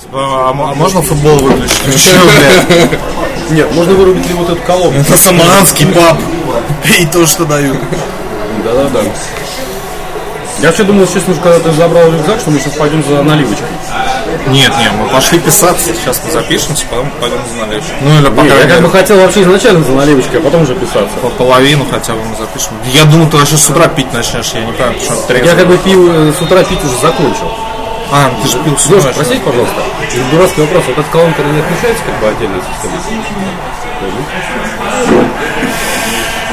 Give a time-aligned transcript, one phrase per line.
[0.00, 1.82] Типа, а а можно футбол выключить?
[1.96, 2.90] Чё, блядь?
[3.50, 4.98] Нет, можно вырубить ли вот эту колонку.
[4.98, 6.18] Это самаранский пап.
[7.00, 7.76] И то, что дают.
[8.64, 9.00] Да-да-да.
[10.60, 13.68] Я вообще думал, честно, что когда ты забрал рюкзак, что мы сейчас пойдем за наливочкой.
[14.48, 15.94] Нет, нет, мы пошли писаться.
[15.94, 17.96] Сейчас мы запишемся, потом пойдем за наливочкой.
[18.00, 20.74] Ну или по Не, я как бы хотел вообще изначально за наливочкой, а потом уже
[20.74, 21.16] писаться.
[21.22, 22.72] по половину хотя бы мы запишем.
[22.92, 25.68] Я думал, ты вообще с утра пить начнешь, я не понимаю, что ты Я как
[25.68, 27.50] бы пил, э, с утра пить уже закончил.
[28.10, 29.82] А, ты же пил Леша, простите, пожалуйста,
[30.30, 30.84] дурацкий вопрос.
[30.88, 32.98] Вот эта колонка не отключается как бы отдельной системой?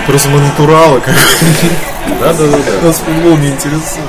[0.05, 1.15] Просто мы натуралы, как
[2.19, 2.87] да, да, да.
[2.87, 4.05] Нас футбол не интересует.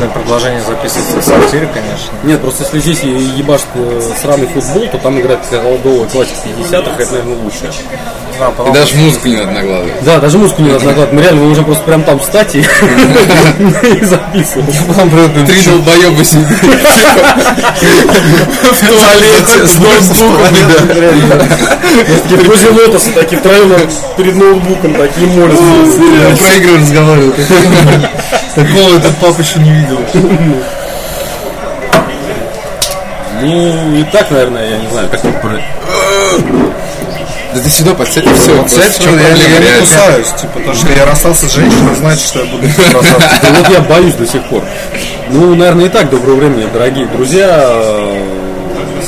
[0.00, 2.08] Личное предложение записываться в сортире, конечно.
[2.22, 7.02] Нет, просто если здесь е- ебашь э, сраный футбол, то там играет голдовая классика 50-х,
[7.02, 7.70] это, наверное, лучше.
[8.38, 9.92] Да, И даже музыку не надо накладывать.
[10.02, 11.12] Да, даже музыку не надо накладывать.
[11.12, 12.62] Мы реально можем просто прям там встать и
[14.02, 14.74] записывать.
[15.46, 16.48] Три долбоеба сидят.
[18.62, 20.40] в туалете с ноутбуком.
[22.30, 23.74] Такие возле лотоса, такие втроем
[24.16, 25.62] перед ноутбуком, такие молятся.
[26.38, 27.36] Про игры разговаривают.
[28.54, 29.89] Такого этот папа еще не видел.
[33.42, 35.22] Ну, и так, наверное, я не знаю, как
[37.54, 38.64] Да ты сюда подсядь и все.
[38.64, 42.44] Кстати, я, я не кусаюсь, типа, потому что я расстался с женщиной, значит, что я
[42.44, 43.40] буду расстаться.
[43.42, 44.62] Да вот я боюсь до сих пор.
[45.30, 47.80] Ну, наверное, и так доброго времени, дорогие друзья.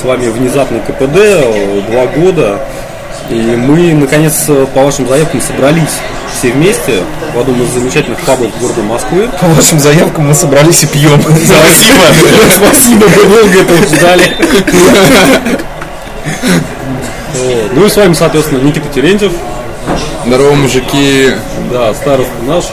[0.00, 2.58] С вами внезапный КПД, э, два года.
[3.32, 5.98] И мы, наконец, э, по вашим заявкам собрались
[6.36, 7.02] все вместе
[7.34, 9.30] в одном из замечательных пабов города Москвы.
[9.40, 11.18] По вашим заявкам мы собрались и пьем.
[11.22, 12.04] Спасибо.
[12.54, 14.36] Спасибо, мы долго этого ждали.
[17.74, 19.32] Ну и с вами, соответственно, Никита Терентьев,
[20.26, 21.30] Здорово, мужики.
[21.72, 22.64] да, староста наш,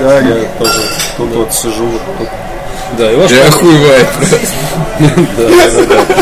[0.00, 0.80] Да, я тоже
[1.16, 1.90] тут вот сижу.
[2.96, 4.06] да, и ваш, Я охуеваю.
[5.00, 6.14] да, да, да.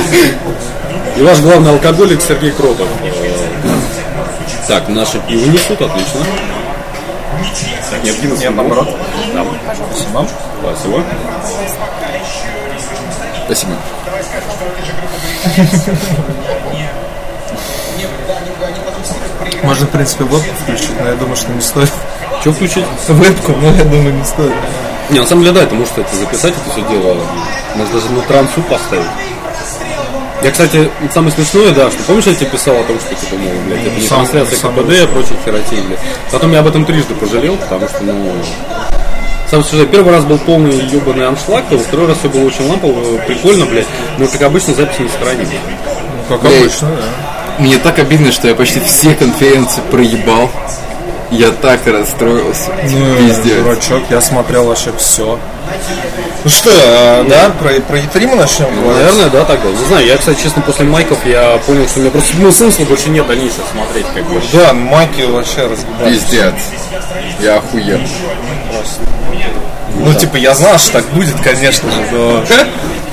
[1.16, 2.88] и ваш главный алкоголик Сергей Кротов.
[4.66, 6.20] Так, наши пиво несут, отлично.
[7.90, 8.96] Так, необходимо Нет, наоборот.
[9.34, 9.44] Да.
[9.90, 10.26] Спасибо.
[10.60, 11.04] Спасибо.
[13.44, 13.76] Спасибо.
[19.62, 21.92] Можно, в принципе, вебку включить, но я думаю, что не стоит.
[22.40, 22.84] Что включить?
[23.08, 24.52] Вебку, но я думаю, не стоит.
[25.10, 27.16] Не, на самом деле, да, это может это записать, это все дело.
[27.76, 29.06] Может даже на трансу поставить.
[30.42, 33.52] Я, кстати, самое смешное, да, что помнишь, я тебе писал о том, что типа, мол,
[33.66, 35.98] блядь, это не Сам- трансляция сам КПД и прочие херотии, блядь.
[36.32, 38.32] Потом я об этом трижды пожалел, потому что, ну,
[39.50, 43.18] сам скажу, первый раз был полный ебаный аншлаг, а второй раз все было очень лампово,
[43.26, 43.86] прикольно, блядь,
[44.18, 45.60] но как обычно записи не сохранили.
[46.28, 46.60] Как Блядь.
[46.62, 47.62] обычно, да.
[47.62, 50.50] Мне так обидно, что я почти все конференции проебал.
[51.30, 52.70] Я так расстроился.
[52.90, 53.58] Ну, Пиздец.
[53.62, 55.38] дурачок, я смотрел вообще все.
[56.44, 59.04] Ну что, а, да, про, про E3 мы начнем говорить?
[59.04, 59.68] Наверное, да, тогда.
[59.68, 62.84] Не знаю, я, кстати, честно, после майков я понял, что у меня просто ну, смысла
[62.84, 64.40] больше нет дальнейшего смотреть, как бы.
[64.52, 66.12] Да, майки вообще разгибали.
[66.12, 66.54] Пиздец.
[67.40, 68.00] Я охуел.
[69.96, 72.44] Ну, типа, я знал, что так будет, конечно же, но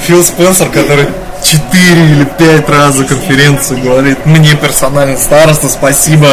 [0.05, 1.07] Фил Спенсер, который
[1.43, 6.27] четыре или пять раз за конференцию говорит, мне персонально староста, спасибо,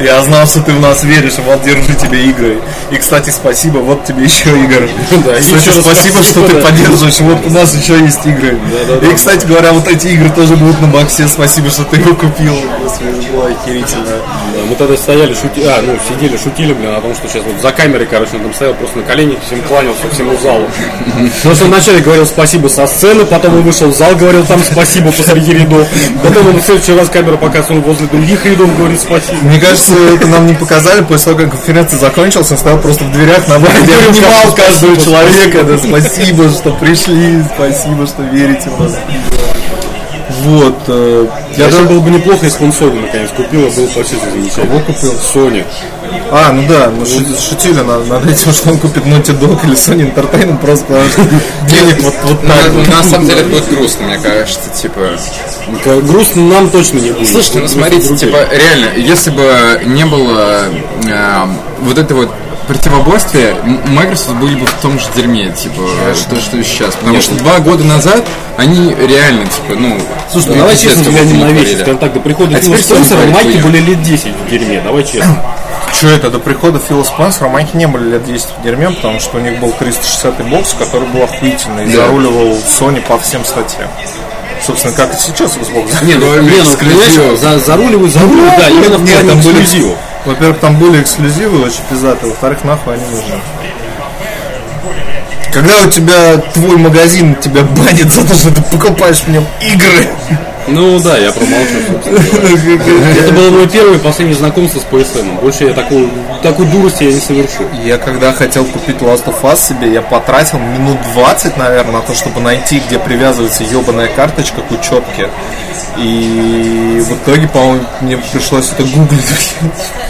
[0.00, 2.58] я знал, что ты в нас веришь, вот держи тебе игры.
[2.90, 4.88] И, кстати, спасибо, вот тебе еще игры.
[5.24, 8.58] Да, Кстати, еще спасибо, что ты поддерживаешь, вот у нас еще есть игры.
[9.00, 12.14] да, И, кстати говоря, вот эти игры тоже будут на боксе, спасибо, что ты его
[12.14, 12.54] купил.
[12.82, 14.04] Господи, это было охерительно.
[14.04, 17.60] Да, мы тогда стояли, шутили, а, ну, сидели, шутили, блин, о том, что сейчас вот
[17.60, 20.66] за камерой, короче, он там стоял просто на коленях, всем кланялся всему залу.
[21.36, 25.12] Потому что вначале говорил спасибо со сцены, потом он вышел в зал, говорил там спасибо
[25.12, 25.86] посреди рядов.
[26.22, 29.38] Потом он в следующий раз камеру показывал, он возле других рядов говорит спасибо.
[29.42, 33.12] Мне кажется, это нам не показали, после того, как конференция закончилась, он стоял просто в
[33.12, 38.80] дверях на выходе, Говорил, обнимал каждого человека, да, спасибо, что пришли, спасибо, что верите в
[38.80, 38.96] нас.
[40.30, 41.26] Вот, э,
[41.56, 44.66] Я даже было бы неплохо, если бы он Sony наконец купил, а был почти замечательно.
[44.66, 45.12] Кого купил?
[45.12, 45.64] Sony.
[46.30, 49.74] А, ну да, мы шу- шутили над, над этим, что он купит Naughty Dog или
[49.74, 50.86] Sony Entertainment просто
[51.68, 52.72] денег вот, вот так.
[52.72, 55.00] Ну, на самом деле будет грустно, мне кажется, типа.
[56.02, 57.28] Грустно нам точно не будет.
[57.28, 60.64] Слушайте, ну смотрите, типа, реально, если бы не было
[61.06, 61.46] э,
[61.82, 62.30] вот это вот
[62.66, 65.82] противоборствия, М- Microsoft были бы в том же дерьме, типа,
[66.14, 66.94] что, что и сейчас.
[66.96, 68.24] Потому что два года назад
[68.56, 69.98] они реально, типа, ну...
[70.30, 71.54] Слушай, ну давай честно как взглянем на вещи.
[71.54, 71.76] натворили.
[71.82, 73.62] Скажем так, до прихода А Фила Спенсера майки хуйня.
[73.62, 74.80] были лет 10 в дерьме.
[74.80, 75.42] Давай честно.
[75.92, 79.36] что это, до прихода Фила Спенсера майки не были лет 10 в дерьме, потому что
[79.38, 81.96] у них был 360 бокс, который был охуительный, и Да.
[82.06, 83.88] заруливал Sony по всем статьям.
[84.64, 86.04] Собственно, как и сейчас Xbox.
[86.04, 89.98] Не, ну, не, ну, понимаешь, за, заруливают, заруливают, да, именно в Нет, плане эксклюзивов.
[90.24, 93.40] Во-первых, там были эксклюзивы очень пиздатые, во-вторых, нахуй они нужны.
[95.52, 100.08] Когда у тебя твой магазин тебя банит за то, что ты покупаешь в нем игры.
[100.66, 101.74] Ну да, я промолчу.
[103.18, 105.40] Это было мое первое и последнее знакомство с PSN.
[105.40, 106.08] Больше я такую,
[106.42, 107.64] такой дурости я не совершу.
[107.84, 112.14] Я когда хотел купить Last of Us себе, я потратил минут 20, наверное, на то,
[112.14, 115.28] чтобы найти, где привязывается ебаная карточка к учетке.
[115.96, 119.54] И в итоге, по-моему, мне пришлось это гуглить.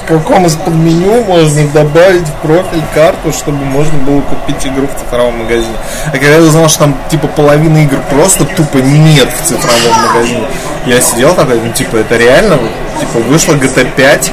[0.05, 4.87] В каком из под меню можно добавить в профиль карту, чтобы можно было купить игру
[4.87, 5.77] в цифровом магазине.
[6.07, 10.44] А когда я узнал, что там типа половины игр просто тупо нет в цифровом магазине,
[10.87, 12.59] я сидел такой, ну типа это реально,
[13.01, 14.33] типа вышла GTA 5,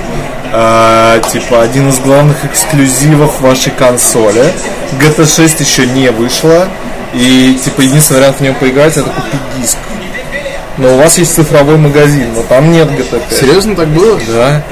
[0.54, 4.52] а, типа один из главных эксклюзивов вашей консоли.
[5.00, 6.68] GTA 6 еще не вышла.
[7.14, 9.78] И типа единственный вариант в нем поиграть это купить диск.
[10.78, 13.34] Но у вас есть цифровой магазин, но там нет GTA 5.
[13.38, 14.20] Серьезно так было?
[14.28, 14.64] Да.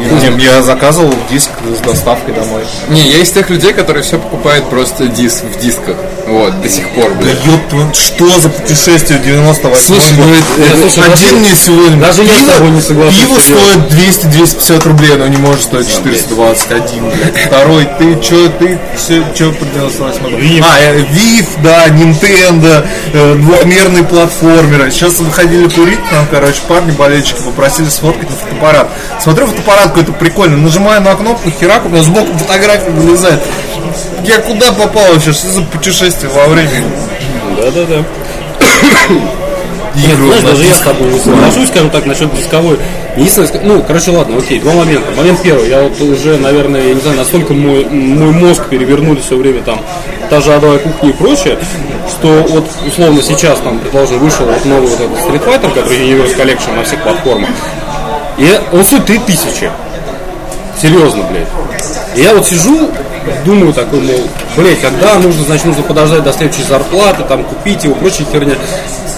[0.00, 2.62] И Я заказывал диск с доставкой домой.
[2.88, 5.96] Не, я из тех людей, которые все покупают просто диск в дисках.
[6.26, 7.44] Вот, до сих пор, Да блядь.
[7.46, 11.56] ёб твою, что за путешествие в 98 Слушай, ну это- это- слушай, Один даже- мне
[11.56, 15.62] сегодня даже я с пиво- тобой не соглашусь, Пиво стоит 200-250 рублей, но не может
[15.62, 17.36] стоить 421, блядь.
[17.46, 18.78] Второй, ты чё, ты
[19.08, 20.64] чё, чё по 98 Вив.
[20.68, 24.90] А, э, Вив, да, Nintendo, э, двухмерные платформеры.
[24.90, 28.88] Сейчас выходили курить, нам, короче, парни, болельщики попросили сфоткать на фотоаппарат.
[29.22, 33.40] Смотрю, фотоаппарат какой-то прикольный, нажимаю на кнопку, херак, у меня сбоку фотография вылезает.
[34.24, 35.32] Я куда попал вообще?
[35.32, 36.84] Что за путешествие во времени?
[37.56, 38.04] Да-да-да.
[39.94, 42.78] Игру Знаешь, на даже я с тобой не соглашусь, скажем так, насчет дисковой.
[43.16, 45.10] Единственное, ну, короче, ладно, окей, два момента.
[45.16, 49.36] Момент первый, я вот уже, наверное, я не знаю, насколько мой, мой мозг перевернули все
[49.36, 49.80] время там
[50.30, 51.58] та же адовая кухня и прочее,
[52.08, 56.36] что вот, условно, сейчас там, предположим, вышел вот новый вот этот Street Fighter, который Universe
[56.36, 57.48] Collection на всех платформах,
[58.38, 59.70] и он стоит 3000.
[60.80, 61.48] Серьезно, блядь.
[62.14, 62.88] И я вот сижу,
[63.44, 67.94] думаю такой, мол, блядь, когда нужно, значит, нужно подождать до следующей зарплаты, там, купить его,
[67.94, 68.54] прочая херня.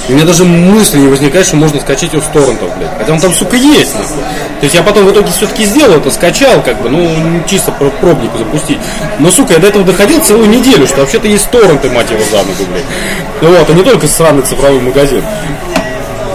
[0.08, 2.90] И у меня даже мысли не возникает, что можно скачать его с торрентов, блядь.
[2.98, 4.16] Хотя он там, сука, есть, нахуй.
[4.60, 7.08] То есть я потом в итоге все-таки сделал это, скачал, как бы, ну,
[7.46, 8.78] чисто про пробник запустить.
[9.18, 12.38] Но, сука, я до этого доходил целую неделю, что вообще-то есть торренты, мать его, за
[12.38, 12.84] ногу, блядь.
[13.42, 15.22] Ну вот, а не только сраный цифровой магазин.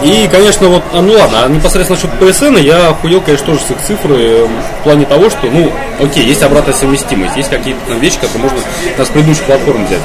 [0.06, 3.70] И, конечно, вот, а, ну ладно, а непосредственно насчет PSN я охуел, конечно, тоже с
[3.70, 4.46] их цифры э,
[4.80, 8.58] в плане того, что, ну, окей, есть обратная совместимость, есть какие-то там вещи, которые можно
[9.04, 10.00] с предыдущих платформ взять.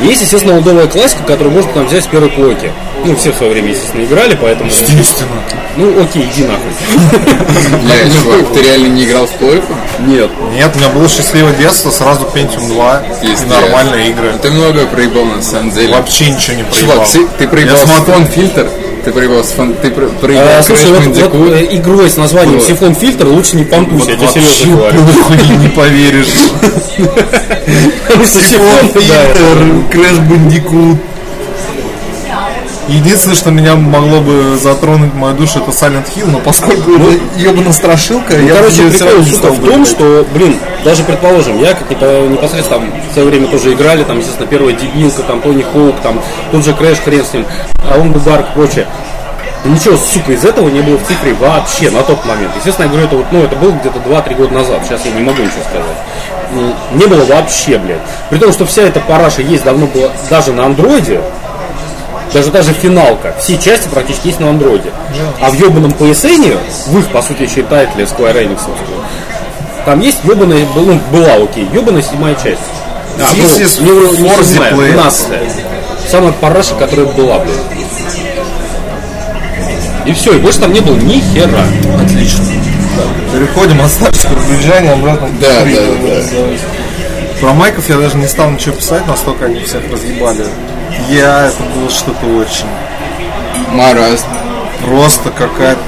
[0.00, 2.72] Есть, естественно, лдовая классика, которую можно там взять с первой плойки.
[3.04, 4.70] Ну, все в свое время, естественно, играли, поэтому...
[4.70, 5.30] Естественно.
[5.76, 6.70] Ну, окей, иди нахуй.
[7.82, 9.74] Бля, чувак, ты реально не играл в плойку?
[10.00, 10.30] Нет.
[10.54, 14.32] Нет, у меня было счастливое детство, сразу Pentium 2 Если и нормальные я- игры.
[14.40, 15.94] Ты много проебал на самом деле.
[15.94, 17.04] Вообще ничего не проебал.
[17.06, 18.68] Чувак, ты, проебал Я смотрю- фон фильтр,
[19.04, 21.54] ты проебал фон, ты про- проебал А, слушай, вот, вот, Bandicoot.
[21.72, 22.66] э, игрой с названием Вот.
[22.66, 26.28] Сифон Фильтр лучше не понтусь, я тебе Вообще похуй, не поверишь.
[28.26, 30.98] Сифон, Фильтр, Крэш Бандикут.
[32.92, 37.72] Единственное, что меня могло бы затронуть мою душу, это Silent Hill, но поскольку это ебаная
[37.72, 41.90] страшилка, Ну, я короче, прикол, сука, в бы том, что, блин, даже предположим, я как
[41.90, 45.96] непо- непосредственно там в свое время тоже играли, там, естественно, первая девилка, там, Tony Hawk,
[46.02, 47.46] там, тот же Crash, хрен с ним,
[47.90, 48.86] Alone Dark и прочее.
[49.64, 52.50] Ничего, сука, из этого не было в цифре вообще на тот момент.
[52.56, 54.80] Естественно, я говорю, это вот, ну, это было где-то 2-3 года назад.
[54.84, 55.96] Сейчас я не могу ничего сказать.
[56.52, 58.00] Ну, Не было вообще, блядь.
[58.28, 61.20] При том, что вся эта параша есть давно была даже на андроиде,
[62.32, 64.90] даже даже финалка, все части практически есть на андроиде.
[65.40, 68.60] А в ебаном PSN, в их, по сути, считателе Square Enix,
[69.84, 72.60] там есть ебаная, ну, была, окей, ебаная седьмая часть.
[73.18, 75.40] А, This ну, is не, не седьмая, двенадцатая.
[76.08, 77.54] Самая параша, которая была, блядь.
[80.06, 81.64] И все, и больше там не было ни хера.
[82.02, 82.44] Отлично.
[83.32, 85.96] Переходим от старшего побежания обратно к Да, приколу.
[86.06, 87.40] да, да.
[87.40, 90.44] Про майков я даже не стал ничего писать, настолько они всех разъебали.
[91.08, 92.66] Я, это было что-то очень
[93.70, 94.26] Маразм.
[94.84, 95.80] просто какая-то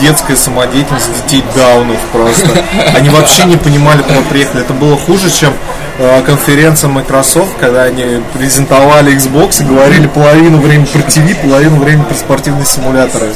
[0.00, 2.48] детская самодеятельность детей даунов просто.
[2.96, 4.62] Они вообще не понимали, куда приехали.
[4.64, 5.52] Это было хуже, чем
[5.98, 12.02] э, конференция Microsoft, когда они презентовали Xbox и говорили половину времени про TV, половину времени
[12.04, 13.28] про спортивные симуляторы.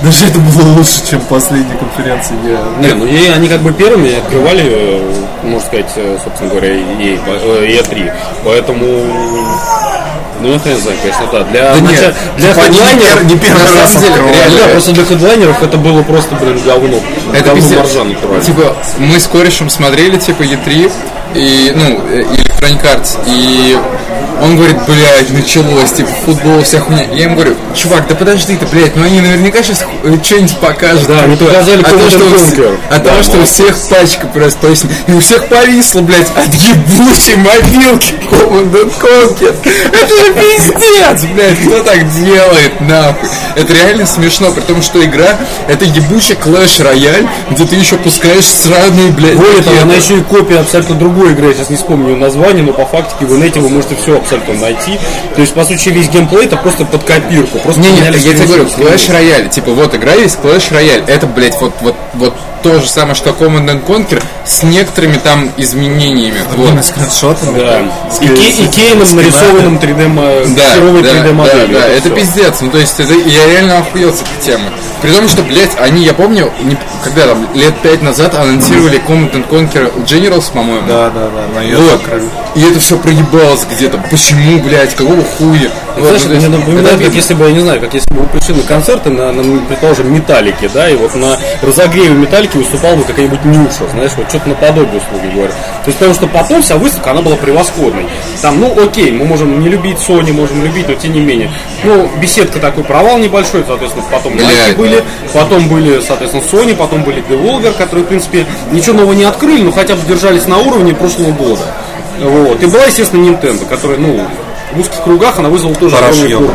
[0.00, 2.36] Даже это было лучше, чем последняя конференция.
[2.44, 2.86] Я...
[2.88, 7.18] Не, ну и они как бы первыми открывали, э, можно сказать, э, собственно говоря, EA,
[7.24, 8.12] по- э, E3.
[8.44, 8.86] Поэтому,
[10.40, 11.44] ну знает, конечно, да.
[11.44, 14.92] Для, Да нет, для не хедлайнеров- пер- не первый на раз деле, реально, да, просто
[14.92, 17.00] для хедлайнеров это было просто, блин, говно.
[17.32, 17.94] Это говно пиздец.
[17.94, 18.40] натурально.
[18.42, 20.90] Типа, мы с корешем смотрели, типа, E3,
[21.34, 23.76] и, ну, э, Electronic Arts, и
[24.42, 27.04] он говорит, блядь, началось, типа, футбол, вся хуйня.
[27.12, 29.84] Я ему говорю, чувак, да подожди ты, блядь, ну они наверняка сейчас
[30.22, 31.08] что-нибудь покажут.
[31.08, 32.78] Да, они показали а то, что, Conquer.
[32.88, 34.90] а Да, того, что у всех пачка просто повесила.
[35.08, 39.56] И у всех повисло, блядь, от ебучей мобилки Command Conquer.
[39.92, 43.28] Это же пиздец, блядь, кто так делает, нахуй.
[43.56, 48.46] Это реально смешно, при том, что игра, это ебучий Clash Royale, где ты еще пускаешь
[48.46, 52.16] сраные, блядь, Более того, она еще и копия абсолютно другой игры, я сейчас не вспомню
[52.16, 54.98] название, но по фактике в инете вы можете все абсолютно найти.
[55.34, 57.58] То есть, по сути, весь геймплей это просто под копирку.
[57.58, 58.64] Просто Не, не, я тебе говорю.
[58.64, 62.88] Clash Royale, типа вот игра есть Clash Royale, это, блядь, вот, вот, вот то же
[62.88, 66.40] самое, что Command and Conquer с некоторыми там изменениями.
[66.56, 66.70] Вот.
[66.70, 67.58] Блин, скриншотами.
[67.58, 67.82] Да.
[68.10, 70.22] С- И, ке- и с- кейном с нарисованным 3D, мо-
[70.56, 71.68] Да, херовой да, 3D да, моделью.
[71.78, 72.14] да, это всё.
[72.14, 72.60] пиздец.
[72.60, 74.70] Ну, то есть, это, я реально охуел с этой темы.
[75.02, 79.32] При том, что, блядь, они, я помню, не- когда там, лет пять назад анонсировали Command
[79.32, 80.86] and Conquer Generals, по-моему.
[80.88, 82.00] Да, да, да, на Вот.
[82.02, 82.28] закрыли.
[82.56, 83.98] И это все проебалось где-то.
[84.10, 85.70] Почему, блядь, какого хуя?
[86.00, 88.10] Знаешь, ну, то есть, мне напоминает, это- как если бы, я не знаю, как если
[88.10, 92.56] бы вы пришли на концерты, на, на, предположим, металлике, да, и вот на разогреве металлики
[92.56, 95.52] выступал бы какая-нибудь Нюша, знаешь, вот что-то наподобие, услуги говоря.
[95.52, 98.06] То есть, потому что потом вся выставка, она была превосходной.
[98.42, 101.50] Там, ну, окей, мы можем не любить Sony, можем любить, но тем не менее.
[101.84, 105.40] Ну, беседка такой провал небольшой, соответственно, потом Nike были, да.
[105.40, 109.72] потом были, соответственно, Sony, потом были Devolver, которые, в принципе, ничего нового не открыли, но
[109.72, 111.62] хотя бы держались на уровне прошлого года.
[112.20, 112.62] Вот.
[112.62, 114.26] И была, естественно, Nintendo, которая, ну,
[114.72, 116.52] в узких кругах она вызвала тоже фурор.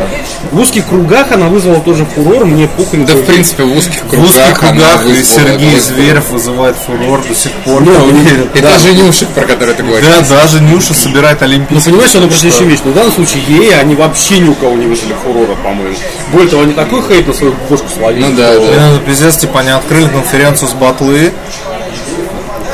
[0.52, 3.00] В узких кругах она вызвала тоже фурор, мне похуй.
[3.00, 4.28] на Да, в принципе, в узких В кругах.
[4.28, 7.82] узких она кругах Сергей Зверев вызывает фурор до сих пор.
[7.84, 8.48] Да, уверен.
[8.54, 10.06] И даже Нюшек, про который ты говоришь.
[10.06, 11.90] Да, даже Нюша собирает Ну, олимпийский.
[11.90, 12.80] понимаешь, оно просто еще вещь.
[12.84, 15.94] Но в данном случае ей они вообще ни у кого не вызвали фурора, по-моему.
[16.32, 18.24] Более того, они такой хейт на свою бошку словили.
[18.24, 18.90] Ну да, да.
[18.92, 21.32] Ну, пиздец, типа, они открыли конференцию с батлы,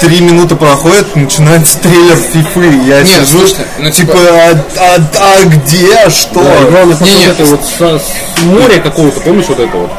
[0.00, 2.64] три минуты проходит, начинается трейлер фифы.
[2.86, 4.18] Я Нет, сижу, слушайте, ну, типа, типа-
[4.78, 6.42] а, а- а где, что?
[6.42, 7.26] Да, и главное, Не, не.
[7.26, 9.90] вот это вот со- с моря какого-то, помнишь вот это вот?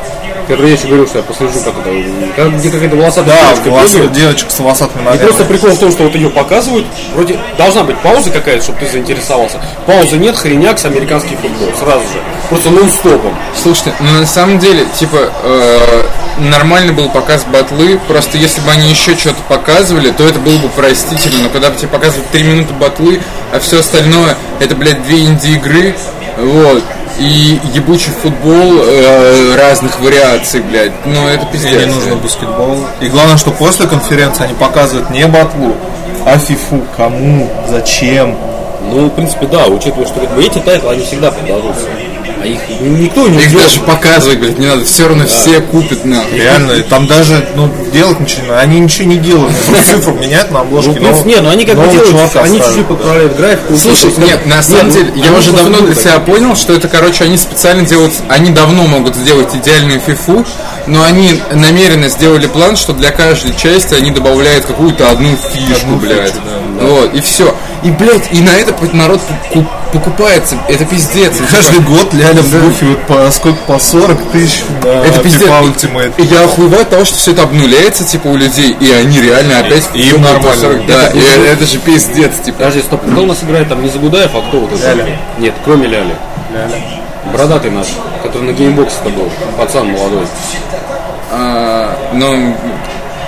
[0.50, 1.90] Я еще говорил, что я послежу, как это,
[2.36, 4.12] как- где какая-то волосатая Да, девочка волос- бегает.
[4.12, 5.24] девочка с волосатыми И ногами.
[5.28, 8.88] просто прикол в том, что вот ее показывают, вроде должна быть пауза какая-то, чтобы ты
[8.92, 9.62] заинтересовался.
[9.86, 12.20] Паузы нет, хреняк с американский футбол, сразу же.
[12.50, 13.34] Просто нон-стопом.
[13.64, 16.04] Слушайте, ну на самом деле, типа, э,
[16.42, 20.70] нормальный был показ батлы, просто если бы они еще что-то показывали, то это было бы
[20.70, 23.22] простительно, но когда бы тебе показывают 3 минуты батлы,
[23.54, 25.96] а все остальное, это, блядь, две инди-игры,
[26.38, 26.84] вот,
[27.20, 31.86] и ебучий футбол э, разных вариаций, блядь, ну это Мне пиздец.
[31.88, 32.78] не нужно баскетбол.
[33.00, 35.76] И главное, что после конференции они показывают не батлу,
[36.26, 36.82] а фифу.
[36.98, 38.36] Кому, зачем.
[38.90, 41.86] Ну, в принципе, да, учитывая, что как бы, эти тайтлы, они всегда продадутся.
[42.42, 43.62] А их никто не Их ждет.
[43.62, 46.38] даже показывать, блядь, не надо, все равно все купят, нахуй.
[46.40, 48.60] Реально, там даже ну, делать ничего не надо.
[48.62, 49.54] Они ничего не делают.
[49.86, 50.92] Цифру меняют на Ну, обложке.
[50.94, 53.78] принципе, не, ну они как бы делают, они чуть-чуть подправляют графику.
[53.78, 56.74] Слушай, Ну, нет, на самом ну, деле, я уже давно для будут себя понял, что
[56.74, 60.44] это, короче, они специально делают, они давно могут сделать идеальную фифу,
[60.88, 65.98] но они намеренно сделали план, что для каждой части они добавляют какую-то одну фишку, Одну
[65.98, 66.32] блядь.
[66.32, 66.42] фичу,
[66.80, 67.56] да, Вот, и все.
[67.84, 69.20] И, блядь, и на это народ
[69.92, 71.40] покупается, это пиздец.
[71.40, 75.42] И, Каждый типа, год Ляля вбухивает по сколько, по 40 тысяч на это пиздец.
[75.50, 76.14] FIFA Ultimate.
[76.18, 79.60] И я охуеваю от того, что все это обнуляется, типа, у людей, и они реально
[79.60, 79.90] опять...
[79.96, 80.62] И им нормально.
[80.62, 82.60] 40, Да, Это и это же пиздец, типа.
[82.60, 84.94] Подожди, стоп, кто у нас играет там не Загудаев, а кто вот это?
[84.94, 85.20] Ляля.
[85.40, 86.16] Нет, кроме Ляли.
[87.26, 87.88] Бородатый наш,
[88.24, 90.26] который на геймбоксе-то был, пацан молодой.
[91.32, 92.56] А, ну,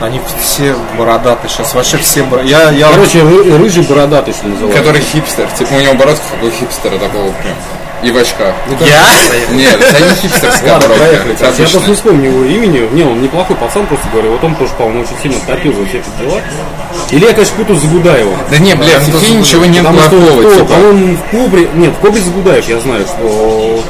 [0.01, 2.51] Они все бородатые сейчас, вообще все бородатые.
[2.51, 4.79] Я, я Короче, ры- рыжий бородатый, что называется.
[4.79, 7.55] который хипстер, типа у него бородка, как у хипстера такого прям.
[8.03, 8.53] И в очках.
[8.81, 9.55] Я?
[9.55, 11.13] Нет, это не хипстерская Ладно, это короче.
[11.13, 11.95] Я просто не обычная.
[11.95, 12.89] вспомню его имени.
[12.93, 14.31] Не, он неплохой пацан, просто говорю.
[14.31, 16.41] Вот он тоже, по-моему, очень сильно топил за все эти дела.
[17.11, 18.37] Или я, конечно, путаю с Загудаевым.
[18.51, 20.65] Да не, бля, в фифе ничего нет Потому что, плохого, кто, типа.
[20.65, 21.69] по-моему, в Кобре...
[21.75, 23.83] Нет, в Кобре Загудаев, я знаю, что...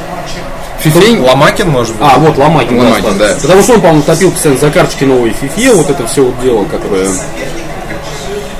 [0.80, 2.06] Фифе Ломакин, может быть?
[2.08, 2.78] А, вот Ломакин.
[2.78, 3.34] Ломакин, да.
[3.40, 6.64] Потому что он, по-моему, топил постоянно за карточки новой фифе, вот это все вот дело,
[6.66, 7.08] которое...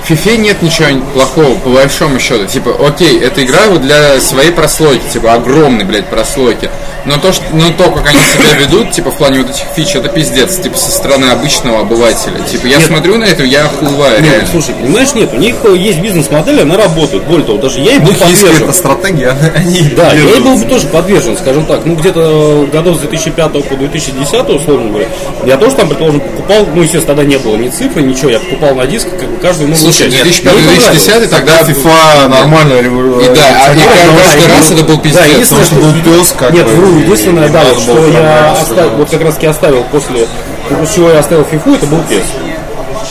[0.05, 2.45] в фифе нет ничего плохого, по большому счету.
[2.45, 6.69] Типа, окей, эта игра вот для своей прослойки, типа, огромной, блядь, прослойки.
[7.05, 9.95] Но то, что, но то, как они себя ведут, типа, в плане вот этих фич,
[9.95, 12.39] это пиздец, типа, со стороны обычного обывателя.
[12.49, 12.85] Типа, я Нет.
[12.85, 14.47] смотрю на это, я охуеваю, Нет, реально.
[14.51, 17.23] слушай, понимаешь, нет, у них э, есть бизнес-модель, она работает.
[17.25, 18.53] Более того, даже я ей У был них есть подвержен.
[18.53, 21.85] какая-то стратегия, они Да, я ей был бы тоже подвержен, скажем так.
[21.85, 25.07] Ну, где-то годов с 2005 по 2010, условно говоря,
[25.45, 28.75] я тоже там, предположим, покупал, ну, естественно, тогда не было ни цифры, ничего, я покупал
[28.75, 29.07] на диск
[29.41, 32.73] как бы новую Слушай, 2005 Мне 2010 тогда FIFA нормально.
[32.73, 33.79] И да, а и
[34.21, 35.25] каждый раз это был Да, пиздец.
[35.25, 38.55] единственное, что был пес как Нет, вру, единственное, да, что я
[38.97, 40.27] вот как раз таки оставил после,
[40.69, 42.23] после чего я оставил фифу, это был пес.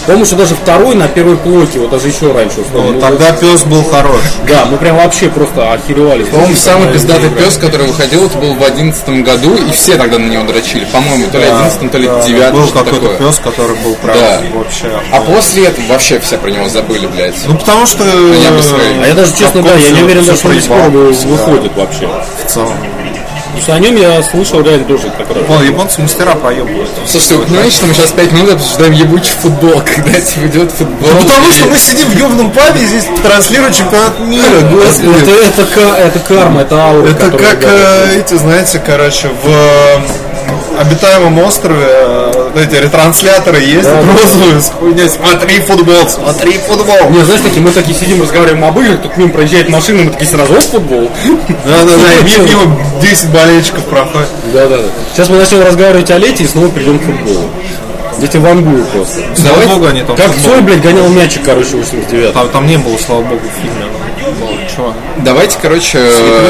[0.07, 2.57] Помню, что даже второй на первой плойке, вот даже еще раньше.
[2.73, 4.21] Ну, ну, тогда пес был хорош.
[4.49, 6.25] Да, мы прям вообще просто охеревали.
[6.25, 10.27] По-моему, самый пиздатый пес, который выходил, это был в одиннадцатом году, и все тогда на
[10.27, 10.85] него дрочили.
[10.87, 14.41] По-моему, то ли одиннадцатом, то ли девятом, Был какой-то пес, который был прям Да.
[14.55, 14.91] вообще.
[15.13, 17.35] А после этого вообще все про него забыли, блядь.
[17.47, 18.05] Ну потому что.
[18.05, 22.09] А я даже, честно, да, я не уверен, что он до сих пор выходит вообще.
[22.45, 22.73] В целом.
[23.55, 25.45] Потому что о нем я слышал реально тоже так раз.
[25.47, 26.91] Вон, японцы мастера проебывают.
[27.07, 31.09] Слушайте, вы понимаете, что мы сейчас 5 минут обсуждаем ебучий футбол, когда типа идет футбол.
[31.13, 35.47] Ну, потому что мы сидим в ёбаном пабе и здесь транслируют чемпионат мира, Это, господи.
[35.47, 37.07] это, ка- это карма, это аура.
[37.07, 39.99] Это которая как э, эти, знаете, короче, в э,
[40.79, 45.09] обитаемом острове э, эти ретрансляторы ездят розовые с хуйней.
[45.09, 47.11] Смотри футбол, смотри футбол.
[47.11, 50.31] Не, знаешь, такие, мы такие сидим, разговариваем об играх, тут мимо проезжает машина, мы такие
[50.31, 51.11] сразу, оп, футбол.
[51.65, 54.29] Да-да-да, и мимо- мимо 10 болельщиков проходит.
[54.53, 54.89] Да-да-да.
[55.13, 57.49] Сейчас мы начнем разговаривать о лете и снова перейдем к футболу.
[58.21, 59.21] Дети вангуют просто.
[59.35, 60.31] Слава Давайте- богу, они там Как.
[60.37, 63.87] Цой, блядь, гонял мячик, короче, 89 Там, там не было, слава богу, в фильме.
[64.41, 64.51] Было.
[64.75, 64.95] Чего?
[65.19, 65.99] Давайте, короче...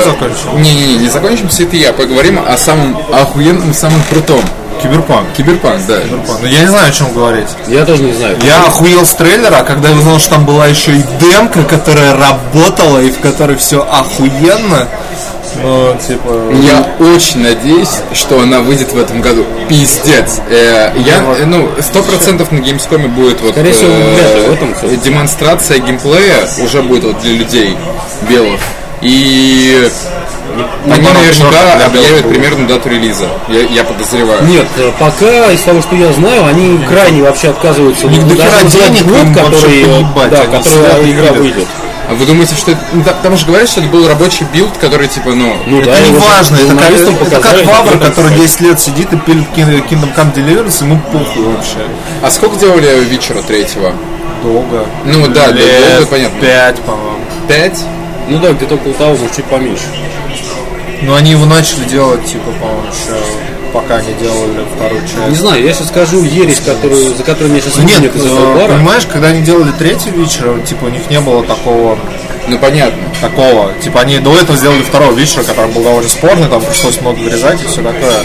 [0.04, 0.62] Закончим?
[0.62, 4.40] Не-не-не, не закончим цветы, а поговорим о самом охуенном, самом крутом.
[4.82, 5.32] Киберпанк.
[5.36, 5.98] Киберпанк, да.
[6.10, 7.48] Ну, я не знаю, о чем говорить.
[7.68, 8.36] Я тоже не знаю.
[8.42, 12.98] Я охуел с трейлера, когда я узнал, что там была еще и демка, которая работала
[12.98, 14.88] и в которой все охуенно.
[15.62, 16.52] Ну, типа...
[16.62, 19.44] Я очень надеюсь, что она выйдет в этом году.
[19.68, 20.40] Пиздец.
[20.48, 25.00] Э, я, э, ну, сто процентов на Gamescom будет вот Скорее всего, э, в этом
[25.00, 27.76] демонстрация геймплея уже будет вот для людей
[28.28, 28.60] белых.
[29.00, 29.88] И
[30.84, 33.28] они наоборот, наверняка объявят примерно дату релиза.
[33.48, 34.44] Я, я подозреваю.
[34.44, 38.06] Нет, э, пока, из того, что я знаю, они крайне вообще отказываются.
[38.06, 39.86] них вот до денег, год, который,
[40.30, 41.66] да, они который игра выйдет.
[42.08, 42.80] А вы думаете, что это...
[42.92, 45.56] ну, да, Там же говорят, что это был рабочий билд, который типа, ну...
[45.66, 48.38] Ну, Это да, не важно, это как, это как Вавра, который сказать.
[48.38, 51.78] 10 лет сидит и пилит Kin- Kingdom Come Deliverance, ему похуй вообще.
[52.22, 53.92] А сколько делали Вичера третьего?
[54.42, 54.84] Долго.
[55.06, 56.40] Ну да, да, Лет долго, понятно.
[56.40, 57.18] Пять, по-моему.
[57.48, 57.82] Пять?
[58.28, 59.84] Ну да, где-то около того, чуть поменьше.
[61.02, 63.16] Но они его начали делать, типа, по-моему, еще
[63.74, 65.36] пока не делали вторую Не часть.
[65.40, 69.28] знаю, я сейчас скажу ересь, которую, за которую меня сейчас Ну, Нет, э, понимаешь, когда
[69.28, 71.98] они делали третий вечер, типа, у них не было такого
[72.46, 73.02] Ну понятно.
[73.20, 73.72] такого.
[73.82, 77.62] Типа они до этого сделали второго вечера, который был довольно спорный, там пришлось много вырезать
[77.62, 78.22] и все такое.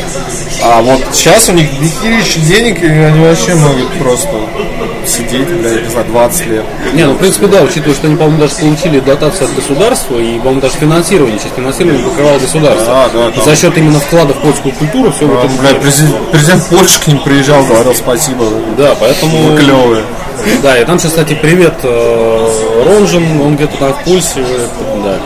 [0.62, 4.30] А вот сейчас у них дохерища денег, и они вообще могут просто
[5.10, 6.66] сидеть, блядь, не знаю, 20 лет.
[6.94, 10.38] Не, ну, в принципе, да, учитывая, что они, по-моему, даже получили дотацию от государства, и,
[10.38, 12.86] по-моему, даже финансирование, часть финансирования покрывало государство.
[12.86, 13.44] Да, да, да.
[13.44, 17.02] за счет именно вклада в польскую культуру все в А, итоге блядь, президент, президент Польши
[17.02, 18.46] к ним приезжал, говорил спасибо.
[18.78, 19.52] Да, поэтому...
[19.52, 20.04] Вы клевые.
[20.64, 24.44] Да, и там сейчас, кстати, привет э, Ронжин, он где-то там в пульсе,
[25.04, 25.18] да.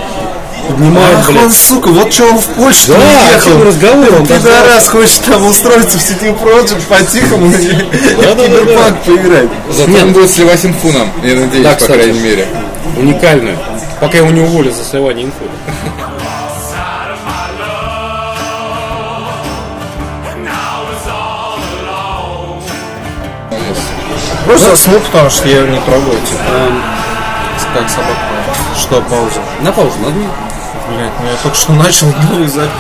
[0.68, 1.54] Поднимает, Ах, он, блядь.
[1.54, 3.64] сука, вот что он в Польшу Да, уехал.
[3.64, 7.52] разговор, он Ты даже- раз хочешь там устроиться в сети Project по-тихому
[8.22, 8.44] да, да.
[8.48, 9.50] киберпанк поиграть.
[9.72, 10.04] Зато Нет.
[10.04, 11.92] он будет сливать инфу нам, я надеюсь, Да, по кстати.
[11.98, 12.48] крайней мере.
[12.98, 13.58] Уникальная.
[14.00, 15.46] Пока его не уволят за сливание инфы.
[24.46, 26.44] Просто смог, потому что я его не трогаю, типа.
[27.74, 28.14] Как собака.
[28.78, 29.40] Что, пауза?
[29.62, 30.16] На паузу надо.
[30.96, 32.72] Блять, ну я только что начал новый запись.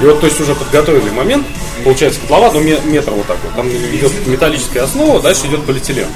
[0.00, 1.46] И вот, то есть, уже подготовили момент,
[1.84, 3.54] получается котлован, но ме- метр вот так вот.
[3.54, 6.08] Там идет металлическая основа, дальше идет полиэтилен.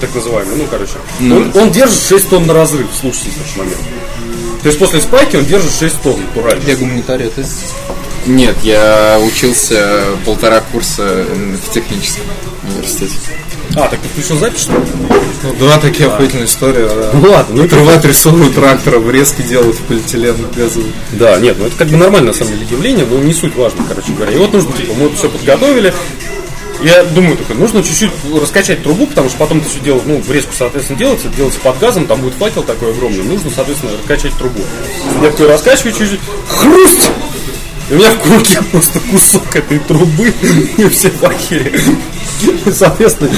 [0.00, 0.92] Так называемый, ну, короче.
[1.20, 3.78] Он, он держит 6 тонн на разрыв, слушайте этот момент.
[4.62, 6.62] То есть, после спайки он держит 6 тонн, натурально.
[6.66, 7.44] Я гуманитарий, ты?
[8.26, 11.24] Нет, я учился полтора курса
[11.66, 12.24] в техническом
[12.62, 13.14] университете.
[13.74, 14.78] А, так ты включил запись, что ли?
[15.42, 16.88] Ну да, такие охуительные истории.
[16.88, 17.10] Да.
[17.12, 17.76] Ну ладно, ну это...
[17.76, 20.92] Открывают рисовую трактора, врезки делают в полиэтилен газовый.
[21.12, 23.84] Да, нет, ну это как бы нормально на самом деле явление, но не суть важно,
[23.86, 24.32] короче говоря.
[24.32, 25.94] И вот нужно, типа, мы все подготовили.
[26.82, 30.52] Я думаю, только нужно чуть-чуть раскачать трубу, потому что потом это все делать, ну, врезку,
[30.56, 34.60] соответственно, делается, делается под газом, там будет факел такой огромный, нужно, соответственно, раскачать трубу.
[35.22, 37.10] Я такой раскачиваю чуть-чуть, хруст!
[37.90, 40.32] И у меня в руке просто кусок этой трубы,
[40.76, 41.98] и все в.
[42.42, 43.30] И, соответственно,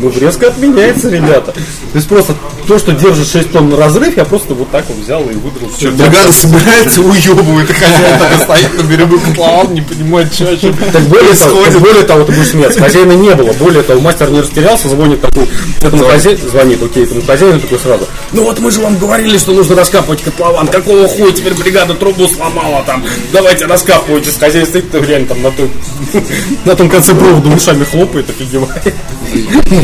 [0.00, 1.52] ну, резко отменяется, ребята.
[1.52, 1.60] То
[1.94, 2.34] есть просто
[2.66, 5.70] то, что держит 6 тонн на разрыв, я просто вот так вот взял и выдрал.
[5.76, 11.34] Все, Бригада собирается, уебывает, хозяин стоит на берегу котлован, не понимает, что, чем Так более
[11.34, 13.52] того, более того, ты будешь смеяться, хозяина не было.
[13.54, 15.48] Более того, мастер не растерялся, звонит такой,
[15.82, 18.06] этому хозяину, звонит, окей, этому хозяину такой сразу.
[18.32, 20.68] Ну вот мы же вам говорили, что нужно раскапывать котлован.
[20.68, 23.04] Какого хуя теперь бригада трубу сломала там?
[23.32, 24.30] Давайте раскапывайте.
[24.38, 25.70] Хозяин стоит, то реально там на том,
[26.64, 28.94] на том конце провода ушами хлопает, офигевает.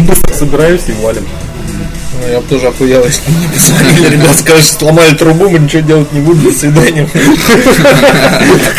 [0.06, 1.26] Быстро собираемся и валим.
[2.20, 5.58] Ну, я бы тоже охуел, если бы мне позвонили, ребят, скажут, что сломали трубу, мы
[5.58, 7.08] ничего делать не будем, до свидания.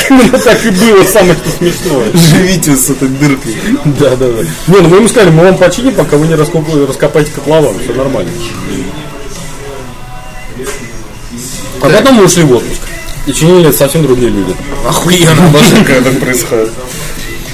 [0.09, 2.11] Именно так и было, самое что смешное.
[2.13, 3.55] Живите с этой дыркой.
[3.99, 4.43] Да, да, да.
[4.67, 7.93] Не, ну мы ему сказали, мы вам починим, пока вы не раскоп- раскопаете котлован, все
[7.93, 8.31] нормально.
[11.81, 12.79] А потом мы ушли в отпуск.
[13.25, 14.53] И чинили это совсем другие люди.
[14.87, 16.71] Охуенно, обожаю, когда так происходит.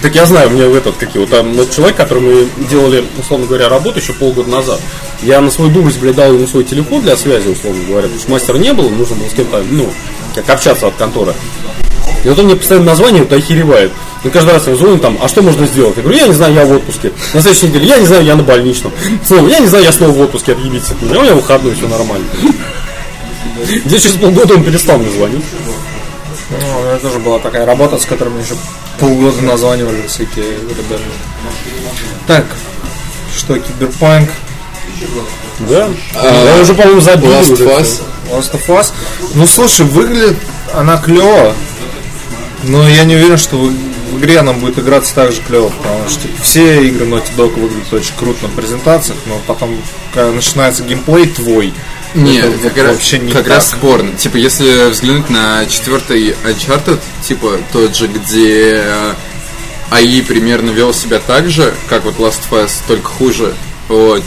[0.01, 3.47] Так я знаю, меня в этот, какие вот там вот человек, который мы делали, условно
[3.47, 4.79] говоря, работу еще полгода назад.
[5.21, 8.57] Я на дубль блядь, дал ему свой телефон для связи, условно говоря, потому что мастера
[8.57, 9.89] не было, нужно было с кем-то, ну,
[10.35, 11.33] как общаться от конторы.
[12.23, 13.91] И вот он мне постоянно названивает, охеревает.
[14.23, 15.95] И каждый раз я звоню там, а что можно сделать?
[15.97, 17.12] Я говорю, я не знаю, я в отпуске.
[17.33, 18.91] На следующей неделе, я не знаю, я на больничном.
[19.25, 21.19] Снова, я не знаю, я снова в отпуске, отъебитесь от меня.
[21.19, 22.25] У меня выходной, все нормально.
[23.85, 25.43] Где через полгода он перестал мне звонить.
[26.99, 28.55] Меня тоже была такая работа, с которой мне еще
[28.99, 31.03] полгода названивали всякие ребята.
[32.27, 32.45] Так,
[33.35, 34.29] что, Киберпанк,
[35.59, 35.88] Да?
[36.13, 37.31] я уже, по-моему, забил.
[37.31, 37.79] Last of.
[37.79, 38.01] Us.
[38.29, 38.91] Last of Us.
[39.33, 40.38] Ну, слушай, выглядит
[40.73, 41.53] она клево,
[42.63, 43.73] но я не уверен, что в
[44.09, 47.59] в игре она будет играться так же клево, потому что типа, все игры Naughty Dog
[47.59, 49.77] выглядят очень круто на презентациях, но потом,
[50.13, 51.73] когда начинается геймплей твой,
[52.15, 53.54] Нет, это как, раз, вообще не как так.
[53.54, 54.15] раз спорно.
[54.17, 59.13] Типа, если взглянуть на четвертый Uncharted, типа тот же, где э,
[59.91, 63.54] АИ примерно вел себя так же, как вот Last of Us, только хуже,
[63.88, 64.24] вот,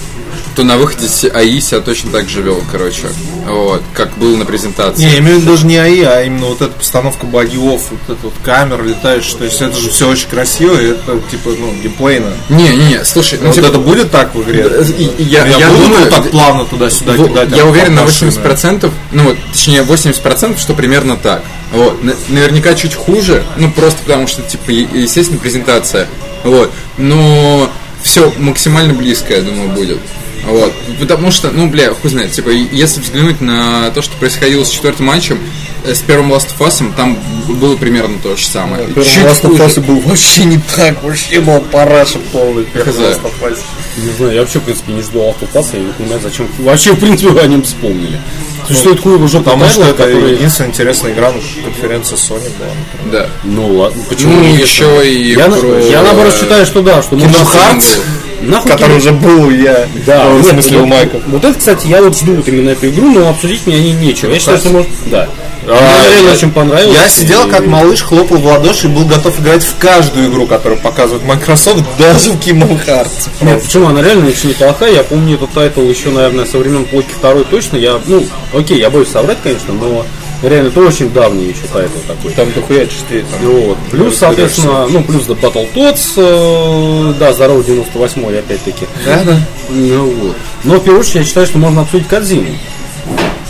[0.54, 3.08] то на выходе АИ себя точно так же вел, короче,
[3.46, 5.02] вот, как было на презентации.
[5.02, 8.16] Не, я имею в виду даже не АИ, а именно вот эта постановка багиов, вот
[8.16, 11.72] эта вот камера летающая, то есть это же все очень красиво, и это типа, ну,
[11.82, 12.32] геймплейно.
[12.48, 14.70] Не, не, не, слушай, ну, вот типа, это будет так в игре?
[15.18, 17.50] я, я, я буду думаю, так плавно туда-сюда Во- кидать.
[17.56, 18.30] Я уверен на машины?
[18.30, 21.42] 80%, ну вот, точнее 80%, что примерно так.
[21.72, 21.98] Вот.
[22.28, 26.06] Наверняка чуть хуже, ну просто потому что, типа, естественно, презентация.
[26.44, 26.70] Вот.
[26.98, 27.70] Но
[28.02, 29.98] все максимально близко, я думаю, будет.
[30.44, 30.72] Вот.
[30.98, 35.06] Потому что, ну, бля, хуй знает, типа, если взглянуть на то, что происходило с четвертым
[35.06, 35.38] матчем,
[35.84, 37.16] э, с первым Last of Us, там
[37.48, 38.84] было примерно то же самое.
[38.86, 39.58] Первый Чуть Last of.
[39.58, 42.64] Us был вообще не так, вообще был параша полный.
[42.74, 43.58] Last of Us.
[43.98, 46.98] Не знаю, я вообще, в принципе, не жду автопаса, я не понимаю, зачем вообще, в
[46.98, 48.18] принципе, о нем вспомнили.
[48.66, 50.34] Существует хуево уже Потому что это который...
[50.34, 52.68] единственная интересная игра на конференции Sony была.
[52.94, 53.12] например.
[53.12, 53.28] Да.
[53.42, 54.34] Ну ладно, почему?
[54.34, 58.00] Ну, еще и Я, про, я наоборот считаю, что да, что Kingdom Hearts,
[58.42, 59.86] Нахуй который уже был я.
[60.06, 61.20] Да, в нет, смысле вот, у Майка.
[61.26, 64.30] Вот это, кстати, я вот жду вот именно эту игру, но обсудить мне они нечего.
[64.30, 64.88] Я считаю, что может.
[65.06, 65.28] Да.
[65.68, 66.96] А, Мне реально очень понравилось.
[66.96, 70.80] Я сидел как малыш, хлопал в ладоши и был готов играть в каждую игру, которую
[70.80, 73.28] показывает Microsoft, даже в Kingdom Hearts.
[73.40, 74.92] Нет, почему она реально очень неплохая.
[74.92, 77.76] Я помню этот тайтл еще, наверное, со времен плойки второй точно.
[77.76, 80.04] Я, ну, окей, я боюсь соврать, конечно, но
[80.42, 82.32] реально это очень давний еще тайтл такой.
[82.32, 83.24] Там дохуя частей.
[83.30, 83.50] Там.
[83.50, 83.78] Вот.
[83.90, 88.86] Плюс, соответственно, ну, плюс да, Battletoads, э, да, здорово, 98-й, опять-таки.
[89.04, 89.40] Да, да.
[89.70, 90.36] Ну, вот.
[90.64, 92.50] Но, в первую очередь, я считаю, что можно обсудить Кодзиму.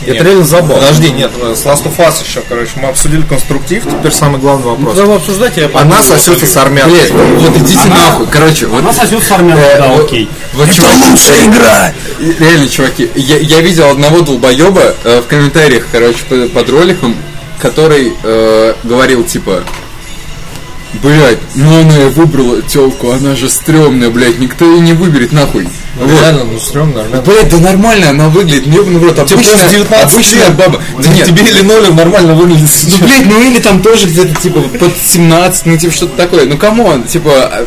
[0.05, 0.75] Это реально забавно.
[0.75, 4.95] Подожди, нет, с Last of Us еще, короче, мы обсудили конструктив, теперь самый главный вопрос.
[4.95, 6.03] Когда вы обсуждаете, я Она подумаю.
[6.03, 6.93] сосется с армянкой.
[6.99, 8.27] Блять, вот идите нахуй.
[8.27, 10.29] Короче, вот Она сосет с армянкой, да, вот- окей.
[10.53, 11.93] Вот, чуваки, лучшая игра!
[12.39, 17.15] Реально, чуваки, я, я видел одного долбоеба э, в комментариях, короче, под, под роликом,
[17.59, 19.63] который э, говорил типа.
[21.01, 25.67] Блять, ну она и выбрала телку, она же стрёмная, блять, никто ее не выберет нахуй.
[25.95, 26.09] Вот.
[26.09, 27.21] Реально, ну стрёмно, нормально.
[27.25, 30.55] Блять, да нормально она выглядит, ну ёбаный в рот, обычная, тоже 19 обычная лет.
[30.55, 30.81] баба.
[30.99, 32.99] Да нет, Тебе линолеум нормально выглядит ну, сейчас.
[32.99, 36.45] блядь, ну или там тоже где-то типа под 17, ну типа что-то такое.
[36.45, 37.65] Ну come on, типа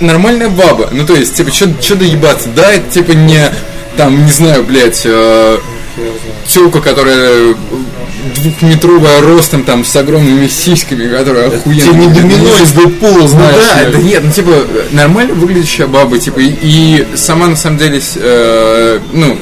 [0.00, 0.88] нормальная баба.
[0.92, 2.48] Ну то есть, типа, что доебаться?
[2.54, 3.40] Да, это типа не
[3.96, 5.58] там, не знаю, блядь, э,
[6.46, 7.54] тёлка, которая
[8.34, 11.80] двухметровая ростом там с огромными сиськами, которая охуенно.
[11.80, 13.56] Тебе не Домино из Дэдпула, Ну знаешь.
[13.56, 13.92] да, ли.
[13.92, 14.52] да нет, ну типа
[14.92, 19.38] нормально выглядящая баба, типа и, и сама на самом деле, э, ну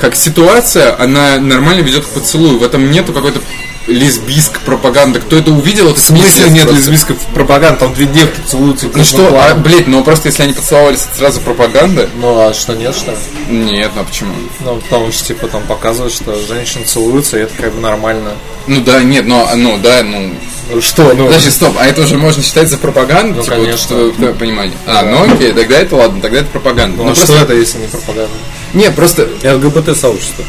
[0.00, 2.58] как ситуация, она нормально ведет к поцелую.
[2.58, 3.40] В этом нету какой-то
[3.88, 5.20] лесбийск пропаганда.
[5.20, 6.76] Кто это увидел, это В смысле нет просто.
[6.80, 7.80] лесбийской пропаганды?
[7.80, 8.86] Там две девки целуются.
[8.94, 12.08] Ну что, а, блядь, ну просто если они поцеловались, это сразу пропаганда?
[12.20, 13.12] Ну а что нет, что?
[13.12, 13.16] ли?
[13.48, 14.34] Нет, ну а почему?
[14.60, 18.32] Ну, потому что, типа, там показывают, что женщины целуются, и это как бы нормально.
[18.66, 20.30] Ну да, нет, ну, ну да, ну.
[20.70, 21.26] Ну что, ну...
[21.26, 23.36] Подожди, стоп, а это уже можно считать за пропаганду?
[23.36, 23.86] Ну, типа, вот, конечно.
[23.86, 24.76] что, да, понимание.
[24.86, 26.98] А, ну окей, тогда это ладно, тогда это пропаганда.
[26.98, 28.28] Ну, Ну, а что просто- это, если не пропаганда?
[28.74, 29.28] Не, просто...
[29.42, 30.44] ЛГБТ-сообщество.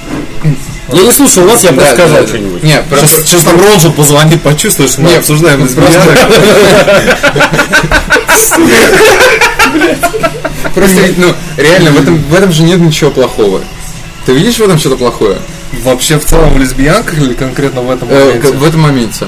[0.91, 2.63] Я не слушал вас, я Да, сказал да, что-нибудь.
[2.63, 3.08] Не, просто...
[3.08, 5.60] Сейчас, сейчас там Роджер позвонит, почувствуешь, что мы Не, обсуждаем
[10.73, 13.62] просто- ну, реально, в этом, в этом же нет ничего плохого.
[14.25, 15.38] Ты видишь в этом что-то плохое?
[15.84, 18.51] Вообще в целом в лесбиянках или конкретно в этом Э, моменте?
[18.51, 19.27] в этом моменте.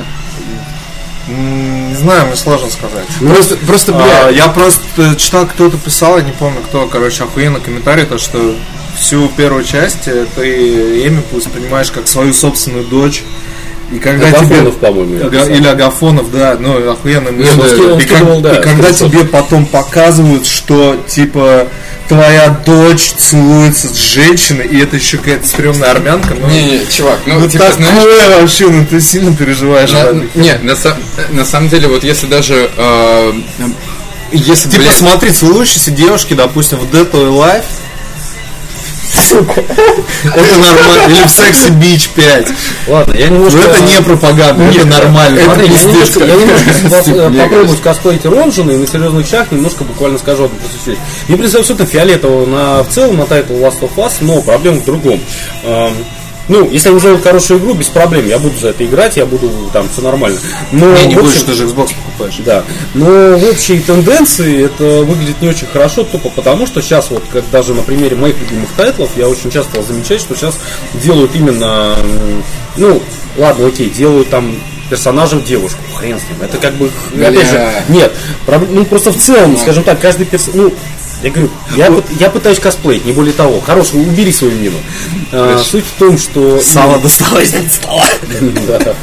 [1.27, 3.05] Не знаю, мне сложно сказать.
[3.19, 7.59] Просто, просто, бля, А, я просто читал, кто-то писал, я не помню кто, короче, охуенно
[7.59, 8.55] комментарий, то, что
[8.97, 13.23] всю первую часть э, ты Эми воспринимаешь как свою собственную дочь.
[13.93, 14.71] И когда Агафонов, тебе...
[14.71, 15.45] по-моему, Ага.
[15.53, 17.31] Или Агафонов, да, ну охуенно.
[17.31, 17.81] мысль.
[17.81, 21.67] он и, как- скидывал, да, и когда тебе потом показывают, что типа
[22.07, 27.39] твоя дочь целуется с женщиной, и это еще какая-то стрёмная армянка, ну, не-не, чувак, ну,
[27.39, 29.91] ну типа, такое знаешь, вообще, ну ты сильно переживаешь.
[29.91, 30.23] на- ладно.
[30.35, 30.75] не, на,
[31.31, 33.33] на самом деле, вот если даже, э,
[34.31, 37.61] если, Типа, блядь, смотри, целующиеся девушки, допустим, в Dead or
[39.13, 41.13] Alive, это нормально.
[41.13, 42.47] Или в Sexy Beach 5.
[42.87, 43.59] Ладно, я Но немножко...
[43.59, 45.41] это не пропаганда, это нормально.
[45.43, 50.45] Смотри, я немножко, я немножко попробую скосплеить Ронжина и на серьезных щах немножко буквально скажу
[50.45, 51.05] одну простую вещь.
[51.27, 54.85] Мне представляю абсолютно фиолетово на, в целом на тайтл Last of Us, но проблема в
[54.85, 55.19] другом.
[56.47, 59.49] Ну, если они сделают хорошую игру, без проблем, я буду за это играть, я буду
[59.71, 60.37] там, все нормально.
[60.71, 62.35] Но, Не, не будешь, общем- ты же Xbox покупаешь.
[62.45, 62.63] Да.
[62.93, 67.49] Но в общей тенденции это выглядит не очень хорошо, тупо потому, что сейчас вот, как
[67.51, 70.57] даже на примере моих любимых тайтлов, я очень часто стал замечать, что сейчас
[70.95, 71.95] делают именно,
[72.75, 73.01] ну,
[73.37, 74.55] ладно, окей, делают там
[74.89, 76.41] персонажем девушку, хрен с ним.
[76.41, 77.83] Это как бы, опять же, Бля.
[77.87, 78.11] нет,
[78.71, 80.73] ну просто в целом, скажем так, каждый персонаж, ну,
[81.23, 83.61] я говорю, я, пыт- я пытаюсь косплеить, не более того.
[83.61, 84.77] Хорош, убери свою мину.
[85.31, 86.61] А, суть в том, что...
[86.61, 88.05] Сало досталось от стола.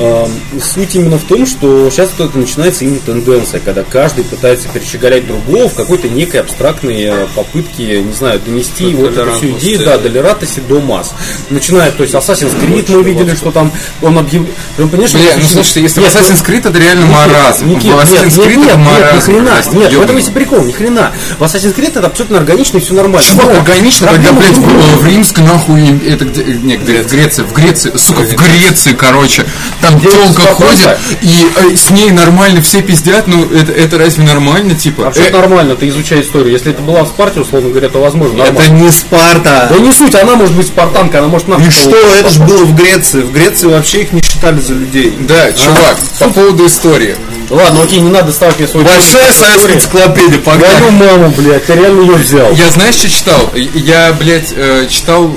[0.00, 5.26] Эм, Суть именно в том, что сейчас это начинается именно тенденция, когда каждый пытается перещеголять
[5.26, 9.98] другого в какой-то некой абстрактной э, попытке, не знаю, донести вот эту всю идею, да,
[9.98, 11.12] толерантности до масс.
[11.50, 13.70] Начиная, то есть Assassin's Creed мы видели, что там
[14.02, 14.48] он объявил...
[14.78, 17.68] Вы понимаешь, Бля, что- ну слушайте, если Нет, Assassin's Creed это реально маразм.
[17.68, 19.20] Никит, В нет, Assassin's нет, Creed нет, это нет, ни маразм.
[19.32, 21.12] хрена, нет, в этом весь прикол, ни хрена.
[21.38, 23.20] В Assassin's Creed это абсолютно органично и все нормально.
[23.26, 24.98] Чувак, Но органично, когда, блядь, в другом.
[24.98, 29.44] в, Римск, нахуй, это где, не, где, в Греции, в Греции, сука, в Греции, короче,
[29.80, 34.24] там Девушка телка ходит, и э, с ней нормально все пиздят, ну, это, это разве
[34.24, 35.08] нормально, типа?
[35.08, 36.52] Абсолютно Э, нормально, ты изучай историю.
[36.52, 38.84] Если это была в Спарте, условно говоря, то возможно Это нормально.
[38.84, 39.68] не Спарта.
[39.70, 41.66] Да не суть, она может быть спартанка, она может нахуй.
[41.66, 43.22] И что, это же было в Греции.
[43.22, 45.14] В Греции вообще их не считали за людей.
[45.20, 47.16] да, чувак, по поводу истории.
[47.50, 48.84] Ладно, окей, не надо ставить мне свой...
[48.84, 50.76] Большая советская энциклопедия, погнали.
[50.76, 52.52] Твою маму, блядь, ты реально ее взял.
[52.52, 53.50] Я знаешь, что читал?
[53.74, 55.36] Я, блядь, э, читал,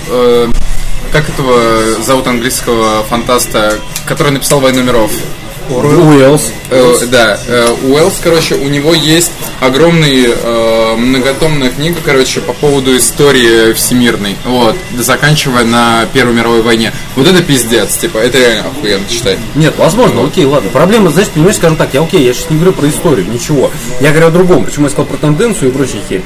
[1.12, 5.12] как этого зовут английского фантаста, который написал «Войну миров».
[5.70, 6.52] Уэллс.
[6.70, 12.96] Э, да, э, Уэллс, короче, у него есть огромный э, многотомная книга, короче, по поводу
[12.98, 16.92] истории всемирной, вот, заканчивая на Первой мировой войне.
[17.16, 19.38] Вот это пиздец, типа, это реально охуенно читать.
[19.56, 20.70] Нет, возможно, окей, ладно.
[20.72, 23.72] Проблема, знаешь, понимаешь, скажем так, я окей, я сейчас не говорю про историю, ничего.
[24.02, 26.22] Я говорю о другом, почему я сказал про тенденцию и прочее херь.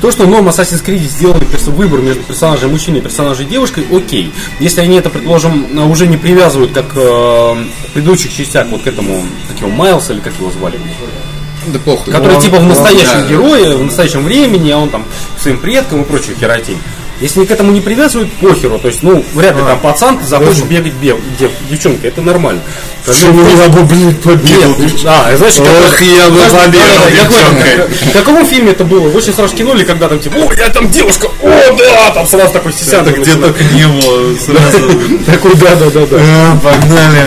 [0.00, 1.44] То, что в новом Assassin's Creed сделали
[1.78, 4.32] выбор между персонажем мужчиной и персонажем девушкой, окей.
[4.58, 9.22] Если они это, предположим, уже не привязывают, как э, в предыдущих частях, вот к этому,
[9.48, 10.78] как его, Майлса или как его звали,
[11.66, 12.12] Да похуй.
[12.12, 13.26] который Ну, типа в настоящем да.
[13.28, 15.04] герое, в настоящем времени, а он там
[15.38, 16.78] своим предкам и прочую херотень.
[17.20, 18.78] Если к этому не привязывают, похеру.
[18.78, 22.60] То есть, ну, вряд ли там пацан, ты захочешь бегать бев, дев- девчонка, это нормально.
[23.08, 23.86] Почему я бы,
[24.22, 24.76] побегал?
[24.78, 28.10] Нет, а, знаешь, Ох, я бы какой- девчонкой.
[28.10, 29.08] В каком фильме это было?
[29.10, 32.52] Очень страшно кино или когда там типа, о, я там девушка, о, да, там сразу
[32.52, 34.90] такой Это где только не было сразу.
[35.26, 36.16] Такой, да, да, да, да.
[36.20, 37.24] А, Погнали.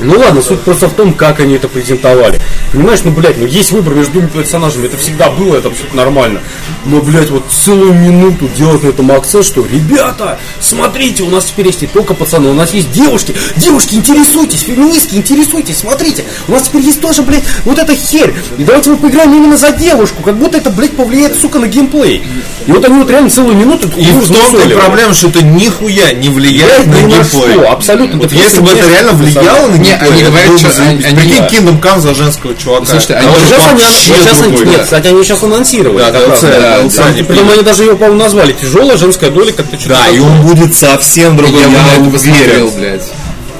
[0.00, 2.38] Ну ладно, суть просто в том, как они это презентовали.
[2.72, 6.40] Понимаешь, ну, блядь, ну есть выбор между двумя персонажами, это всегда было, это абсолютно нормально.
[6.84, 11.68] Но, блядь, вот целую минуту делать на этом акцент, что, ребята, смотрите, у нас теперь
[11.68, 13.34] есть не только пацаны, у нас есть девушки.
[13.56, 16.24] Девушки, интересуйтесь, феминистки, интересуйтесь, смотрите.
[16.48, 18.34] У нас теперь есть тоже, блядь, вот эта херь.
[18.58, 22.22] И давайте мы поиграем именно за девушку, как будто это, блядь, повлияет, сука, на геймплей.
[22.66, 24.74] И вот они вот реально целую минуту И в и рассусоливали.
[24.74, 27.54] проблема, что это нихуя не влияет Влияет на геймплей.
[27.54, 28.18] что, абсолютно.
[28.18, 30.68] Вот если бы это реально влияло на типа, они говорят, что
[31.14, 32.86] Прикинь, Kingdom Come за женского чувака.
[32.86, 33.46] Слушайте, А они вот же
[33.94, 34.82] Сейчас нет, да.
[34.84, 35.98] кстати, они сейчас анонсировали.
[35.98, 36.82] Да, DLC, да.
[36.82, 40.08] DLC, Да, они Причем они даже его, по-моему, назвали тяжелая женская доля, как-то что-то Да,
[40.10, 43.02] и он будет совсем другой, Я я это посмотрел, блядь.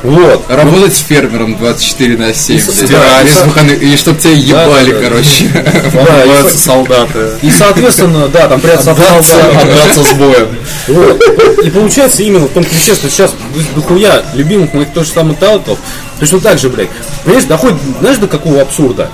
[0.05, 0.45] Вот.
[0.51, 2.75] Работать фермером 24 на 7, блядь.
[2.77, 3.25] стирать.
[3.25, 5.09] Без выходных, И чтоб тебя ебали, да, да.
[5.09, 5.65] короче.
[5.95, 7.31] Да, и- солдаты.
[7.43, 10.49] И, соответственно, да, там придется Отдраться, отдраться с боем.
[10.89, 11.23] Вот.
[11.65, 13.33] И получается именно в том ключе, что сейчас
[13.75, 15.79] дохуя любимых моих тоже самых тайтлов,
[16.21, 16.91] точно так же, блядь,
[17.25, 19.11] понимаешь, доходит, знаешь, до какого абсурда?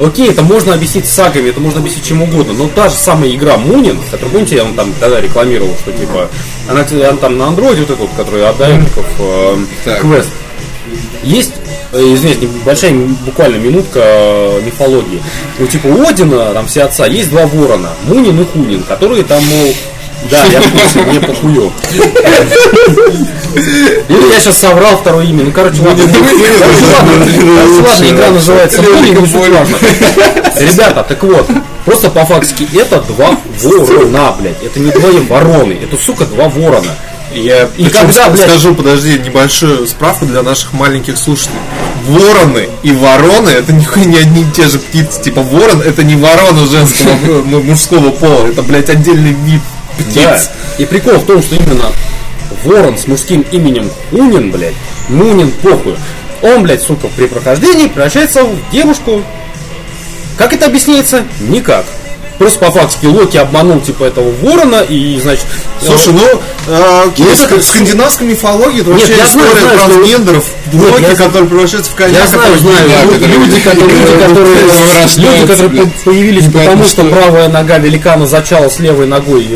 [0.00, 3.56] Окей, это можно объяснить сагами, это можно объяснить чем угодно, но та же самая игра
[3.56, 6.28] Мунин, которую, помните, я вам там тогда рекламировал, что типа,
[6.68, 10.00] она, она там на андроиде вот эта вот, которая от Дайников, э, Так.
[10.00, 10.30] квест.
[11.22, 11.52] Есть,
[11.92, 15.22] э, извините, небольшая буквально минутка э, мифологии.
[15.58, 19.42] Ну, типа, у Одина, там все отца, есть два ворона, Мунин и Хунин, которые там,
[19.44, 19.74] мол,
[20.30, 21.72] да, я в мне похую.
[24.08, 25.44] Или я сейчас соврал второе имя.
[25.44, 26.04] Ну, короче, ладно.
[26.04, 27.26] Ладно.
[27.82, 29.76] Ладно, игра называется Мунин, но суть важно.
[30.60, 31.46] Ребята, так вот,
[31.84, 34.62] просто по фактике это два ворона, блядь.
[34.62, 36.92] Это не два вороны, это, сука, два ворона.
[37.34, 41.56] Я И когда, блядь- скажу, подожди, небольшую справку для наших маленьких слушателей.
[42.06, 45.22] Вороны и вороны это нихуя не одни и те же птицы.
[45.22, 49.60] Типа ворон это не ворона женского мужского пола, это, блядь, отдельный вид
[49.98, 50.14] птиц.
[50.14, 50.50] Да.
[50.78, 51.86] И прикол в том, что именно
[52.64, 54.74] ворон с мужским именем Хунин, блядь,
[55.08, 55.96] Мунин похуй.
[56.42, 59.22] Он, блядь, сука, при прохождении превращается в девушку.
[60.36, 61.24] Как это объясняется?
[61.40, 61.84] Никак.
[62.38, 65.44] Просто по фактике Локи обманул типа этого ворона и, значит...
[65.80, 66.26] Слушай, ну,
[66.68, 70.44] э, окей, Ну, это- ск- скандинавской мифологии это Нет, вообще знаю, история знаю, что- трансгендеров,
[70.72, 74.22] Нет, Локи, я- который превращается в коня, Я знаю, знаю, люди, которые, люди,
[75.46, 77.10] которые, появились потому, что что.
[77.10, 79.46] правая нога великана зачала с левой ногой.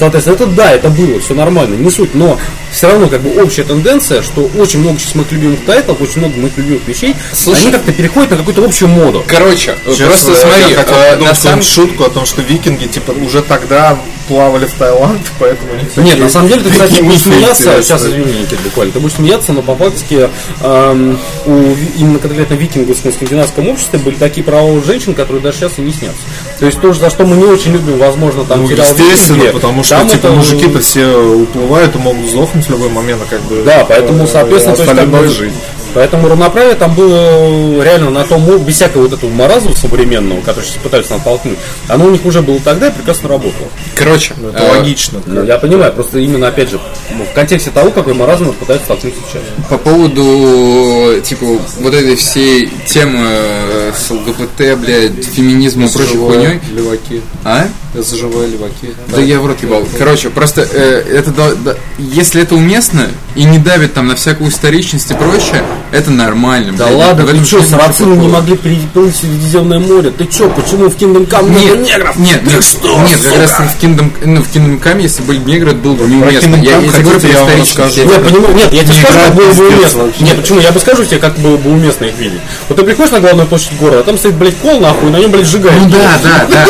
[0.00, 2.38] Соответственно, это да, это было, все нормально, не суть, но
[2.72, 6.38] все равно как бы общая тенденция, что очень много сейчас моих любимых тайтлов, очень много
[6.38, 7.64] моих любимых вещей, Слушай.
[7.64, 9.22] они как-то переходят на какую-то общую моду.
[9.26, 13.10] Короче, Сейчас, просто смотри, я хотел э, на самом шутку о том, что викинги типа
[13.10, 17.20] уже тогда плавали в Таиланд, поэтому них Нет, на самом деле ты, кстати, такие будешь
[17.20, 17.82] смеяться, интересные.
[17.82, 20.30] сейчас извини, Никита, буквально, ты будешь смеяться, но по фактике
[20.62, 21.52] эм, у
[21.98, 25.92] именно конкретно викинговском скандинавском обществе были такие права у женщин, которые даже сейчас и не
[25.92, 26.22] снятся.
[26.60, 29.82] То есть то, за что мы не очень любим, возможно, там Ну, сериал естественно, потому
[29.82, 33.62] что там типа это- мужики-то все уплывают и могут сдохнуть в любой момент, как бы.
[33.64, 35.54] Да, поэтому, э, соответственно, то есть, как бы, жить.
[35.94, 40.82] Поэтому равноправие там было реально на том, без всякого вот этого маразма современного, который сейчас
[40.82, 43.68] пытаются натолкнуть, оно у них уже было тогда и прекрасно работало.
[43.96, 45.20] Короче, Это э, логично.
[45.26, 46.80] Ну, я понимаю, просто именно, опять же,
[47.16, 49.42] ну, в контексте того, какой маразм пытаются толкнуть сейчас.
[49.68, 51.46] по поводу, типа,
[51.80, 56.60] вот этой всей темы э, с ЛГБТ, блядь, феминизма и прочей хуйней.
[56.72, 57.20] Леваки.
[57.44, 57.66] А?
[57.94, 58.94] СЖВ, леваки.
[59.08, 59.84] Да я в рот ебал.
[59.98, 64.50] Короче, просто э, это до- до- если это уместно и не давит там на всякую
[64.50, 65.62] историчность и прочее,
[65.92, 66.72] это нормально.
[66.76, 66.96] Да блядь.
[66.98, 70.10] ладно, ты что, нет сарацины не могли переплыть в Средиземное море?
[70.10, 72.16] Ты что, почему в Kingdom Come много Нет, негров?
[72.16, 73.40] нет, Ты нет, что, нет, как сука?
[73.40, 76.56] раз в Kingdom, ну, в Kingdom Come, если были бы негры, это было бы неуместно.
[76.56, 78.00] Я, я тебе говорю хотите, я вам расскажу?
[78.00, 80.12] Я- понимаю, нет, я тебе скажу, как было бы уместно.
[80.20, 80.60] Нет, почему?
[80.60, 82.40] Я бы скажу тебе, как было бы уместно их видеть.
[82.68, 85.30] Вот ты приходишь на главную площадь города, а там стоит, блядь, кол нахуй, на нем,
[85.30, 85.82] блядь, сжигают.
[85.82, 86.66] Ну да, да, да,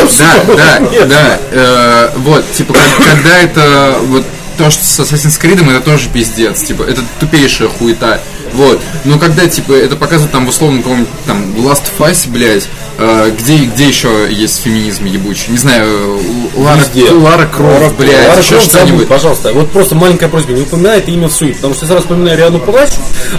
[0.46, 1.08] да, да, Нет.
[1.08, 1.38] да.
[1.52, 4.24] Э, Вот, типа, как- когда это вот
[4.58, 8.20] то, что с Assassin's Creed, это тоже пиздец, типа, это тупейшая хуета.
[8.54, 8.80] Вот.
[9.04, 13.56] Но когда, типа, это показывают там в условном каком-нибудь там Last Us, блядь, э, где,
[13.64, 15.50] где еще есть феминизм ебучий?
[15.50, 16.20] Не знаю, э,
[16.56, 17.10] Лара, Везде.
[17.12, 19.08] Лара Крофт, блядь, Лара еще что-нибудь.
[19.08, 19.52] пожалуйста.
[19.52, 22.36] Вот просто маленькая просьба, не упоминай это имя в суть, потому что я сразу вспоминаю
[22.38, 22.90] Риану Палач,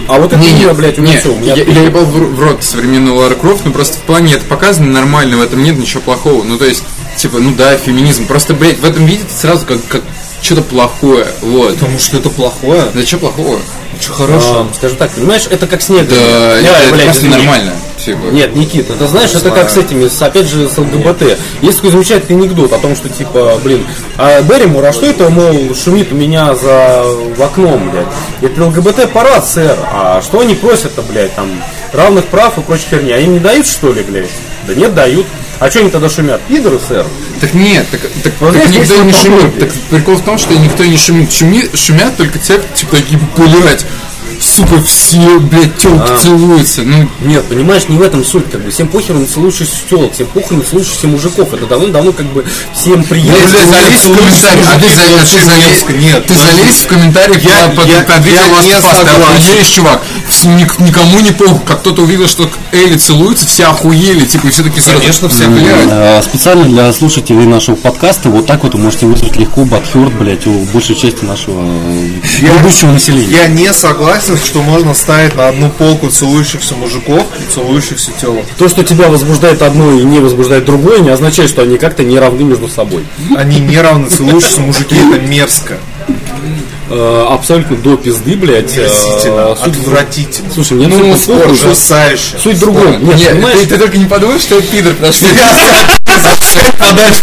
[0.08, 2.04] а вот это Не, имя, блядь, у не, меня все, у меня я, я ебал
[2.04, 5.62] в, в рот современную Лара Крофт, но просто в плане это показано нормально, в этом
[5.62, 6.42] нет ничего плохого.
[6.42, 6.82] Ну, то есть,
[7.16, 8.26] типа, ну да, феминизм.
[8.26, 10.02] Просто, блядь, в этом видите сразу как, как
[10.42, 11.26] что-то плохое.
[11.40, 11.74] Вот.
[11.74, 12.84] Потому что это плохое.
[12.92, 13.58] Да что плохого?
[14.00, 14.66] Что хорошо.
[14.70, 16.08] А, скажу так, понимаешь, это как снег.
[16.08, 16.16] Да,
[16.58, 17.72] Я, это, это блядь, просто нормально.
[18.04, 18.24] Типа.
[18.32, 21.38] Нет, Никит, это знаешь, это как с этими, с, опять же, с ЛГБТ.
[21.60, 25.72] Есть такой замечательный анекдот о том, что типа, блин, а Берримор, а что это, мол,
[25.76, 28.06] шумит у меня за в окном, блядь?
[28.40, 29.76] Это ЛГБТ парад, сэр.
[29.92, 31.48] А что они просят-то, блядь, там,
[31.92, 33.12] равных прав и прочей херни?
[33.12, 34.30] А им не дают, что ли, блядь?
[34.66, 35.26] Да нет, дают.
[35.58, 36.40] А что они тогда шумят?
[36.48, 37.06] Пидоры, сэр.
[37.40, 39.58] Так нет, так, так, Вот так никто не вот шумит.
[39.60, 41.32] Так прикол в том, что никто не шумит.
[41.32, 43.84] Шуми, шумят только те, типа такие, блядь,
[44.40, 46.18] сука, все, блядь, телки А.
[46.18, 46.82] целуются.
[46.82, 48.70] Ну, Нет, понимаешь, не в этом суть, как бы.
[48.70, 51.52] Всем похер на целующихся телок, всем похер на целующихся мужиков.
[51.54, 52.44] Это давно-давно как бы
[52.74, 53.32] всем приятно.
[53.34, 57.40] Блядь, ты залезь в комментарии, а ты залезь, ты залезь, Нет, ты залезь в комментарии
[57.40, 60.02] Я- под, я- под видео я не of Us, ты чувак.
[60.48, 61.60] Ник- никому не похуй.
[61.66, 65.00] Как кто-то увидел, что Элли целуется, все охуели, типа, и все таки сразу...
[65.00, 65.88] Конечно, все блядь.
[65.90, 70.46] А, Специально для слушателей нашего подкаста вот так вот вы можете вызвать легко бадхёрт, блядь,
[70.46, 73.26] у большей части нашего э, будущего населения.
[73.30, 78.44] Я не согласен, что можно ставить на одну полку целующихся мужиков и целующихся телок.
[78.58, 82.18] То, что тебя возбуждает одно и не возбуждает другое, не означает, что они как-то не
[82.18, 83.04] равны между собой.
[83.36, 85.78] Они не равны целующиеся мужики, это мерзко.
[86.90, 88.76] Э, абсолютно до пизды, блядь.
[88.76, 90.50] э, Мерзительно, суть- отвратительно.
[90.52, 92.38] Слушай, мне Ну, похуй, Ужасающе.
[92.42, 93.04] Суть в другом.
[93.06, 95.26] Нет, Нет, ты, ты только не подумай, что я пидор, потому что
[96.78, 97.22] подальше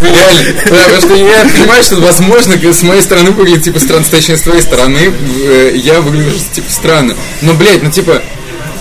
[0.00, 0.60] Реально.
[0.64, 4.62] Потому что я понимаю, что возможно с моей стороны выглядит типа странно, точнее с твоей
[4.62, 5.12] стороны
[5.44, 7.14] э, я выгляжу типа странно.
[7.40, 8.22] Но, блядь, ну типа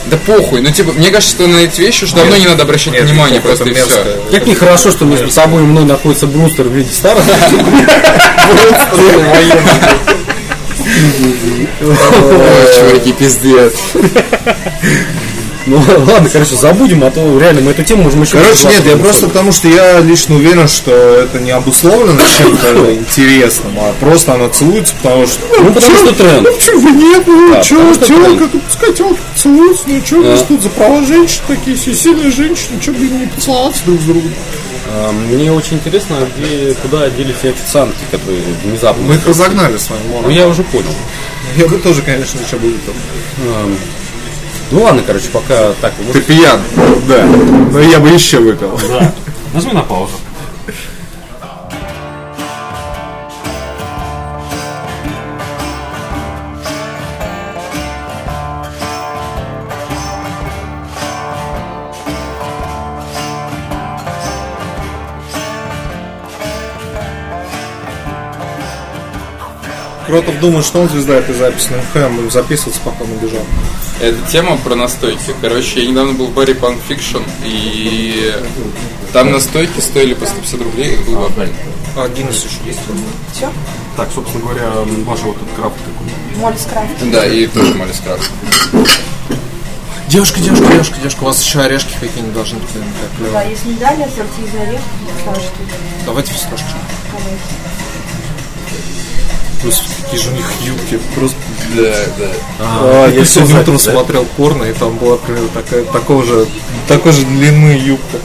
[0.10, 2.94] да похуй, ну типа, мне кажется, что на эти вещи уже давно не надо обращать
[2.94, 4.22] Нет, внимание, просто и все.
[4.32, 7.24] Как нехорошо, что между собой и мной находится брустер в виде старого.
[12.78, 13.74] Чуваки, пиздец.
[15.68, 18.38] Ну ладно, короче, забудем, а то реально мы эту тему можем еще...
[18.38, 23.74] Короче, нет, я просто потому что я лично уверен, что это не обусловлено чем-то интересным,
[23.78, 25.42] а просто она целуется, потому что...
[25.60, 26.48] Ну потому что тренд.
[26.60, 30.62] Чего нет, ну потому что телка, тут пускай телка целуются, ну чё, мы ж тут
[30.62, 34.34] за права женщин такие, все сильные женщины, чё бы не поцеловаться друг с другом.
[34.98, 39.04] А, Мне очень интересно, где, куда делись все официантки, которые внезапно...
[39.04, 40.94] Мы их разогнали с вами, Ну я уже понял.
[41.56, 42.94] Я бы тоже, конечно, еще бы выпил.
[44.72, 45.94] Ну ладно, короче, пока так.
[46.12, 46.60] Ты пьян?
[47.08, 47.26] Да.
[47.72, 48.78] Но я бы еще выпил.
[48.90, 49.14] Да.
[49.54, 50.14] Нажми на паузу.
[70.08, 73.46] Кротов думает, что он звезда этой записи, но нихуя мы записываться, пока он убежал.
[74.02, 75.20] Это тема про настойки.
[75.42, 78.34] Короче, я недавно был в баре Punk Fiction, и
[79.12, 81.56] там настойки стоили по 150 рублей, это было охрененно.
[81.98, 82.80] А, Гиннес еще есть.
[83.34, 83.52] Все?
[83.98, 84.72] Так, собственно говоря,
[85.06, 86.42] Маша вот этот крафт такой.
[86.42, 87.12] Моллис Крафт.
[87.12, 88.32] Да, и тоже Малис Крафт.
[90.08, 92.70] Девушка, девушка, девушка, девушка, у вас еще орешки какие-нибудь должны быть.
[93.34, 94.86] Да, есть медали, ассорти из орехов,
[95.18, 95.52] фисташки.
[96.06, 96.66] Давайте фисташки.
[97.12, 97.77] Давайте.
[99.64, 101.00] Господи, какие же у них юбки.
[101.16, 101.38] Просто
[101.76, 102.26] Да, да.
[102.60, 103.92] А, я ты сегодня утром да?
[103.92, 106.48] смотрел порно, и там была примерно такая, такого же,
[106.88, 108.18] такой же длины юбка.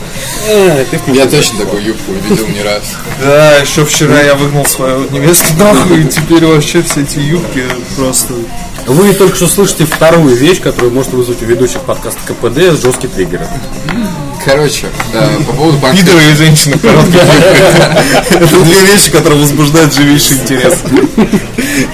[1.09, 2.83] Я точно такую юбку видел не раз.
[3.20, 7.64] Да, еще вчера я выгнал свою невесту нахуй, и теперь вообще все эти юбки
[7.97, 8.35] просто...
[8.87, 13.47] Вы только что слышите вторую вещь, которую может вызвать у ведущих подкаста КПД жесткий триггер.
[14.45, 17.05] Короче, э, по поводу Punk Пидоры и женщины юбках.
[18.30, 20.78] Это две вещи, которые возбуждают живейший интерес.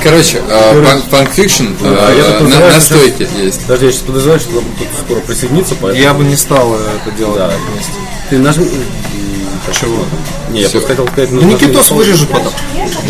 [0.03, 3.67] Короче, э, Punk Punk Fiction, э, на стойке есть.
[3.67, 6.03] Даже я сейчас подозреваю, что тут скоро присоединится, поэтому...
[6.03, 7.93] Я бы не стал это делать вместе.
[8.31, 8.67] Ты нажми...
[9.79, 10.03] Чего?
[10.51, 11.31] Не, я просто хотел сказать...
[11.31, 12.53] Ну, Никитос вырежет потом.
[12.75, 13.03] Нет, что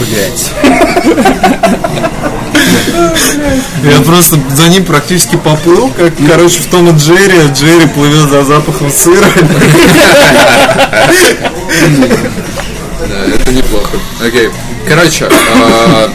[0.00, 0.52] Блять.
[3.84, 7.52] Я просто за ним практически поплыл, как, короче, в Том и Джерри.
[7.52, 9.26] Джерри плывет за запахом сыра.
[13.08, 13.96] Да, это неплохо.
[14.24, 14.50] Окей.
[14.88, 16.08] Короче, э,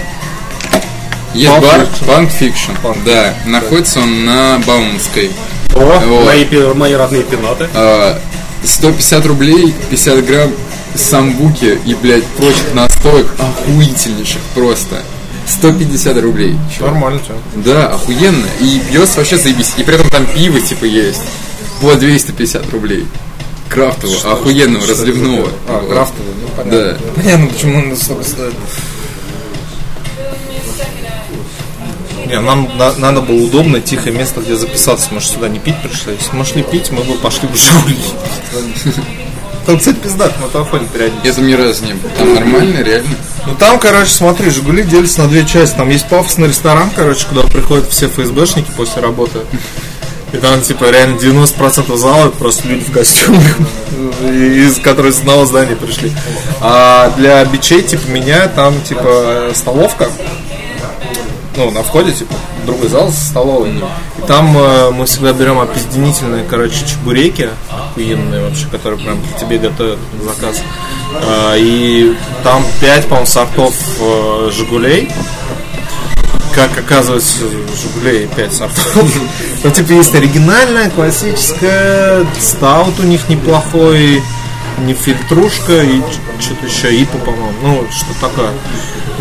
[1.33, 1.87] есть бар.
[2.01, 2.75] Punk Fiction.
[3.05, 5.31] Да, находится он на Бауманской.
[5.75, 7.69] О, мои, мои родные пенаты.
[7.73, 8.17] Э,
[8.63, 10.51] 150 рублей, 50 грамм
[10.95, 15.01] самбуки и, блядь, прочих настоек охуительнейших просто.
[15.47, 16.55] 150 рублей.
[16.77, 16.93] чувак.
[16.93, 17.33] Нормально, что?
[17.55, 18.45] Да, охуенно.
[18.61, 19.73] И пьется вообще заебись.
[19.77, 21.21] И при этом там пиво типа есть.
[21.81, 23.05] По 250 рублей.
[23.67, 25.49] Крафтового, охуенного, разливного.
[25.67, 25.89] А, Вот.
[25.89, 26.71] крафтовый, ну понятно.
[26.93, 27.21] Да.
[27.21, 28.53] Понятно, почему он столько стоит.
[32.27, 35.07] Не, нам на- надо было удобное, тихое место, где записаться.
[35.11, 36.13] Мы же сюда не пить пришли.
[36.19, 37.97] Если мы шли пить, мы бы пошли в Жигули.
[39.65, 41.27] Там, кстати, пиздат, телефоне периодически.
[41.27, 42.09] Я там ни разу не был.
[42.17, 43.15] Там нормально, реально.
[43.45, 45.75] Ну там, короче, смотри, Жигули делятся на две части.
[45.75, 49.39] Там есть пафосный ресторан, короче, куда приходят все ФСБшники после работы.
[50.33, 53.43] И там, типа, реально 90% зала это просто люди в костюмах,
[54.21, 56.11] из которые с одного здания пришли.
[56.61, 60.09] А для бичей, типа, меня там, типа, столовка.
[61.61, 62.33] Ну, на входе, типа,
[62.65, 63.69] другой зал со столовой.
[63.69, 69.99] И там э, мы всегда берем опизденительные, короче, чебуреки охуенные вообще, которые прям тебе готовят
[70.23, 70.59] заказ.
[71.13, 75.11] А, и там 5, по-моему, сортов э, Жигулей.
[76.55, 77.41] Как оказывается,
[77.79, 78.95] Жигулей 5 сортов.
[79.63, 84.23] Ну, типа, есть оригинальная, классическая, стаут у них неплохой,
[84.79, 86.01] не фильтрушка и
[86.39, 87.53] что-то еще ипа, по-моему.
[87.61, 88.49] Ну, что такое.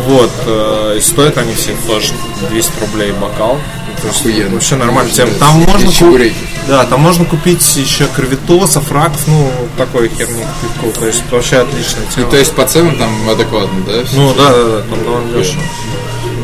[0.07, 0.31] Вот.
[0.45, 2.13] э, И стоят они все тоже
[2.49, 3.57] 200 рублей бокал.
[4.01, 4.53] То есть Охуенно.
[4.55, 5.11] Вообще нормально.
[5.11, 6.33] Тем- Там можно купить.
[6.67, 10.99] Да, там можно купить еще кровитосов, раков, ну, такой херни пивку.
[10.99, 13.93] То есть вообще отличная Ну, то есть по ценам там адекватно, да?
[14.13, 15.61] Ну да, да, да, там довольно дешево.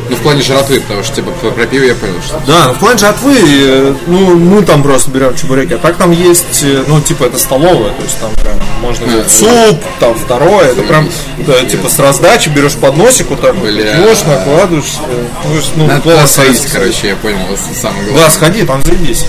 [0.09, 2.41] Ну, в плане жратвы, потому что, типа, про пиво я понял, что...
[2.47, 6.63] Да, в плане жатвы, э, ну, мы там просто берем чебуреки, а так там есть,
[6.63, 10.67] э, ну, типа, это столовая, то есть там прям можно А, взять суп, там второе,
[10.71, 15.61] это прям, да, типа, с раздачи берешь подносик, вот так вот, пьешь, накладываешь, э, ну,
[15.75, 16.21] ну, Надо классно.
[16.21, 17.39] туда сходить, короче, я понял,
[17.73, 18.23] самое главное.
[18.25, 19.25] Да, сходи, там заебись.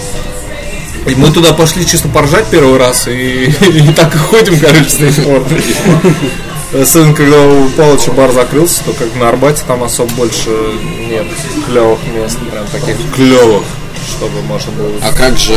[1.07, 4.97] И мы туда пошли чисто поржать первый раз, и, и так и ходим, короче, с
[4.97, 5.43] тех пор.
[6.73, 10.51] Особенно, когда у Павловича бар закрылся, то как на Арбате там особо больше
[11.09, 11.27] нет
[11.67, 13.63] клевых мест, прям таких клевых,
[14.07, 14.93] чтобы можно было...
[15.03, 15.55] А как же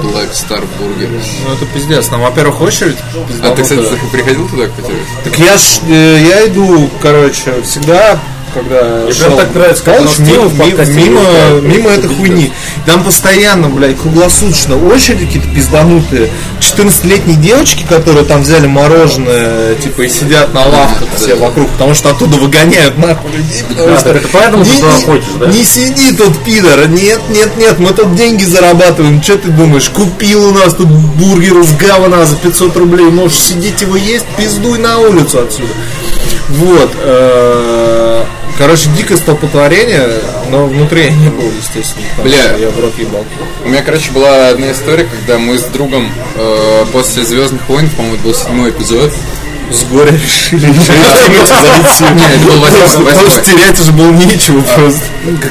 [0.00, 1.20] Black Star Burger?
[1.46, 2.98] Ну это пиздец, там, во-первых, очередь
[3.42, 4.92] А ты, кстати, приходил туда, кстати?
[5.24, 8.20] Так я ж, э, я иду, короче, всегда,
[8.54, 11.62] когда Мне шел так нравится, как Палыч, мимо, подкасте мимо, возникает.
[11.64, 12.52] мимо этой Это хуйни.
[12.86, 16.30] Там постоянно, блядь, круглосуточно очереди какие-то пизданутые.
[16.60, 22.10] 14-летние девочки, которые там взяли мороженое, типа, и сидят на лавках все вокруг, потому что
[22.10, 23.62] оттуда выгоняют нахуй людей.
[23.68, 25.46] потому Да, что так это поэтому ты не, туда не- да?
[25.46, 26.88] не сиди тут, пидор.
[26.88, 29.22] Нет, нет, нет, мы тут деньги зарабатываем.
[29.22, 29.88] Что ты думаешь?
[29.90, 33.06] Купил у нас тут бургер из говна за 500 рублей.
[33.06, 35.68] Можешь сидеть его есть, пиздуй на улицу отсюда.
[36.48, 36.90] Вот.
[38.62, 40.08] Короче, дикое столпотворение,
[40.48, 42.06] но внутри я не был, естественно.
[42.22, 42.56] Бля.
[42.56, 43.24] Я в рот ебал.
[43.64, 48.18] У меня, короче, была одна история, когда мы с другом э, после Звездных войн, по-моему,
[48.18, 49.12] был седьмой эпизод.
[49.72, 50.66] С горя решили.
[50.66, 52.16] Восьмой.
[53.06, 55.00] Потому что терять уже было нечего просто.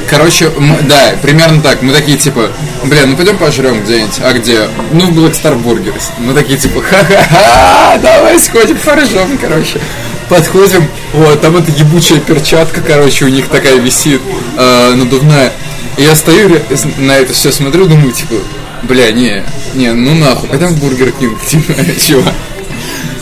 [0.08, 0.50] Короче,
[0.82, 1.82] да, примерно так.
[1.82, 2.50] Мы такие, типа,
[2.84, 4.20] бля, ну пойдем пожрем где-нибудь.
[4.22, 4.68] А где?
[4.92, 6.04] Ну, в Black Star Burgers.
[6.18, 9.80] Мы такие, типа, ха-ха-ха, давай сходим поржем, короче.
[10.28, 14.20] Подходим, вот, там эта ебучая перчатка, короче, у них такая висит,
[14.56, 15.52] э, надувная.
[15.98, 16.58] И я стою
[16.98, 18.36] на это все смотрю, думаю, типа,
[18.82, 19.44] бля, не,
[19.74, 22.32] не, ну нахуй, пойдем в Бургер Кинг, типа, чувак.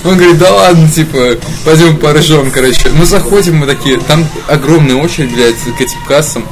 [0.05, 2.89] Он говорит, да ладно, типа, пойдем поржем, короче.
[2.95, 6.47] Ну, заходим мы такие, там огромная очередь, блядь, к этим кассам.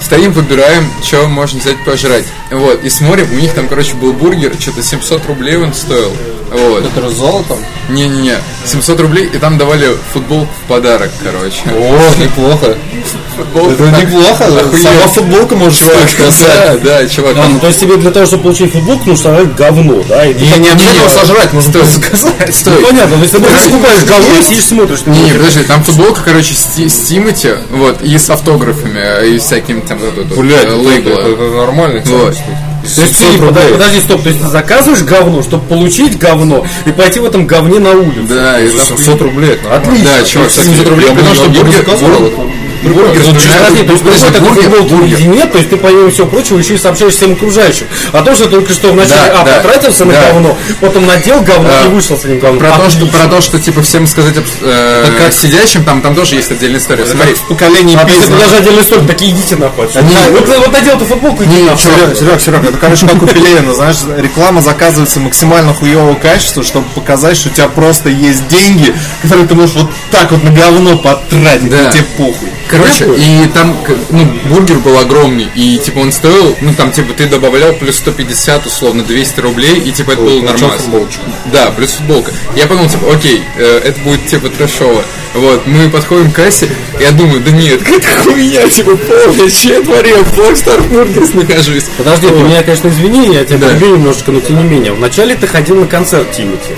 [0.00, 2.24] Стоим, выбираем, что можно взять пожрать.
[2.52, 6.12] Вот, и смотрим, у них там, короче, был бургер, что-то 700 рублей он стоил.
[6.50, 6.84] Вот.
[6.84, 7.58] Это золотом?
[7.88, 8.36] Не-не-не,
[8.66, 11.62] 700 рублей, и там давали футболку в подарок, короче.
[11.66, 12.76] О, неплохо.
[13.36, 14.44] Футболку Это неплохо.
[14.82, 17.36] Сама футболка может стоить Да, да, чувак.
[17.38, 20.26] А, ну, то есть тебе для того, чтобы получить футболку, нужно сожрать говно, да?
[20.26, 21.82] И Не, не обязательно не, сожрать, можно стой.
[21.82, 22.54] просто заказать.
[22.54, 22.74] Стой.
[22.80, 25.06] Ну, понятно, то есть ты просто покупаешь говно и сидишь смотришь.
[25.06, 29.28] Не, не, подожди, там футболка, короче, с, Ти- с Тимати, вот, и с автографами, э,
[29.28, 29.98] и всякими там
[30.36, 31.10] Блядь, э, это, лейбла.
[31.12, 32.02] это- это нормально.
[32.06, 32.34] Вот.
[32.94, 36.92] То есть, ты, подожди, подожди, стоп, то есть ты заказываешь говно, чтобы получить говно и
[36.92, 38.26] пойти в этом говне на улицу.
[38.28, 39.58] Да, и За там 700 рублей.
[39.62, 40.04] нормально.
[40.04, 41.84] Да, чувак, Кстати, 700 рублей, потому что бургер.
[42.94, 45.18] Бургер, Ну, то бургер, футболки бургер.
[45.18, 48.34] или нет, то есть ты помимо всего прочего еще и сообщаешь всем окружающим о том,
[48.34, 50.26] что только что вначале Да, а, да, потратился на да.
[50.32, 51.84] говно, потом надел говно Да.
[51.86, 52.58] и вышел с этим говном.
[52.58, 53.18] Про то, что, Отлично.
[53.18, 56.80] про то, что, типа, всем сказать, э, Так как- сидящим, там, там тоже есть отдельная
[56.80, 57.06] история.
[57.06, 58.36] Смотри, в поколении А ты пизда.
[58.36, 59.88] даже отдельный столик, такие идите нахуй.
[59.94, 61.82] Они- А, Вот, вот надел эту футболку, иди нахуй.
[61.82, 66.86] Серег, Серег, Серег, это, короче, как у Пелевина, знаешь, реклама заказывается максимально хуевого качества, чтобы
[66.94, 70.98] показать, что у тебя просто есть деньги, которые ты можешь вот так вот на говно
[70.98, 71.88] потратить, Да.
[71.88, 72.48] и тебе похуй.
[72.78, 73.76] Короче, и там,
[74.10, 78.66] ну, бургер был огромный, и, типа, он стоил, ну, там, типа, ты добавлял плюс 150,
[78.66, 80.78] условно, 200 рублей, и, типа, это было нормально.
[81.52, 82.32] Да, плюс футболка.
[82.56, 85.02] Я подумал, типа, окей, э, это будет, типа, трэшово.
[85.34, 86.68] Вот, мы подходим к кассе,
[87.00, 91.84] я думаю, да нет, какая хуйня, типа, полная, че я творил, в Blackstar Burgers нахожусь.
[91.96, 93.74] Подожди, ты меня, конечно, извини, я тебя Да.
[93.74, 94.92] немножечко, но тем не менее.
[94.92, 96.72] Вначале ты ходил на концерт Тимати.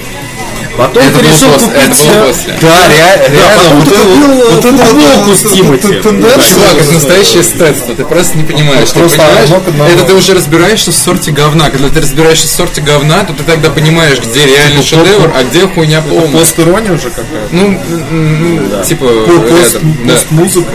[0.81, 2.01] Потом Это ты было решил после, купить...
[2.01, 2.59] это было после.
[2.61, 5.53] Да, реально, потом вот ты это купил, вот- э, вот это вот- футболку с вот-
[5.53, 5.87] Тимати.
[5.87, 8.89] вот- вот- Да, да, Чувак, это настоящее эстетство, ты просто не понимаешь.
[8.91, 9.51] Ты понимаешь,
[9.93, 11.69] это ты уже разбираешься в сорте говна.
[11.71, 15.67] Когда ты разбираешься в сорте говна, то ты тогда понимаешь, где реальный шедевр, а где
[15.69, 16.29] хуйня полная.
[16.41, 17.49] Пост-ирония уже какая-то.
[17.53, 19.07] Ну, типа,
[19.51, 19.79] Пост.
[19.83, 20.13] Да.
[20.15, 20.73] пост-музыка,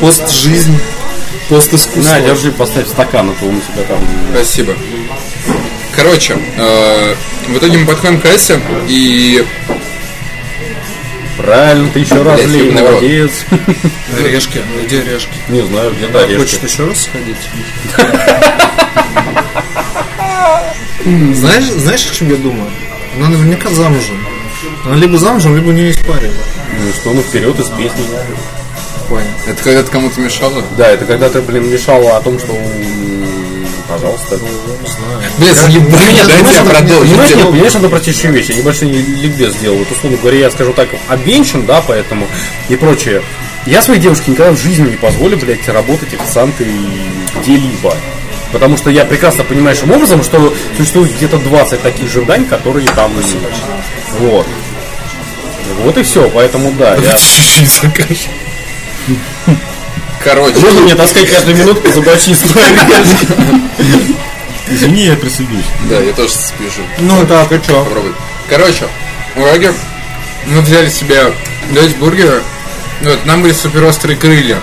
[0.00, 0.78] пост-жизнь,
[1.48, 2.00] пост-искусство.
[2.12, 3.98] На, держи, поставь стакан, а то он у тебя там...
[4.32, 4.74] Спасибо.
[5.98, 7.14] Короче, э,
[7.48, 9.44] в итоге мы подходим к кассе, и
[11.36, 13.44] Правильно, ты еще раз лей, молодец.
[14.16, 15.32] Орешки, где орешки?
[15.48, 16.54] Не знаю, где-то орешки.
[16.56, 17.36] Хочешь еще раз сходить?
[21.36, 22.70] Знаешь, знаешь, о чем я думаю?
[23.16, 24.24] Она наверняка замужем.
[24.84, 26.32] Она либо замужем, либо у нее есть парень.
[26.80, 28.04] Ну что, ну вперед из песни.
[29.08, 29.26] Понял.
[29.48, 30.62] это когда ты кому-то мешала?
[30.76, 32.52] Да, это когда ты, блин, мешала о том, что
[33.88, 34.38] Пожалуйста.
[35.38, 37.06] Блядь, заебали, Нет, дайте я продолжу.
[37.06, 37.40] Понимаешь, тему.
[37.40, 38.50] нет, понимаешь, надо простейшую вещь.
[38.50, 39.78] Я небольшой ликбез сделал.
[39.78, 42.26] Вот, условно говоря, я скажу так, обвенчан, да, поэтому
[42.68, 43.22] и прочее.
[43.64, 46.68] Я своей девушке никогда в жизни не позволю, блядь, работать официантой
[47.40, 47.94] где-либо.
[48.52, 53.12] Потому что я прекрасно понимаю образом, что существует где-то 20 таких же дань, которые там
[54.18, 54.46] Вот.
[55.82, 56.96] Вот и все, поэтому да.
[56.96, 57.16] Я...
[60.24, 62.58] Короче, Можно мне таскать каждую минутку зубочистку?
[64.70, 65.64] Извини, я присоединюсь.
[65.88, 66.82] да, я тоже спешу.
[66.98, 67.84] Ну так, и что?
[67.84, 68.16] попробовать.
[68.50, 68.86] Короче,
[69.36, 69.72] итоге
[70.46, 71.32] мы взяли себе
[71.70, 72.42] 10 бургеров.
[73.02, 74.58] Вот, нам были супер острые крылья.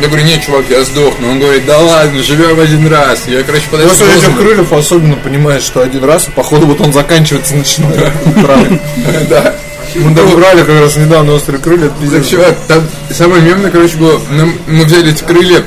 [0.00, 1.30] Я говорю, нет, чувак, я сдохну.
[1.30, 3.26] Он говорит, да ладно, живем один раз.
[3.26, 3.90] Я, короче, подошел.
[3.90, 8.12] После этих крыльев особенно понимаешь, что один раз, и походу вот он заканчивается начинает.
[9.28, 9.56] Да.
[9.94, 11.90] Мы даже брали как раз недавно острые крылья.
[12.10, 15.64] Так, чувак, там самое мемное, короче, было, нам- мы взяли эти крылья,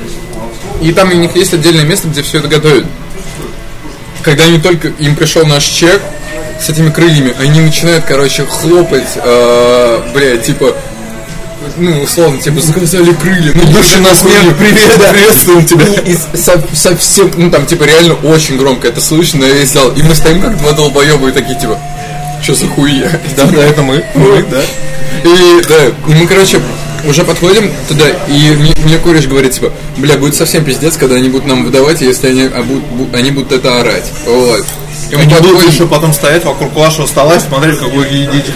[0.80, 2.86] и там у них есть отдельное место, где все это готовят.
[4.22, 6.00] Когда они только, им пришел наш чек
[6.60, 10.76] с этими крыльями, они начинают, короче, хлопать, э, бля, типа,
[11.76, 13.52] ну, условно, типа, заказали крылья.
[13.54, 15.86] Ну, Души на смерть, привет, приветствуем тебя.
[16.06, 19.90] И со- совсем, ну там типа реально очень громко это слышно на весь зал.
[19.92, 21.78] И мы стоим как два долбоеба и такие типа,
[22.42, 23.10] что за хуйня?
[23.36, 24.04] Да, да, это мы.
[24.14, 24.60] Мы, да.
[25.24, 26.60] И да, и мы, короче,
[27.04, 31.28] уже подходим туда, и мне, мне кореш говорит, типа, бля, будет совсем пиздец, когда они
[31.28, 34.10] будут нам выдавать, если они, а будут- бу- они будут это орать.
[34.26, 34.64] Вот.
[35.10, 38.04] И мы Они будут подходим- еще потом стоять вокруг вашего стола и смотреть, как вы
[38.06, 38.52] едите.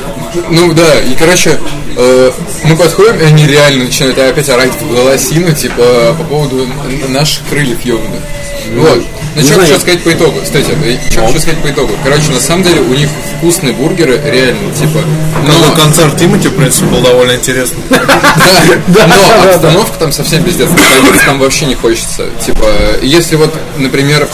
[0.51, 1.59] Ну да, и короче,
[1.97, 2.31] э,
[2.65, 6.67] мы подходим, и они реально начинают опять орать в голосину, типа, по поводу
[7.09, 8.21] наших крыльев ебаных.
[8.75, 9.05] Вот.
[9.37, 9.69] Ну что знаю.
[9.69, 10.71] хочу сказать по итогу, кстати,
[11.11, 11.93] что хочу сказать по итогу.
[12.03, 15.01] Короче, на самом деле у них вкусные бургеры, реально, типа.
[15.47, 17.83] Но Но, концерт Тимати, в принципе, был довольно интересный.
[17.91, 20.71] да, но обстановка там совсем пиздец.
[21.27, 22.31] Там вообще не хочется.
[22.45, 22.67] Типа,
[23.03, 24.27] если вот, например,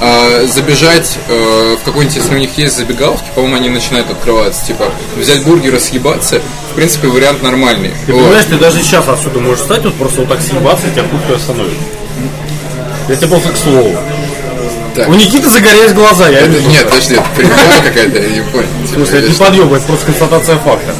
[0.00, 4.64] э, забежать э, в какой-нибудь, если у них есть забегаловки, по-моему, они начинают открываться.
[4.66, 6.40] Типа, взять бургер и съебаться,
[6.72, 7.92] в принципе, вариант нормальный.
[8.06, 11.34] Ты понимаешь, ты даже сейчас отсюда можешь встать, вот просто вот так съебаться, тебя куртка
[11.34, 11.76] остановит.
[13.08, 13.96] Я тебе просто к слову.
[14.94, 15.08] Так.
[15.08, 18.66] У Никиты загорелись глаза, я Это- нет, подожди, это прикольная какая-то, я не понял.
[18.92, 20.94] Смысле, это не подъем, это просто констатация факта.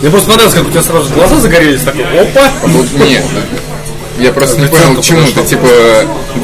[0.00, 2.50] Мне просто понравилось, как у тебя сразу глаза загорелись, такой, опа!
[2.62, 3.24] Вот нет,
[4.18, 5.66] я просто не понял, к чему ты, типа,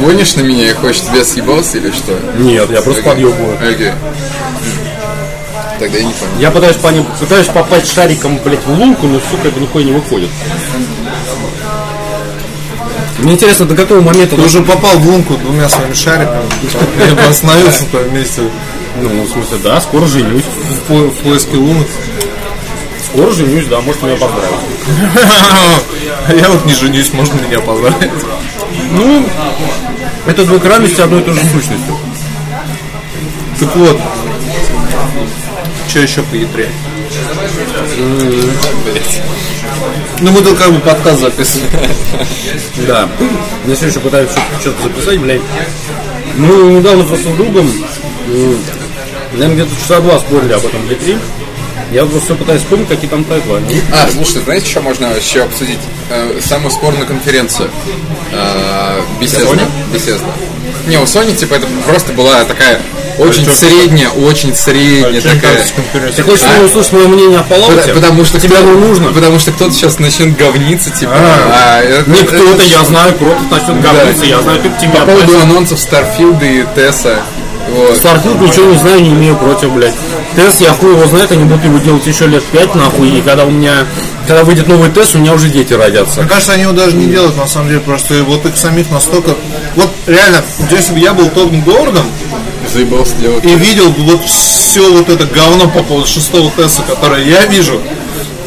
[0.01, 2.19] гонишь на меня и хочешь тебя съебался или что?
[2.39, 3.57] Нет, я просто подъебываю.
[3.57, 3.93] Окей.
[5.79, 6.33] Тогда я не понял.
[6.39, 9.93] Я пытаюсь, по ним, пытаюсь попасть шариком, блядь, в лунку, но, сука, это нихуя не
[9.93, 10.29] выходит.
[13.21, 14.37] Мне интересно, до какого момента...
[14.37, 16.43] Ты уже попал в лунку двумя своими шариками.
[17.09, 18.43] Я бы остановился в том месте
[19.01, 20.43] Ну, в смысле, да, скоро женюсь.
[20.45, 21.87] в по- в поиске лунок.
[23.13, 24.51] Скоро женюсь, да, может меня поздравить.
[26.41, 28.11] Я вот не женюсь, можно меня поздравить.
[28.93, 29.27] Ну,
[30.27, 31.99] это две крайности одной и той же сущностью.
[33.59, 34.01] Так вот,
[35.89, 36.71] что еще по ядре?
[40.21, 41.71] Ну мы как бы подкаст записываем.
[42.87, 43.09] Да.
[43.67, 45.41] Я все еще пытаюсь что- что-то записать, блядь.
[46.37, 47.71] Мы недавно просто с другом,
[49.33, 51.19] наверное, где-то часа два спорили об этом Е3.
[51.93, 53.59] Я просто пытаюсь вспомнить, какие там тайтлы.
[53.59, 55.79] Они- А, слушай, знаете, что можно еще обсудить?
[56.11, 57.69] Э, самую спорную конференцию.
[58.33, 59.67] Э, Bethesda.
[59.93, 60.31] Bethesda.
[60.87, 62.81] Не, у Sony, типа, это просто была такая
[63.29, 65.65] очень чё- средняя, очень средняя Чем такая.
[66.15, 66.65] Ты хочешь А?
[66.65, 67.95] услышать мое мнение о Потому, Fallout?
[67.95, 69.13] потому что тебе оно нужно?
[69.13, 71.13] Потому что кто-то сейчас начнет говниться, типа.
[71.15, 71.79] А.
[71.79, 74.91] а, это- Не кто-то, это- я знаю, кто-то начнет говниться, я знаю, как к тебе
[74.93, 75.43] По поводу относится.
[75.47, 77.19] анонсов Starfield а и TES а.
[77.73, 77.97] Вот.
[77.97, 79.95] Starfield ничего не знаю, не имею против, блядь.
[80.35, 83.45] Тест, я хуй его знает, они будут его делать еще лет пять, нахуй, и когда
[83.45, 83.87] у меня,
[84.27, 86.21] когда выйдет новый тест, у меня уже дети родятся.
[86.21, 89.37] Мне кажется, они его даже не делают, на самом деле, просто вот их самих настолько...
[89.77, 92.07] Вот реально, если бы я был Томом Говардом
[92.73, 93.45] Заебался делать.
[93.45, 97.81] и видел вот все вот это говно по поводу шестого теста, которое я вижу,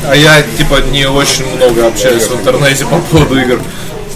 [0.08, 3.62] а я типа не очень много общаюсь в интернете по поводу игр,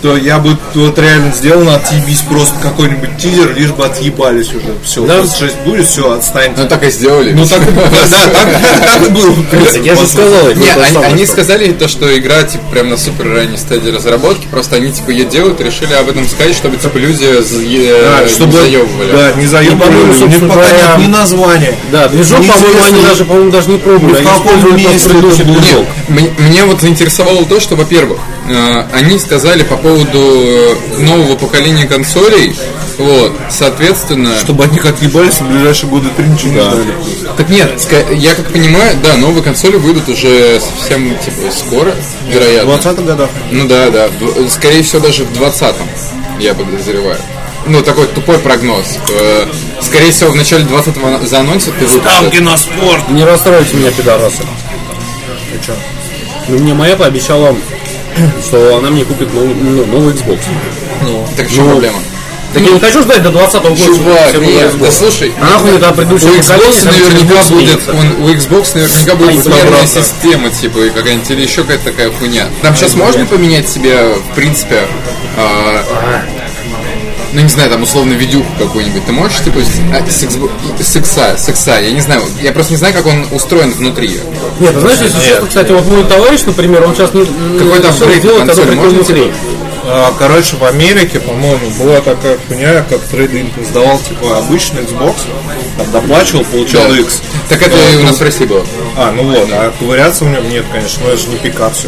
[0.02, 4.76] то я бы вот реально сделал на отъебись просто какой-нибудь тизер, лишь бы отъебались уже.
[4.84, 5.26] Все, Да.
[5.26, 6.62] 6 будет, все, отстаньте.
[6.62, 7.34] Ну так и сделали.
[7.34, 9.36] Ну так, да, и было.
[9.84, 13.32] Я же сказал, это Не, то они, сказали то, что игра типа прям на супер
[13.32, 17.24] ранней стадии разработки, просто они типа ее делают, решили об этом сказать, чтобы типа люди
[17.24, 19.12] не чтобы, заебывали.
[19.12, 20.48] да, не заебывали.
[20.48, 21.74] пока нет ни названия.
[21.91, 24.22] Да, движок, по-моему, они Неизвестно, даже, по-моему, даже не пробовали.
[24.22, 25.14] ни в каком месте
[26.38, 28.20] мне вот заинтересовало то, что, во-первых,
[28.50, 32.56] э, они сказали по поводу э, нового поколения консолей,
[32.98, 34.38] Вот, соответственно...
[34.40, 36.96] Чтобы от них отъебались в ближайшие годы три ничего не ждали.
[37.38, 37.80] Так нет,
[38.12, 41.94] я как понимаю, да, новые консоли выйдут уже совсем, типа, скоро,
[42.28, 42.72] В вероятно.
[42.72, 43.30] 20-х годах.
[43.52, 45.88] Ну да, да, в- скорее всего даже в 20-м,
[46.40, 47.18] я подозреваю.
[47.68, 48.98] Ну, такой тупой прогноз.
[49.12, 49.46] Э,
[49.82, 52.42] Скорее всего, в начале 20-го заанонсят и выпустят.
[52.42, 53.10] на спорт!
[53.10, 54.42] Не расстроите меня, пидорасы.
[55.52, 55.74] Ты чё?
[56.48, 57.56] Ну, мне моя пообещала,
[58.43, 60.39] что она мне купит новый, ну, новый Xbox.
[61.36, 61.99] Так в чем проблема?
[62.53, 63.76] Так я не хочу ждать до 20 года.
[63.76, 68.30] Чувак, нет, да слушай, А нахуй это у предыдущее поколение, Xbox наверняка будет, он, у
[68.34, 69.88] Xbox наверняка будет брата.
[69.88, 72.47] система, типа, и какая-нибудь, или еще какая-то такая хуйня.
[72.61, 74.88] Там сейчас можно поменять себе, в принципе,
[75.36, 75.84] а,
[77.38, 79.06] ну не знаю, там условно видюху какую-нибудь.
[79.06, 80.50] Ты можешь, типа, с, а, с, Xbox-
[80.82, 84.20] с X, с X, я не знаю, я просто не знаю, как он устроен внутри.
[84.60, 87.26] Нет, ты знаешь, если честно, кстати, вот мой товарищ, например, он сейчас не
[87.60, 89.32] Какой-то апгрейд сделать консоли одну можно, типа?
[89.90, 95.16] А, Короче, в Америке, по-моему, была такая хуйня, как трейдинг сдавал типа обычный Xbox,
[95.78, 96.98] там доплачивал, получал Да.
[96.98, 97.22] X.
[97.48, 98.66] Так это и у нас в России было.
[98.98, 101.88] А, ну вот, а ковыряться в нем нет, конечно, но это же не ПК все.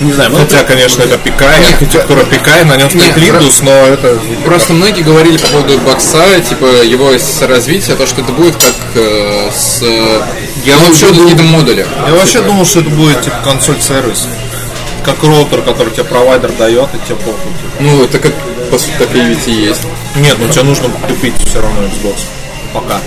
[0.00, 3.60] Не знаю, ну, Хотя, конечно, это ПК, и архитектура ПК, и на нем стоит Windows,
[3.62, 4.18] но это...
[4.44, 7.10] Просто многие говорили по поводу бокса, типа его
[7.48, 9.82] развития, то, что это будет как э, с...
[9.82, 10.20] э,
[10.64, 11.86] Я ну, вообще думал- какие-то модули.
[12.06, 14.28] Я вообще думал, что это будет типа консоль-сервис.
[15.04, 17.34] Как роутер, который тебе провайдер дает, и тебе похуй.
[17.34, 17.74] типа.
[17.80, 18.32] Ну, так как
[18.70, 19.82] по сути так и ведь и есть.
[20.16, 22.14] Нет, ну тебе нужно купить все равно Xbox.
[22.72, 23.00] Пока.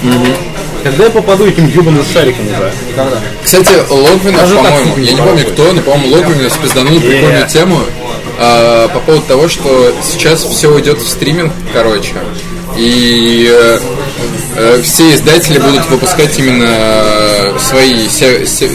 [0.84, 2.72] когда я попаду этим ебаным шариком уже?
[2.95, 3.18] Когда?
[3.43, 7.80] Кстати, Логвинов, по-моему, я не помню кто, но, по-моему, Логвинов спизданул прикольную тему
[8.39, 12.14] а, по поводу того, что сейчас все уйдет в стриминг, короче.
[12.78, 13.80] И э,
[14.56, 18.70] э, все издатели будут выпускать именно э, свои се- се-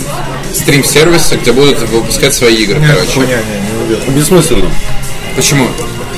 [0.55, 3.13] стрим-сервисы, где будут выпускать свои игры, короче.
[3.15, 4.15] Хуйня, не, не уверен.
[4.15, 4.71] Бессмысленно.
[5.37, 5.69] Почему?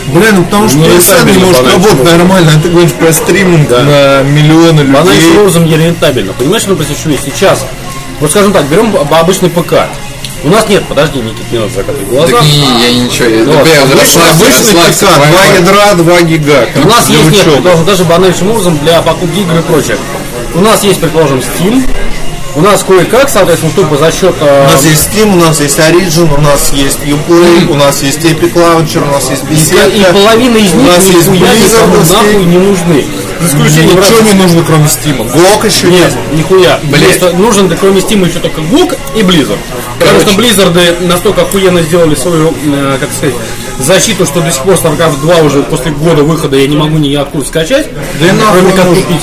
[0.09, 3.13] Блин, ну потому что Ну, не рентабельно может банально, работать нормально, а ты говоришь про
[3.13, 4.93] стриминг на миллионы людей.
[4.93, 6.33] Банальным образом нерентабельно.
[6.35, 7.65] Понимаешь, ну, просто что сейчас,
[8.21, 9.89] вот скажем так, берем обычный ПК.
[10.43, 12.33] У нас нет, подожди, Никит, не надо закатывать глаза.
[12.33, 13.29] Так не, я ничего.
[13.29, 15.55] я- Ну, бля, обычный- Обычный ПК, 2 поймай.
[15.59, 16.69] ядра, 2 гига.
[16.85, 19.97] У нас есть, нет, даже банальным образом для покупки игр и прочее.
[20.55, 21.83] У нас есть, предположим, Steam.
[22.57, 24.33] У нас кое-как, соответственно, тупо за счет...
[24.41, 28.01] э, У нас есть Steam, у нас есть Origin, у нас есть Uplay, у нас
[28.03, 29.89] есть Epic Launcher, у нас есть и, беседка.
[29.89, 32.17] и половина из у них нас есть Blizzardовский.
[32.17, 33.05] нахуй не нужны.
[33.41, 35.17] За исключением Ничего не нужно, кроме Steam.
[35.35, 36.17] GOG еще Нет, есть.
[36.33, 36.79] нихуя.
[36.85, 37.19] Блядь.
[37.19, 39.59] Просто нужен, да, кроме Steam, еще только GOG и Blizzard.
[39.99, 43.35] Потому что Blizzard настолько охуенно сделали свою, э, как сказать,
[43.81, 47.13] защиту, что до сих пор StarCraft 2 уже после года выхода я не могу ни
[47.17, 47.89] откуда скачать.
[48.21, 49.23] Да и нахуй кроме как купить.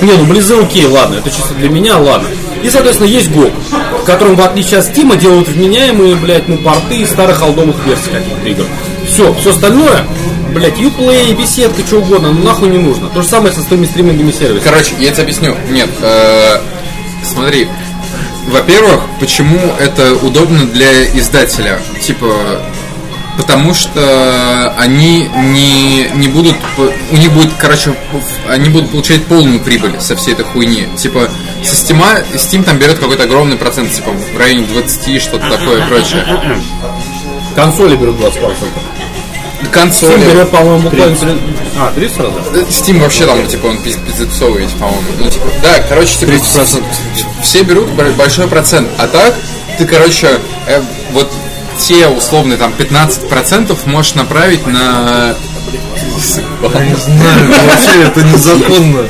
[0.00, 2.28] Не, ну Blizzard окей, ладно, это чисто для меня, ладно.
[2.62, 3.52] И, соответственно, есть GOG,
[4.02, 8.10] в котором, в отличие от Steam, делают вменяемые, блядь, ну, порты из старых алдомых версий
[8.10, 8.64] каких-то игр.
[9.08, 10.06] Все, все остальное,
[10.54, 13.08] блядь, Uplay, беседка, что угодно, ну нахуй не нужно.
[13.08, 14.70] То же самое со своими стриминговыми сервисами.
[14.70, 15.56] Короче, я тебе объясню.
[15.70, 16.60] Нет, э,
[17.24, 17.68] смотри.
[18.48, 21.78] Во-первых, почему это удобно для издателя?
[22.00, 22.62] Типа,
[23.38, 26.56] потому что они не, не будут,
[27.10, 27.94] у них будет, короче,
[28.48, 30.86] они будут получать полную прибыль со всей этой хуйни.
[30.96, 31.30] Типа,
[31.62, 32.02] со Steam,
[32.34, 36.24] Steam там берет какой-то огромный процент, типа, в районе 20, что-то такое и прочее.
[37.54, 38.54] Консоли берут 20%.
[39.72, 40.14] Консоли.
[40.16, 41.16] Steam берет, по-моему, буквально...
[41.16, 41.38] три-
[41.78, 42.32] А, 30 сразу?
[42.68, 45.02] Steam вообще там, типа, он пиз- пиздецовый, по-моему.
[45.18, 46.82] Ну, типа, да, короче, типа, 30%.
[47.42, 48.88] все берут бо- большой процент.
[48.98, 49.34] А так,
[49.78, 50.82] ты, короче, э,
[51.12, 51.30] вот
[51.78, 55.34] те условные там 15% можешь направить на
[56.74, 59.06] Я не знаю, вообще это незаконно.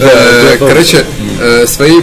[0.00, 1.04] Э, Короче,
[1.40, 2.00] э, свои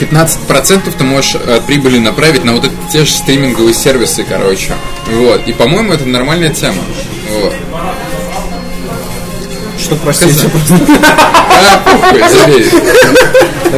[0.00, 4.74] 15% ты можешь от прибыли направить на вот эти те же стриминговые сервисы, короче.
[5.06, 5.46] Вот.
[5.46, 6.82] И, по-моему, это нормальная тема.
[7.30, 7.54] Вот.
[9.80, 10.50] Что, простите?
[11.50, 12.70] А, похуй, забей.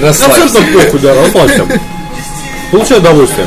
[0.00, 0.44] Расслабься.
[0.44, 1.80] Абсолютно похуй, да, расслабься.
[2.70, 3.46] Получай удовольствие.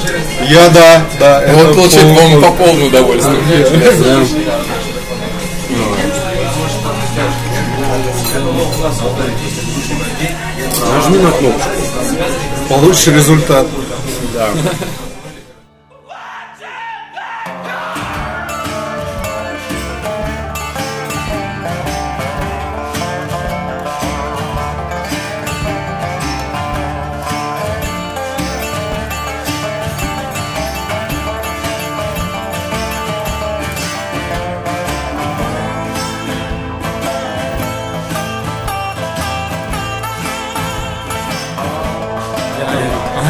[0.50, 1.44] Я да, да.
[1.48, 3.40] Он это получает, пол- по-моему, по полному удовольствие.
[10.96, 11.62] Нажми на кнопку.
[12.70, 13.68] получше результат.
[14.38, 14.54] А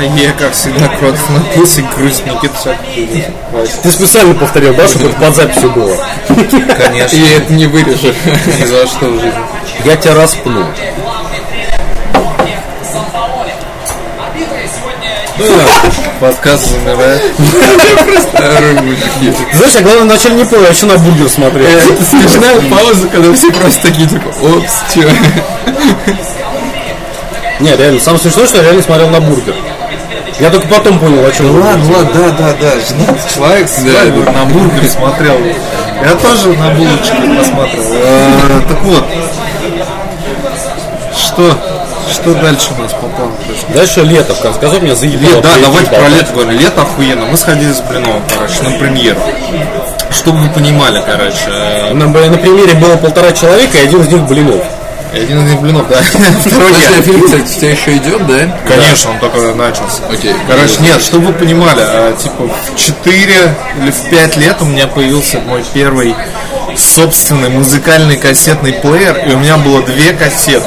[0.06, 2.86] я, как всегда, против напился, грусть Никита Шаков.
[3.82, 5.96] Ты специально повторил, да, чтобы под записью было?
[6.78, 7.16] Конечно.
[7.16, 8.16] И это не вырежешь.
[8.60, 9.34] Ни за что в жизни.
[9.86, 10.66] Я тебя распну.
[16.20, 17.22] Подкаст замирает.
[19.54, 21.68] Знаешь, я главное вначале не понял, я еще на бургер смотрел.
[21.68, 25.10] Это смешная пауза, когда все просто такие, типа, опс, чё?
[27.60, 29.56] Не, реально, самое смешное, что я реально смотрел на бургер.
[30.40, 32.72] Я только потом понял, о чем вы Ладно, ладно, да, да, да.
[32.88, 35.38] Женатый человек с Да, свадьбы на бургер смотрел.
[36.04, 37.84] Я тоже на булочки посмотрел.
[37.94, 39.04] Э, Так вот.
[41.16, 41.58] Что?
[42.12, 43.76] Что дальше у нас по плану происходит?
[43.76, 45.42] Дальше лето, в конце концов, меня заебало.
[45.42, 46.52] Да, про давайте про лето говорю.
[46.52, 47.26] Лето охуенно.
[47.26, 49.20] Мы сходили с Блиновым, короче, на премьеру.
[50.12, 51.38] Чтобы вы понимали, короче.
[51.48, 54.64] э, На, на примере было полтора человека, и один из них блинов.
[55.14, 56.02] Один из них Блинов, да.
[56.46, 57.02] Второй я.
[57.02, 58.60] фильм, кстати, у тебя еще идет, да?
[58.68, 60.02] Конечно, он только начался.
[60.12, 60.34] Окей.
[60.48, 64.88] Короче, нет, чтобы вы понимали, а, типа в 4 или в 5 лет у меня
[64.88, 66.16] появился мой первый
[66.76, 70.66] собственный музыкальный кассетный плеер, и у меня было две кассеты.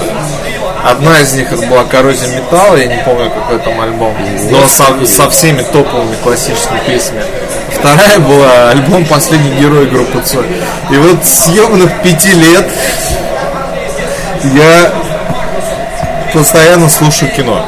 [0.84, 4.14] Одна из них это была коррозия металла, я не помню какой там альбом,
[4.50, 7.24] но со, со всеми топовыми классическими песнями.
[7.76, 10.46] Вторая была альбом «Последний герой» группы Цой.
[10.90, 12.70] И вот с ебаных пяти лет
[14.44, 14.92] я
[16.32, 17.64] постоянно слушаю кино.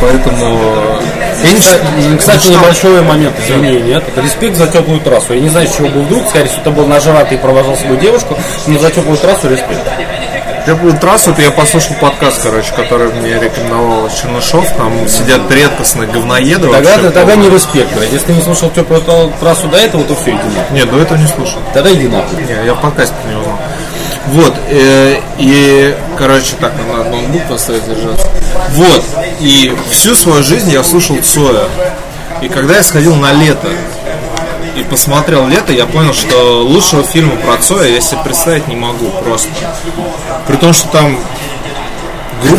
[0.00, 0.58] Поэтому...
[1.42, 4.04] Не читаю- Кстати, читал- небольшой момент, извини, нет.
[4.08, 5.34] Это респект за теплую трассу.
[5.34, 7.96] Я не знаю, с чего был вдруг, скорее всего, это был нажратый и провожал свою
[7.96, 8.36] девушку,
[8.66, 9.80] но за теплую трассу респект.
[10.66, 14.66] Теплую трассу, это я послушал подкаст, короче, который мне рекомендовал Чернышов.
[14.78, 16.68] Там сидят редкостные говноеды.
[16.70, 17.10] Тогда, вообще.
[17.10, 18.10] тогда не респект, блядь.
[18.12, 20.72] Если ты не слушал теплую тра- трассу до этого, то все, иди нахуй.
[20.78, 21.58] Нет, до этого не слушал.
[21.74, 22.42] Тогда иди нахуй.
[22.44, 23.43] Не, я в подкасте не узнал.
[24.28, 28.26] Вот, э, и, короче, так, надо ноутбук поставить держаться.
[28.70, 29.04] Вот,
[29.40, 31.68] и всю свою жизнь я слушал Цоя.
[32.40, 33.68] И когда я сходил на лето
[34.76, 39.10] и посмотрел лето, я понял, что лучшего фильма про Цоя я себе представить не могу
[39.22, 39.50] просто.
[40.46, 41.18] При том, что там,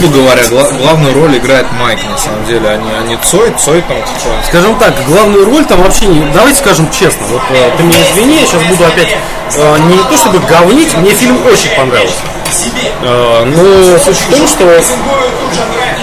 [0.06, 3.54] грубо говоря, гла- главную роль играет Майк, на самом деле, а не, а не Цой.
[3.58, 6.20] Цой там, типа, Скажем так, главную роль там вообще не...
[6.32, 7.26] Давайте скажем честно.
[7.28, 9.16] Вот э, ты меня извини, я сейчас буду опять
[9.56, 12.16] э, не то чтобы говнить, мне фильм очень понравился.
[13.02, 14.82] Э, но суть в том, что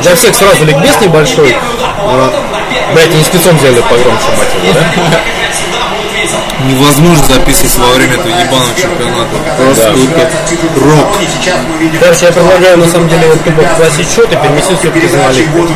[0.01, 1.51] для всех сразу ликбез небольшой.
[1.51, 2.31] Э,
[2.95, 5.21] блять, они спецом сделали погромче, мать его, да?
[6.65, 9.37] Невозможно записывать во время этого ебаного чемпионата.
[9.57, 10.39] Просто это
[10.81, 11.17] рок.
[12.01, 15.69] Короче, я предлагаю на самом деле тупо попросить счет и переместить все-таки за наливку.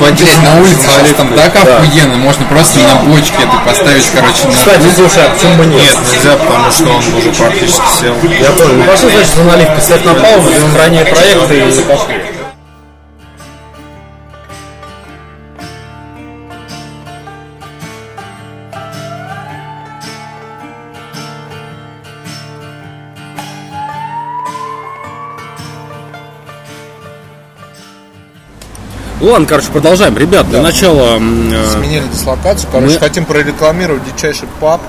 [0.00, 4.52] Блять, на улице сейчас там так охуенно, можно просто на бочке это поставить, короче, на...
[4.52, 5.80] Кстати, слушай, а почему бы нет?
[5.80, 8.14] Нет, нельзя, потому что он уже практически сел.
[8.22, 8.74] Я понял.
[8.74, 9.82] Ну пошли, значит, за наливкой.
[9.82, 12.37] Ставь на паузу, сохраняй проект и пошли.
[29.30, 30.16] Ладно, короче, продолжаем.
[30.16, 31.16] Ребят, для начала...
[31.18, 32.68] э, Сменили дислокацию.
[32.72, 34.80] Короче, Мы- хотим прорекламировать дичайший паб.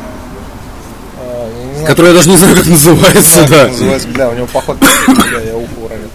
[1.17, 3.65] А, я не знаю, Который я даже не знаю, как называется, да.
[3.65, 4.07] он называется.
[4.09, 4.79] Бля, у него походу...
[5.07, 6.09] Бля, я ухо уронил.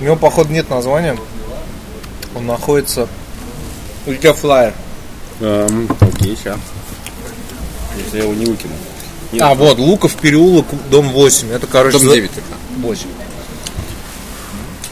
[0.00, 1.16] У него, походу, нет названия.
[2.34, 3.08] Он находится...
[4.06, 4.72] У тебя флайер.
[5.40, 6.58] Эм, Окей, сейчас.
[8.04, 8.72] Если я его не выкину.
[9.40, 11.50] А, вот, Луков переулок, дом 8.
[11.50, 12.86] Это, короче, Дом за- 9 это.
[12.86, 13.06] 8.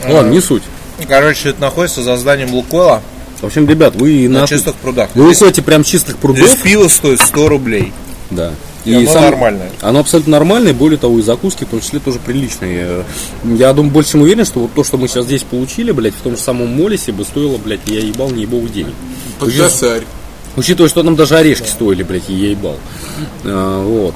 [0.08, 0.62] Ладно, не суть.
[1.08, 3.02] Короче, это находится за зданием Лукойла
[3.40, 4.46] В общем, ребят, вы на на...
[4.46, 5.10] чистых прудах.
[5.14, 6.46] Вы выходите прям чистых прудов.
[6.46, 7.92] Здесь пиво стоит 100 рублей.
[8.30, 8.52] Да.
[8.84, 9.70] И оно нормальное.
[9.80, 13.04] Оно абсолютно нормальное, более того, и закуски в том числе тоже приличные.
[13.42, 16.20] Я думаю, больше чем уверен, что вот то, что мы сейчас здесь получили, блядь, в
[16.20, 18.92] том же самом Молисе бы стоило, блядь, я ебал не ебовых денег.
[19.40, 20.02] Косарь.
[20.56, 22.76] Учитывая, что нам даже орешки стоили, блядь, и я ебал.
[23.44, 24.14] А, вот.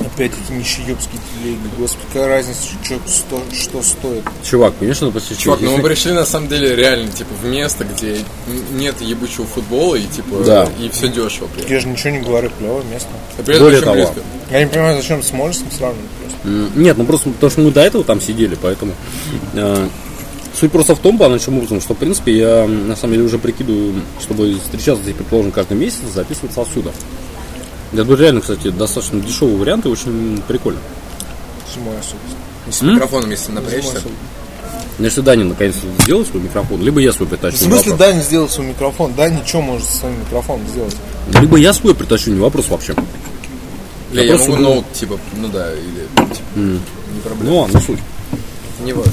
[0.00, 1.58] Опять эти нищеёбские телеги.
[1.78, 4.22] Господи, какая разница, что, что, что стоит.
[4.44, 8.18] Чувак, что почти Чувак, ну мы пришли на самом деле реально типа в место, где
[8.72, 10.68] нет ебучего футбола и типа Да.
[10.80, 11.48] и все дешево.
[11.56, 11.70] Этом.
[11.70, 13.08] Я же ничего не говорю, клевое место.
[13.38, 13.96] И при этом Более очень того.
[13.96, 14.20] близко.
[14.50, 16.78] Я не понимаю, зачем с Моллисом сравнивать просто.
[16.78, 18.92] Нет, ну просто потому что мы до этого там сидели, поэтому
[19.54, 19.88] э,
[20.58, 23.38] суть просто в том, по начальному образом, что в принципе я на самом деле уже
[23.38, 26.92] прикидываю, чтобы встречаться здесь, предположим, каждый месяц, записываться отсюда.
[27.94, 30.80] Это будет реально, кстати, достаточно дешевый вариант и очень прикольно.
[31.72, 32.68] Зимой особенно.
[32.68, 34.02] И с микрофоном, если напрячься.
[34.98, 37.56] Но если Даня наконец сделает свой микрофон, либо я свой притащу.
[37.56, 37.98] В смысле вопрос.
[38.08, 39.14] Даня сделал свой микрофон?
[39.14, 40.96] Даня что может со своим микрофоном сделать?
[41.40, 42.94] Либо я свой притащу, не вопрос вообще.
[44.12, 47.50] Бля, Я я просто могу ноут, типа, ну да, или типа, не проблема.
[47.50, 47.98] Ну ладно, суть.
[48.84, 49.12] Не важно.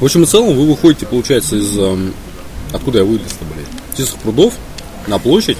[0.00, 2.12] В общем и целом вы выходите, получается, из эм,
[2.72, 3.96] Откуда я вылез-то, блядь?
[3.96, 4.54] Тисовых прудов
[5.06, 5.58] на площадь.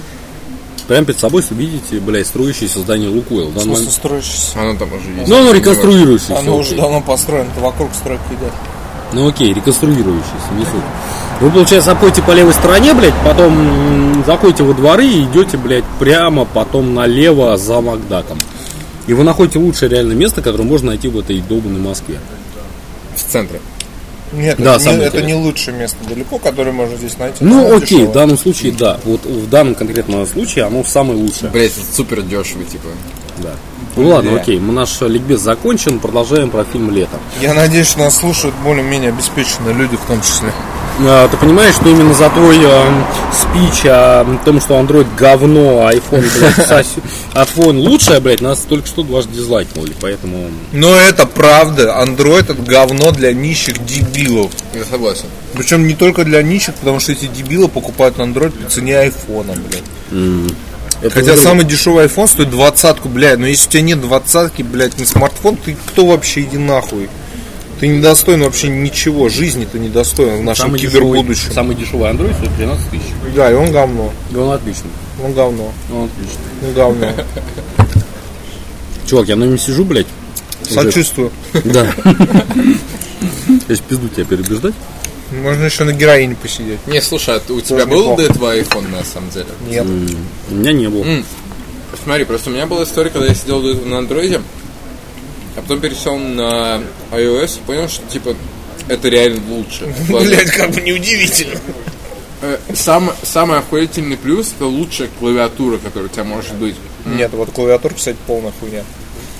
[0.87, 3.49] Прямо перед собой видите, блядь, строящееся здание Лукойл.
[3.49, 4.61] В смысле, строящийся?
[4.61, 5.27] Оно там уже есть.
[5.27, 6.39] Ну, оно реконструирующееся.
[6.39, 8.53] Оно уже давно построено, это вокруг стройки идет.
[9.13, 10.83] Ну окей, реконструирующийся, не суть.
[11.41, 16.45] Вы, получается, заходите по левой стороне, блядь, потом заходите во дворы и идете, блядь, прямо
[16.45, 18.37] потом налево за Макдаком.
[19.07, 22.19] И вы находите лучшее реальное место, которое можно найти в этой долбанной Москве.
[23.15, 23.61] В центре.
[24.33, 27.43] Нет, Да, это, не, это не лучшее место далеко, которое можно здесь найти.
[27.43, 28.07] Ну окей, дешевое.
[28.07, 28.99] в данном случае да.
[29.05, 31.49] Вот в данном конкретном случае оно самое лучшее.
[31.49, 32.87] Блять, это супер дешево, типа.
[33.37, 33.51] Да.
[33.95, 37.17] Ну ладно, окей, мы наш ликбез закончен, продолжаем про фильм «Лето».
[37.41, 40.51] Я надеюсь, что нас слушают более-менее обеспеченные люди в том числе.
[40.99, 45.93] А, Ты понимаешь, что именно за твой э, спич о том, что Android говно, а
[45.93, 47.01] iPhone, блядь, соси-
[47.33, 50.49] iPhone лучшее, блядь, нас только что дважды дизлайкнули, поэтому...
[50.71, 51.95] Но это правда.
[52.03, 54.51] Android это говно для нищих дебилов.
[54.73, 55.25] Я согласен.
[55.53, 59.83] Причем не только для нищих, потому что эти дебилы покупают Android по цене айфона, блядь.
[61.03, 63.37] Это Хотя уже- самый дешевый iPhone стоит двадцатку, блядь.
[63.37, 67.07] Но если у тебя нет двадцатки, блядь, на смартфон, ты кто вообще, иди нахуй.
[67.79, 71.51] Ты не достоин вообще ничего, жизни ты не достоин в нашем самый дешевый, кибербудущем.
[71.51, 73.03] самый дешевый Android стоит 13 тысяч.
[73.35, 74.11] Да, и он говно.
[74.31, 74.89] И он отличный.
[75.23, 75.71] Он говно.
[75.91, 76.67] Он отличный.
[76.67, 77.13] Он говно.
[79.07, 80.07] Чувак, я на нем сижу, блядь.
[80.63, 81.31] Сочувствую.
[81.63, 81.93] Да.
[83.67, 84.73] Я ж пизду тебя переубеждать.
[85.31, 86.79] Можно еще на героине посидеть.
[86.87, 89.47] Не, слушай, а у тебя был до этого iPhone на самом деле?
[89.69, 89.85] Нет.
[90.49, 91.05] У меня не было.
[92.03, 94.41] Смотри, просто у меня была история, когда я сидел на андроиде,
[95.57, 96.81] а потом пересел на
[97.11, 98.35] iOS и понял, что типа
[98.87, 99.93] это реально лучше.
[100.09, 101.59] Блять, как бы неудивительно.
[102.41, 106.75] Э, Сам, самый охуительный плюс это лучшая клавиатура, которая у тебя может быть.
[107.05, 108.83] Нет, вот клавиатура, кстати, полная хуйня.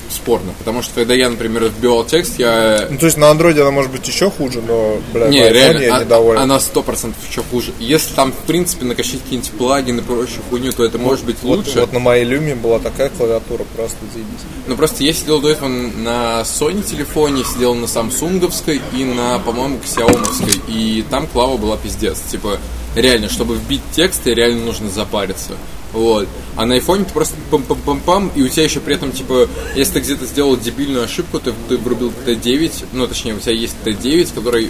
[0.09, 0.53] Спорно.
[0.57, 3.91] Потому что когда я, например, вбивал текст, я Ну, то есть на андроиде она может
[3.91, 6.39] быть еще хуже, но, блядь, Не, реально, я а- недоволен.
[6.41, 7.73] она сто процентов еще хуже.
[7.79, 11.57] Если там, в принципе, накачать какие-нибудь плагины и прочую хуйню, то это может быть Вот,
[11.57, 11.79] лучше.
[11.81, 14.41] вот на моей люме была такая клавиатура, просто заебись.
[14.67, 19.79] Но просто я сидел до этого на Sony телефоне, сидел на самсунговской и на, по-моему,
[19.79, 20.61] ксиаомовской.
[20.67, 22.19] И там клава была пиздец.
[22.31, 22.57] Типа,
[22.95, 25.53] реально, чтобы вбить тексты, реально нужно запариться.
[25.93, 26.27] Вот.
[26.55, 29.99] А на айфоне ты просто пам-пам-пам-пам, и у тебя еще при этом, типа, если ты
[30.01, 34.69] где-то сделал дебильную ошибку, ты, ты врубил Т9, ну, точнее, у тебя есть Т9, который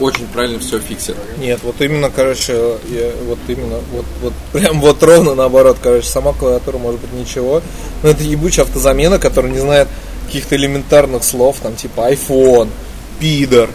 [0.00, 1.16] очень правильно все фиксит.
[1.38, 2.52] Нет, вот именно, короче,
[2.88, 7.62] я, вот именно, вот, вот прям вот ровно наоборот, короче, сама клавиатура может быть ничего,
[8.02, 9.88] но это ебучая автозамена, которая не знает
[10.26, 12.68] каких-то элементарных слов, там типа iPhone,
[13.18, 13.68] пидор,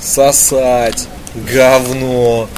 [0.00, 1.08] сосать,
[1.38, 2.48] говно,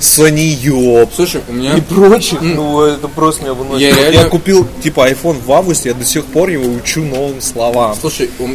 [0.00, 1.76] саниёб Слушай, у меня...
[1.76, 3.80] и прочих, ну это просто меня выносит.
[3.80, 7.40] Я реально- я купил типа iPhone в августе, я до сих пор его учу новым
[7.40, 7.96] словам.
[8.00, 8.48] Слушай, у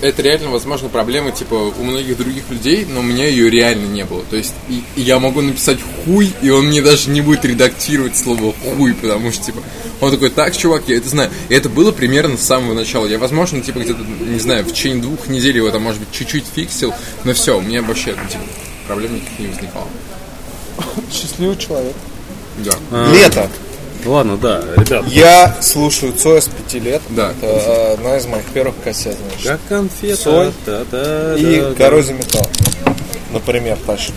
[0.00, 4.04] это реально, возможно, проблема, типа, у многих других людей, но у меня ее реально не
[4.04, 4.22] было.
[4.28, 8.52] То есть, и я могу написать хуй, и он мне даже не будет редактировать слово
[8.52, 9.60] хуй, потому что, типа,
[10.00, 11.30] он такой, так, чувак, я это знаю.
[11.48, 13.06] И это было примерно с самого начала.
[13.06, 16.44] Я, возможно, типа, где-то, не знаю, в течение двух недель его там, может быть, чуть-чуть
[16.54, 16.92] фиксил,
[17.24, 18.42] но все, у меня вообще, ну, типа,
[18.92, 19.86] проблем никаких не возникало.
[21.10, 21.94] Счастливый человек.
[22.58, 23.06] Да.
[23.10, 23.48] Лето.
[24.04, 25.06] Ладно, да, ребят.
[25.06, 27.00] Я слушаю Цоя с пяти лет.
[27.10, 27.30] Да.
[27.30, 29.46] Это одна из моих первых кассет, значит.
[29.46, 30.22] Как конфета.
[30.22, 31.36] Соль Та-та-та.
[31.36, 32.46] И коррозия металла.
[33.30, 34.14] Например, тащим.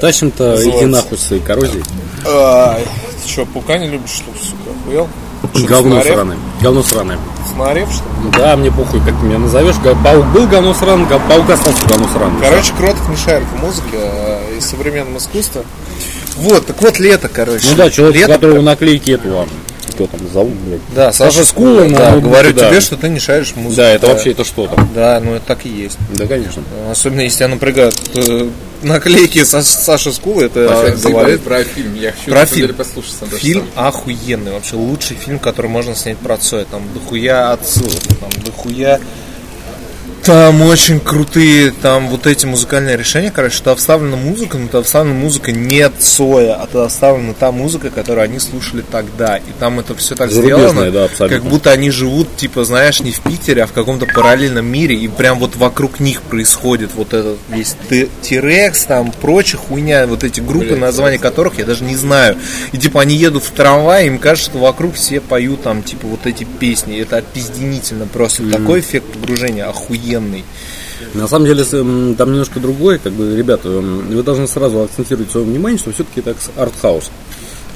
[0.00, 1.84] Тащим-то, иди нахуй с коррозией.
[2.26, 2.84] Ай,
[3.22, 4.70] ты что, паука не любишь, что сука?
[4.82, 5.08] Охуел?
[5.54, 6.14] Говно снарев?
[6.14, 6.36] сраное.
[6.60, 7.18] Говно сраное.
[7.54, 8.30] Снарев, что ли?
[8.36, 9.76] Да, мне похуй, как ты меня назовешь.
[10.04, 12.40] Паук был говно сраный, паук остался говно сраный.
[12.40, 15.62] Короче, Кротов не шарит в музыке э, и современном искусстве.
[16.36, 17.66] Вот, так вот лето, короче.
[17.70, 19.46] Ну да, человек, у лето, которого наклейки этого,
[19.88, 20.80] кто там зовут, блядь.
[20.94, 22.68] Да, Саша Скула, Скула, да, ну, говорю да.
[22.68, 23.82] тебе, что ты не шаришь в музыке.
[23.82, 24.88] Да, это вообще это что там?
[24.94, 25.98] Да, ну это так и есть.
[26.14, 26.62] Да, конечно.
[26.90, 27.96] Особенно если тебя напрягают
[28.82, 31.94] наклейки Саши Скулы, это говорит про фильм.
[31.94, 32.74] Я хочу, Про фильм.
[32.74, 33.86] послушать сам Фильм сам.
[33.86, 36.64] охуенный, вообще лучший фильм, который можно снять про Цоя.
[36.64, 39.00] Там дохуя отсылок, там дохуя...
[40.24, 45.14] Там очень крутые, там вот эти музыкальные решения, короче, туда вставлена музыка, но туда вставлена
[45.14, 49.38] музыка не Цоя, а туда вставлена та музыка, которую они слушали тогда.
[49.38, 51.38] И там это все так сделано, да, абсолютно.
[51.38, 55.08] как будто они живут, типа, знаешь, не в Питере, а в каком-то параллельном мире, и
[55.08, 57.76] прям вот вокруг них происходит вот этот весь
[58.22, 62.36] Тирекс, там, прочая хуйня, вот эти группы, названия которых я даже не знаю.
[62.72, 66.26] И типа они едут в трамвае, им кажется, что вокруг все поют там, типа, вот
[66.26, 66.98] эти песни.
[67.00, 68.42] Это опизденительно просто.
[68.50, 69.64] Такой эффект погружения
[70.16, 70.44] охуенный.
[71.14, 75.78] На самом деле, там немножко другое, как бы, ребята, вы должны сразу акцентировать свое внимание,
[75.78, 77.10] что все-таки это арт-хаус.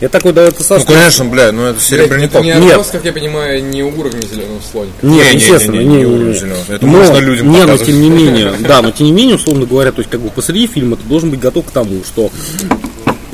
[0.01, 0.93] Я такой, да, это Ну, Сашка.
[0.93, 2.43] конечно, бля, ну это серебряный Это топ.
[2.45, 2.85] не Нет.
[2.91, 4.95] как я понимаю, не уровня зеленого слоника.
[5.03, 6.35] Нет, Не, не, естественно, не, не, не, не, уровень не.
[6.35, 6.64] зелёного.
[6.68, 7.87] Это Но- можно людям Не, но показывать.
[7.87, 10.66] тем не менее, да, но тем не менее, условно говоря, то есть как бы посреди
[10.66, 12.30] фильма ты должен быть готов к тому, что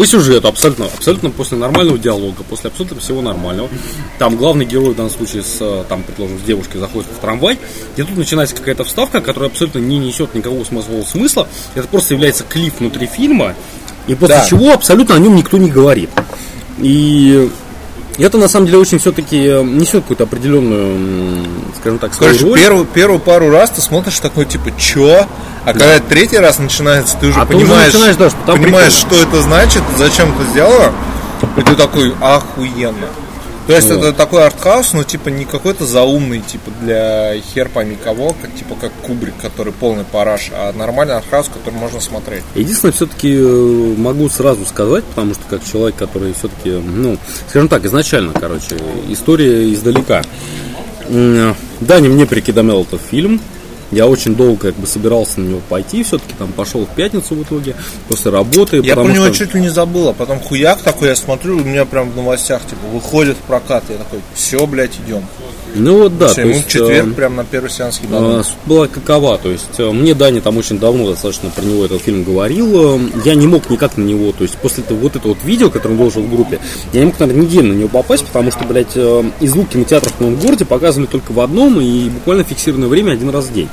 [0.01, 3.69] по сюжету абсолютно, абсолютно после нормального диалога, после абсолютно всего нормального,
[4.19, 7.59] там главный герой в данном случае с, э, там, предположим, с девушкой заходит в трамвай,
[7.97, 11.49] и тут начинается какая-то вставка, которая абсолютно не несет никакого смысла, смысла.
[11.75, 13.55] это просто является клип внутри фильма,
[14.07, 14.47] и после Да.
[14.47, 16.09] чего абсолютно о нем никто не говорит.
[16.79, 17.51] И
[18.23, 21.45] это на самом деле очень все-таки несет какую-то определенную,
[21.81, 22.59] скажем так, свою Короче, роль.
[22.59, 25.27] первую, первую пару раз ты смотришь такой, типа, чё?
[25.65, 28.93] А когда третий раз начинается, ты уже А ты уже понимаешь, начинаешь, да, что понимаешь,
[29.03, 29.19] прикол.
[29.19, 30.93] что это значит, зачем ты сделала,
[31.57, 33.07] и ты такой, охуенно.
[33.67, 38.35] То есть это такой артхаус, но типа не какой-то заумный, типа для хер пойми кого,
[38.41, 42.43] как типа как Кубрик, который полный параш, а нормальный артхаус, который можно смотреть.
[42.55, 43.37] Единственное, все-таки
[43.97, 47.17] могу сразу сказать, потому что как человек, который все-таки, ну,
[47.49, 48.77] скажем так, изначально, короче,
[49.09, 50.23] история издалека.
[51.09, 53.41] М, Даня мне прикидомел этот фильм.
[53.91, 57.43] Я очень долго как бы собирался на него пойти, все-таки там пошел в пятницу в
[57.43, 57.75] итоге,
[58.09, 58.81] после работы.
[58.83, 61.65] Я про него что- чуть ли не забыл, а потом хуяк такой, я смотрю, у
[61.65, 65.25] меня прям в новостях, типа, выходит в прокат, я такой, все, блядь, идем.
[65.75, 68.43] Ну вот да, Все, то есть, в четверг э, прям на первый сеанс А, ебанули.
[68.43, 72.03] Суть была какова, то есть э, мне Даня там очень давно достаточно про него этот
[72.03, 75.35] фильм говорил, э, я не мог никак на него, то есть после этого, вот этого
[75.35, 76.59] вот видео, которое он выложил в группе,
[76.93, 80.13] я не мог, наверное, неделю на него попасть, потому что, блядь, э, из двух кинотеатров
[80.13, 83.69] в моем городе показывали только в одном и буквально фиксированное время один раз в день.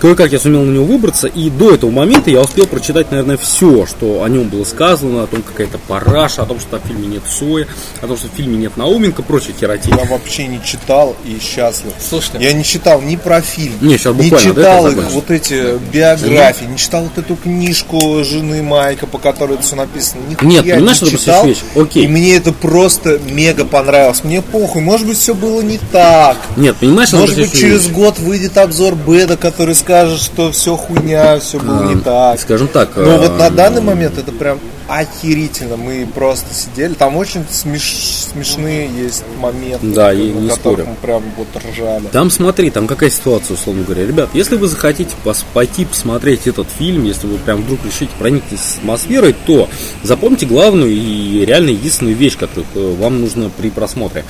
[0.00, 3.84] Кое-как я сумел на него выбраться, и до этого момента я успел прочитать, наверное, все,
[3.84, 7.22] что о нем было сказано, о том, какая-то параша, о том, что в фильме нет
[7.28, 7.66] Соя,
[8.00, 9.94] о том, что в фильме нет Науменко, прочая херотень.
[9.96, 11.92] Я вообще не читал и счастлив.
[12.00, 12.38] Слушайте.
[12.40, 15.30] Я не читал ни про фильм, Не, щас не буквально, да, читал это их, вот
[15.30, 20.22] эти биографии, не читал вот эту книжку жены Майка, по которой это все написано.
[20.30, 21.58] Нихуя Нет, не понимаешь, это читал, просто вещь.
[21.76, 22.04] Окей.
[22.04, 24.24] И мне это просто мега понравилось.
[24.24, 26.38] Мне похуй, может быть, все было не так.
[26.56, 27.94] Нет, понимаешь, Может быть, через вещь.
[27.94, 32.38] год выйдет обзор Беда, который скажет, что все хуйня, все было не так.
[32.40, 35.76] скажем так, Но вот на данный момент это прям охерительно.
[35.76, 36.94] Мы просто сидели.
[36.94, 39.86] Там очень смеш- смешные есть моменты.
[39.88, 40.86] Да, и не которых спорю.
[40.88, 42.04] Мы прям вот ржали.
[42.12, 44.06] Там смотри, там какая ситуация, условно говоря.
[44.06, 48.78] Ребят, если вы захотите пос- пойти посмотреть этот фильм, если вы прям вдруг решите проникнуться
[48.78, 49.68] атмосферой, то
[50.04, 54.24] запомните главную и реально единственную вещь, которую э, вам нужно при просмотре.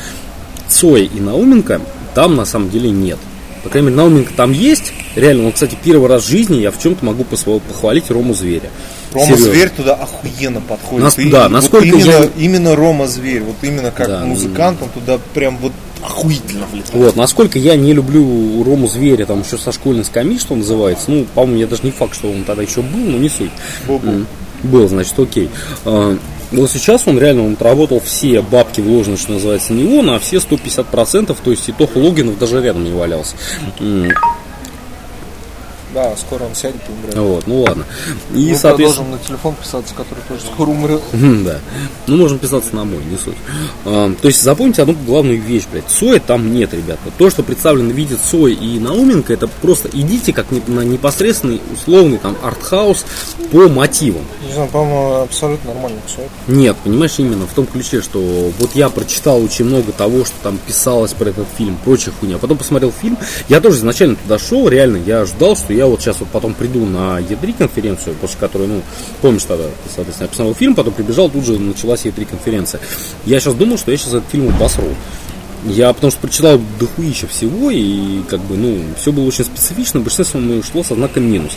[0.69, 1.81] Цоя и Науменко
[2.15, 3.19] там на самом деле нет.
[3.63, 4.93] По крайней мере, Науменко там есть.
[5.17, 8.71] Реально, он, кстати, первый раз в жизни я в чем-то могу похвалить Рому Зверя.
[9.13, 9.53] Рома Серьезно.
[9.53, 11.05] Зверь туда охуенно подходит.
[11.05, 14.25] Нас- И да, вот насколько именно, я- именно Рома Зверь, вот именно как Да.
[14.25, 16.95] музыкант, он туда прям вот охуительно влетает.
[16.95, 21.11] Вот, насколько я не люблю Рому Зверя, там еще со школьной скамьи, что называется.
[21.11, 23.51] Ну, по-моему, я даже не факт, что он тогда еще был, но не суть.
[24.63, 25.51] Был, значит, окей.
[26.53, 30.37] Вот сейчас он реально он отработал все бабки вложенные, что называется, не он, а все
[30.37, 33.37] 150%, то есть и Тоха Логинов даже рядом не валялся.
[35.95, 37.15] Да, скоро он сядет и умрет.
[37.17, 37.85] Вот, ну ладно.
[38.35, 38.77] И, Мы соответственно...
[38.77, 41.01] продолжим на телефон писаться, который тоже скоро умрет.
[41.13, 41.59] Мгм, Да.
[42.07, 43.37] Ну, можем писаться на мой, не суть.
[43.85, 45.87] А, то есть запомните одну главную вещь, блядь.
[45.89, 47.01] Цоя там нет, ребята.
[47.19, 52.19] То, что представлено в виде Цоя и Науменко, это просто идите как на непосредственный, условный
[52.19, 53.05] там артхаус
[53.51, 54.23] по мотивам.
[54.47, 56.33] Не знаю, по-моему, абсолютно нормальный человек.
[56.47, 58.21] Нет, понимаешь, именно в том ключе, что
[58.59, 62.39] вот я прочитал очень много того, что там писалось про этот фильм, прочая хуйня.
[62.39, 63.19] Потом посмотрел фильм,
[63.49, 66.85] я тоже изначально туда шел, реально, я ждал, что я вот сейчас вот потом приду
[66.85, 68.83] на Е3 конференцию, после которой, ну,
[69.21, 69.65] помнишь тогда,
[69.95, 72.81] соответственно, я посмотрел фильм, потом прибежал, тут же началась Е3 конференция.
[73.25, 74.95] Я сейчас думал, что я сейчас этот фильм обосру.
[75.65, 80.41] Я потому что прочитал дохуища всего, и как бы, ну, все было очень специфично, большинство
[80.41, 81.53] мое шло со знаком минус.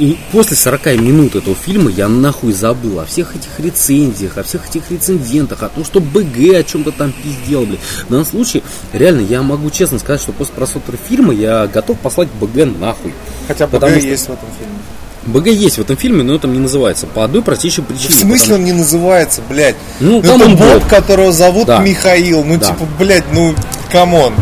[0.00, 4.66] И после 40 минут этого фильма я нахуй забыл о всех этих рецензиях, о всех
[4.68, 7.78] этих рецензентах, о том, что БГ о чем-то там пиздел, блин.
[8.06, 8.62] В данном случае,
[8.94, 13.12] реально, я могу честно сказать, что после просмотра фильма я готов послать БГ нахуй.
[13.46, 14.78] Хотя бы Потому что- есть в этом фильме.
[15.26, 17.06] БГ есть в этом фильме, но это не называется.
[17.06, 18.08] По одной простейшей причине.
[18.08, 19.76] В смысле потому- он не называется, блядь?
[20.00, 20.84] Ну, там это он бот, бот.
[20.88, 21.80] которого зовут Да.
[21.80, 22.42] Михаил.
[22.42, 22.68] Ну, Да.
[22.68, 23.54] типа, блядь, ну,
[23.92, 24.32] come on.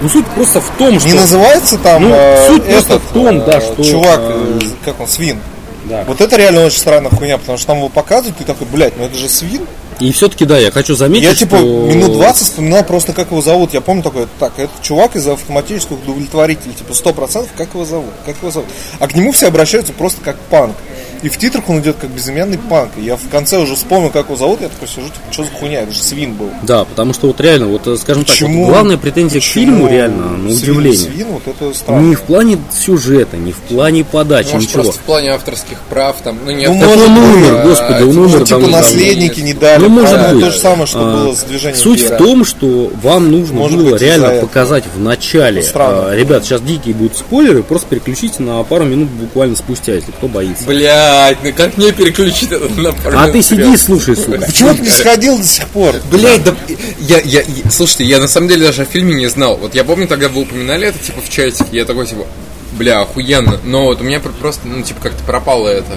[0.00, 1.08] Ну, суть просто в том, что...
[1.08, 4.58] Не называется там Ну, э, суть просто этот, в том, да, э, что, чувак, э,
[4.62, 5.38] э, как он, свин.
[5.84, 6.04] Да.
[6.06, 9.04] Вот это реально очень странная хуйня, потому что там его показывают, ты такой, блядь, ну
[9.04, 9.66] это же свин.
[10.00, 11.66] И все-таки, да, я хочу заметить, Я типа что...
[11.66, 13.72] минут 20 вспоминал просто, как его зовут.
[13.72, 18.36] Я помню такой, так, этот чувак из автоматических удовлетворителей, типа 100%, как его зовут, как
[18.36, 18.68] его зовут.
[18.98, 20.76] А к нему все обращаются просто как панк.
[21.22, 22.90] И в титрах он идет как безымянный панк.
[22.98, 25.50] И я в конце уже вспомнил, как его зовут, я такой сижу, типа, что за
[25.50, 26.50] хуйня, это же свин был.
[26.62, 28.64] Да, потому что вот реально, вот э, скажем так, Почему?
[28.64, 30.98] вот главная претензия к Почему фильму реально, на свин- удивление.
[30.98, 32.00] Свин, вот это странно.
[32.08, 34.82] Не в плане сюжета, не в плане подачи, Может, ничего.
[34.84, 38.18] просто в плане авторских прав, там, ну, не Ну, авторских он умер, а, господи, он
[38.18, 38.76] умер Ну, там типа недавно.
[38.78, 39.82] наследники не дали.
[39.82, 40.40] Ну, может быть.
[40.40, 42.14] То же самое, что А, было с движением Суть Вера.
[42.14, 44.46] в том, что вам нужно Может было быть, реально этого.
[44.46, 45.60] показать в начале.
[45.62, 46.10] Ну, странно.
[46.10, 50.28] а, ребят, сейчас дикие будут спойлеры, просто переключите на пару минут буквально спустя, если кто
[50.28, 50.64] боится.
[51.06, 54.38] Блять, ну как мне переключить это на пару А ты сиди и слушай, сука.
[54.46, 55.94] Почему ты не сходил до сих пор?
[56.10, 56.54] Блять, да
[56.98, 59.56] я, я, я- слушайте, я на самом деле даже о фильме не знал.
[59.56, 62.26] Вот я помню, тогда вы упоминали это типа в чатике, я такой типа,
[62.72, 63.60] бля, охуенно.
[63.64, 65.92] Но вот у меня пр- просто, ну, типа, как-то пропало это.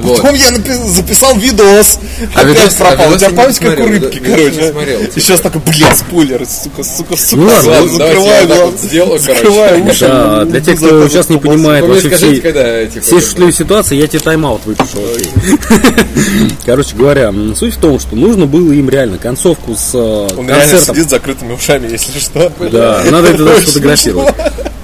[0.00, 0.16] Вот.
[0.22, 1.98] Потом я напи- записал видос.
[2.34, 3.06] А Опять видос- а пропал.
[3.08, 4.70] У видос тебя я не память как у рыбки, короче.
[4.72, 5.20] смотрел, И типа.
[5.20, 7.36] сейчас такой, блин, спойлер, сука, сука, сука.
[7.36, 9.42] Ну ладно, ладно, закрываю вот сделаю, короче.
[9.42, 10.06] Закрываю уши.
[10.08, 14.06] Да, для тех, кто сейчас не понимает вообще скажите, всей, типа, всей шутливой ситуации, я
[14.06, 14.98] тебе тайм-аут выпишу.
[16.66, 19.98] Короче говоря, суть в том, что нужно было им реально концовку с э,
[20.36, 20.94] Он реально концертом.
[20.96, 22.52] сидит с закрытыми ушами, если что.
[22.70, 24.34] Да, надо это даже сфотографировать.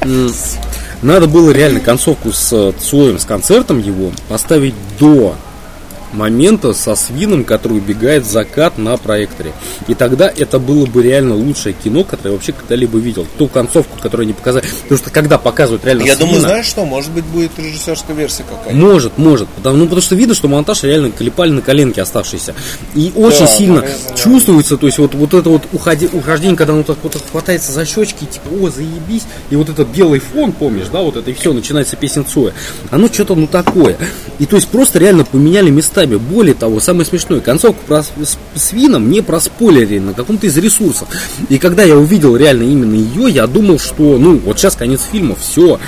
[1.04, 5.34] Надо было реально концовку с Цоем, с концертом его поставить до
[6.14, 9.52] момента со свином, который убегает в закат на проекторе.
[9.88, 13.26] И тогда это было бы реально лучшее кино, которое я вообще когда-либо видел.
[13.38, 14.64] Ту концовку, которую они показали.
[14.82, 18.44] Потому что когда показывают реально Я думаю, свина, знаешь что, может быть, будет режиссерская версия
[18.44, 18.74] какая-то.
[18.76, 19.48] может, может.
[19.48, 22.54] Потому, ну, потому что видно, что монтаж реально клепали на коленке оставшиеся.
[22.94, 24.16] И очень Да, сильно нарезано.
[24.16, 27.84] чувствуется, то есть вот, вот это вот уходи, ухождение, когда он так вот хватается за
[27.84, 31.52] щечки, типа, о, заебись, и вот этот белый фон, помнишь, да, вот это и все,
[31.52, 32.52] начинается песня Цоя.
[32.90, 33.96] Оно что-то ну такое.
[34.38, 35.70] И то есть просто реально поменяли
[36.04, 36.16] местами.
[36.16, 41.08] Более того, самое смешное, концовку про, с, с Вином не проспойлерили на каком-то из ресурсов.
[41.48, 45.36] И когда я увидел реально именно ее, я думал, что, ну, вот сейчас конец фильма,
[45.36, 45.78] все.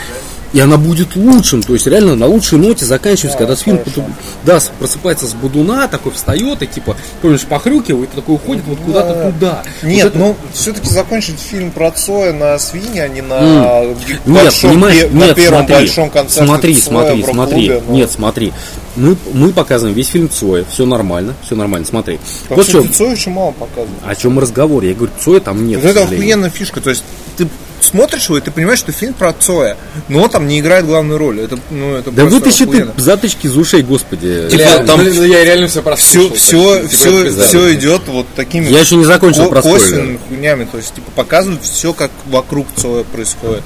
[0.56, 4.58] И она будет лучшим, то есть реально на лучшей ноте заканчивается, когда фильм потом- да,
[4.78, 9.62] просыпается с будуна, такой встает и типа, помнишь, похрюкивает, такой уходит вот куда-то туда.
[9.82, 13.82] Нет, Вот это- ну все-таки закончить фильм про Цоя на свине, а не на.
[13.84, 17.82] Нет, большом, понимаешь, пе- на нет, первом смотри, большом концерте смотри, Цоя смотри, смотри, рок-клубе,
[17.88, 17.94] ну.
[17.94, 18.52] нет, смотри,
[18.96, 22.18] мы, мы показываем весь фильм Цоя, все нормально, все нормально, смотри.
[22.48, 23.90] Там, Вот что, Цоя очень мало показывает.
[24.06, 27.04] о чем разговор, я говорю, Цоя там нет, Вот это охуенная фишка, то есть
[27.36, 27.46] ты
[27.86, 29.76] смотришь его, и ты понимаешь, что фильм про Цоя,
[30.08, 31.40] но он там не играет главную роль.
[31.40, 34.48] Это, ну, это Да вытащи ты затычки из ушей, господи.
[34.52, 36.34] Бля, там- ну, я реально все все, прослушал.
[36.36, 37.44] все, Типа, все, пизда.
[37.44, 41.10] все идет вот такими Я еще не закончил ко- про косвенными хуйнями, то есть типа
[41.14, 43.62] показывают все, как вокруг Цоя происходит,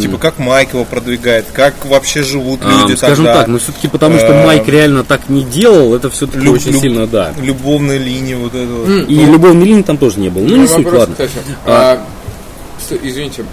[0.00, 3.40] типа как Майк его продвигает, как вообще живут А, люди скажем тогда.
[3.40, 6.72] так, но все-таки потому что Э, Майк реально так не делал, это все-таки Люб- очень
[6.72, 7.32] люб- сильно, да.
[7.40, 9.08] любовные линии вот это вот.
[9.08, 10.42] И любовной линии там тоже не было.
[10.42, 11.14] Ну, не суть, ладно.
[11.14, 11.32] кстати.
[11.66, 12.06] А, А,
[12.90, 13.44] Извините,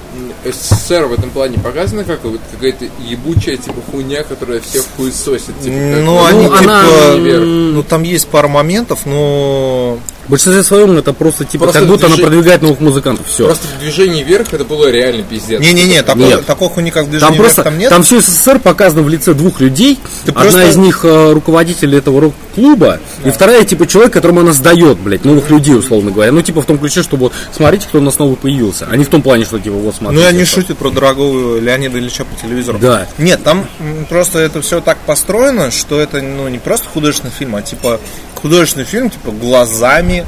[0.45, 5.59] СССР в этом плане показано как вот какая-то ебучая типа хуйня, которая всех хуесосит.
[5.61, 6.83] Типа, как Ну, они Ну, она,
[7.15, 9.99] типа, ну там есть пара моментов, но
[10.29, 13.25] В большинстве своем это просто типа Просто как будто она движи- продвигает новых музыкантов.
[13.27, 13.45] Все.
[13.45, 15.59] Просто в движении вверх это было реально пиздец.
[15.59, 16.45] не-не-не, такого, Нет.
[16.45, 17.89] такого хуйни как Там движение просто, вверх там нет.
[17.89, 19.97] там все СССР показано в лице двух людей.
[20.25, 24.53] Ты Одна просто- из них э, руководитель этого рок-клуба, и вторая типа человек, которому она
[24.53, 26.31] сдает, блядь, новых людей, условно говоря.
[26.31, 28.87] Ну типа в том ключе, что вот смотрите, кто у нас новый появился.
[28.87, 30.23] А не в том плане, что типа вот Ну смотрите.
[30.23, 32.77] и они шутят про дорогого Леонида Ильича по телевизору.
[32.77, 33.07] Да.
[33.17, 33.65] Нет, там
[34.09, 37.99] просто это все так построено, что это ну не просто художественный фильм, а типа
[38.41, 40.25] художественный фильм типа глазами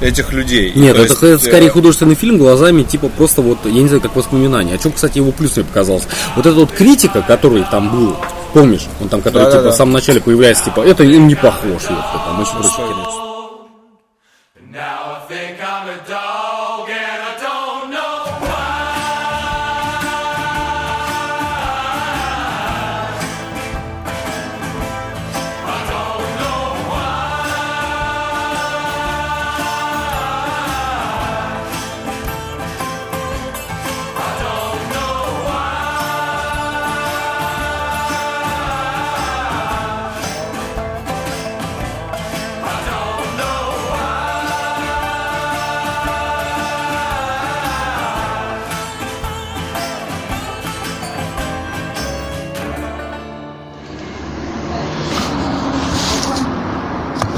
[0.00, 0.72] этих людей.
[0.74, 3.88] Нет, То это, есть, это скорее э, художественный фильм глазами, типа просто вот, я не
[3.88, 4.76] знаю, как воспоминание.
[4.76, 6.06] О чем, кстати, его плюс мне показалось.
[6.36, 8.16] Вот эта вот критика, который там был,
[8.52, 9.62] помнишь, он там, который Да-да-да.
[9.62, 12.86] типа в самом начале появляется, типа, это им не похож, ёпта, там очень прочее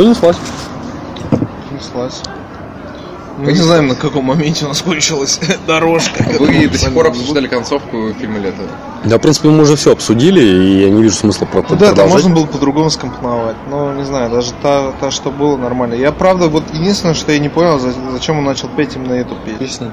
[0.01, 0.37] Понеслась.
[1.69, 2.23] Понеслась.
[3.37, 6.25] Мы не знаем, на каком моменте у нас кончилась дорожка.
[6.39, 8.63] Вы до сих пор обсуждали концовку фильма «Лето».
[9.05, 11.77] Да, в принципе, мы уже все обсудили, и я не вижу смысла про Ну да,
[11.77, 12.13] там продолжать.
[12.15, 13.57] можно было по-другому скомпоновать.
[13.71, 15.95] Но не знаю, даже та, та, что было, нормально.
[15.95, 19.37] Я правда, вот единственное, что я не понял, за- зачем он начал петь именно эту
[19.59, 19.93] песню.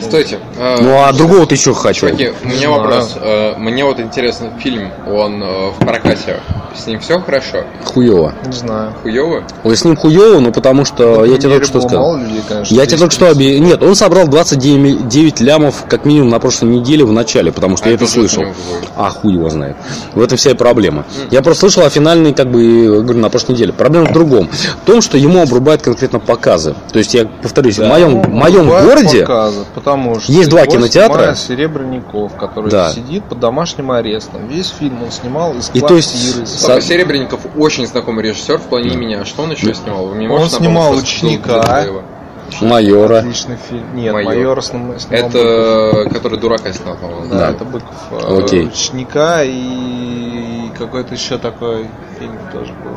[0.00, 0.38] Стойте.
[0.58, 2.06] а, Ну, а другого ты еще хочу.
[2.06, 3.16] Чуваки, у меня вопрос.
[3.20, 6.40] Э, Мне вот интересно, фильм, он э, в прокате
[6.76, 7.64] с ним все хорошо?
[7.84, 8.32] Хуево.
[8.46, 8.92] Не знаю.
[9.02, 9.42] Хуево?
[9.64, 12.00] Ой, с ним хуево, ну потому что я тебе только что сказал.
[12.02, 13.40] мало людей, конечно, я тебе только что объ...
[13.58, 17.86] Нет, он собрал 29 9 лямов как минимум на прошлой неделе в начале, потому что
[17.86, 18.88] А я это уже слышал.
[18.96, 19.76] А хуй его знает.
[20.14, 21.04] В этом вся и проблема.
[21.30, 23.72] Я просто слышал о финальной, как бы, говорю, на прошлой неделе.
[23.72, 24.48] Проблема в другом.
[24.82, 26.74] В том, что ему обрубают конкретно показы.
[26.92, 31.14] То есть, я повторюсь, в моем, в моем городе показы, потому что есть два кинотеатра.
[31.14, 32.90] снимает Серебренников, который Да.
[32.90, 34.46] сидит под домашним арестом.
[34.48, 38.90] Весь фильм он снимал из И то есть Слушай, Серебренников очень знакомый режиссер в плане
[38.90, 39.14] имени.
[39.14, 40.06] А что он еще снимал?
[40.06, 41.86] Он снимал «Ученика».
[42.60, 43.18] Майора.
[43.18, 43.94] Отличный фильм.
[43.96, 44.34] Нет, Майор.
[44.34, 45.40] майор, снимал снимал Быков.
[45.44, 47.28] Это который дурака снял, по-моему.
[47.30, 47.50] Да, Да.
[47.50, 47.94] это Быков.
[48.10, 48.66] э, Окей.
[48.66, 51.86] Ученика и какой-то еще такой
[52.18, 52.96] фильм тоже был.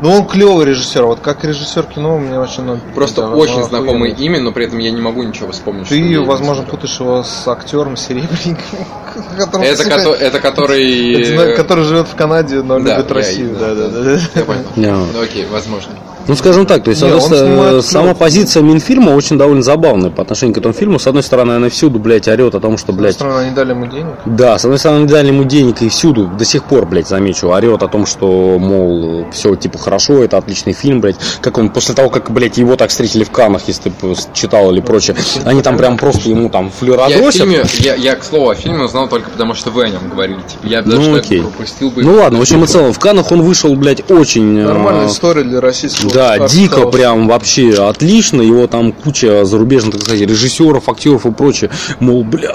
[0.00, 1.04] Ну, он клевый режиссер.
[1.04, 4.26] Вот как режиссер кино мне очень он Просто да, очень он знакомое охуенный.
[4.26, 5.88] имя, но при этом я не могу ничего вспомнить.
[5.88, 8.84] Ты, возможно, путаешь его с актером Серебренниковым.
[9.38, 11.22] которого, Это, кото- это который...
[11.22, 13.56] это, который живет в Канаде, но Да, любит я- Россию.
[13.60, 14.20] да, Да, да, да, да.
[14.34, 14.60] Я понял.
[14.74, 14.86] Не.
[14.90, 15.92] Ну, окей, возможно.
[16.28, 18.18] Ну, скажем так, то есть, Не, он соответственно, снимает сама клёво.
[18.18, 20.98] позиция Минфильма очень довольно забавная по отношению к этому фильму.
[20.98, 23.50] С одной стороны, она всюду, блядь, орет о том, что, С одной блядь, стороны, они
[23.54, 24.14] дали ему денег.
[24.26, 27.48] Да, с одной стороны, не дали ему денег и всюду, до сих пор, блядь, замечу,
[27.48, 31.16] орет о том, что, мол, все, типа, хорошо, это отличный фильм, блядь.
[31.40, 34.80] Как он, после того, как, блядь, его так встретили в Каннах, если ты читал или
[34.80, 37.34] прочее, они там прям просто ему там Я, флюородосят.
[37.42, 40.38] фильме, я, я, к слову, о фильме узнал только потому, что вы о нем говорили.
[40.48, 41.40] Типа, я даже Ну, окей.
[41.40, 42.02] пропустил бы.
[42.02, 44.58] Ну ладно, в общем и целом, в Каннах он вышел, блядь, очень...
[44.58, 46.56] э, Нормальная история для российского Да, артхауса.
[46.56, 48.40] дико прям вообще отлично.
[48.42, 51.70] Его там куча зарубежных, так сказать, режиссеров, актеров и прочее.
[52.00, 52.50] Мол, бля,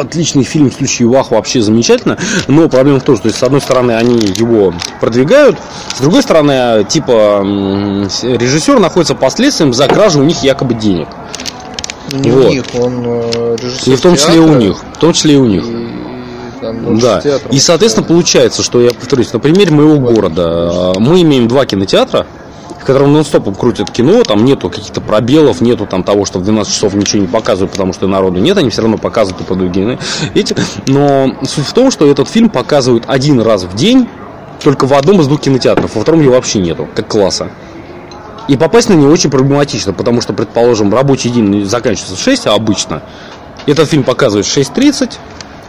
[0.00, 2.18] отличный фильм в случае Вах вообще замечательно.
[2.48, 5.56] Но проблема в том, что с одной стороны они его продвигают,
[5.94, 7.40] с другой стороны, типа
[8.22, 11.08] режиссер находится под следствием за кражу у них якобы денег.
[12.12, 12.46] Не Вот.
[12.46, 14.76] у них, он э, режиссер И в том числе и у театра, них.
[14.94, 15.64] В том числе и у них.
[15.64, 17.20] и там больше Да.
[17.20, 21.66] театром И, соответственно, получается, что я повторюсь, на примере моего города, э, мы имеем два
[21.66, 22.26] кинотеатра,
[22.80, 26.72] в котором нон-стопом крутят кино, там нету каких-то пробелов, нету там того, что в 12
[26.72, 29.98] часов ничего не показывают, потому что народу нет, они все равно показывают по другим
[30.34, 30.56] эти.
[30.86, 34.08] Но суть в том, что этот фильм показывают один раз в день,
[34.62, 37.50] только в одном из двух кинотеатров, во втором его вообще нету, как класса.
[38.48, 42.54] И попасть на него очень проблематично, потому что, предположим, рабочий день заканчивается в 6, а
[42.54, 43.02] обычно
[43.66, 45.12] этот фильм показывают в 6.30,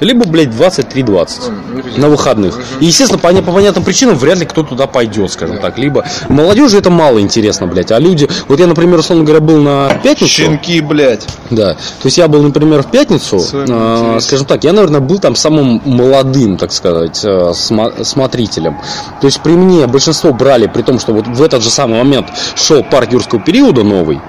[0.02, 2.60] либо, блядь, 23.20 на выходных.
[2.80, 5.78] И, естественно, по, по понятным причинам вряд ли кто туда пойдет, скажем так.
[5.78, 8.28] Либо молодежи это мало интересно, блядь, а люди...
[8.48, 10.32] Вот я, например, условно говоря, был на пятницу.
[10.32, 11.28] Щенки, блядь.
[11.50, 11.74] Да.
[11.74, 14.22] То есть я был, например, в пятницу, интересом.
[14.22, 18.78] скажем так, я, наверное, был там самым молодым, так сказать, э, сма- смотрителем.
[19.22, 22.28] То есть при мне большинство брали, при том, что вот в этот же самый момент
[22.56, 24.20] шел парк юрского периода новый.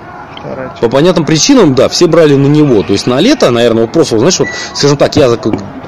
[0.81, 2.83] По понятным причинам, да, все брали на него.
[2.83, 5.29] То есть на лето, наверное, вот просто, знаешь, вот, скажем так, я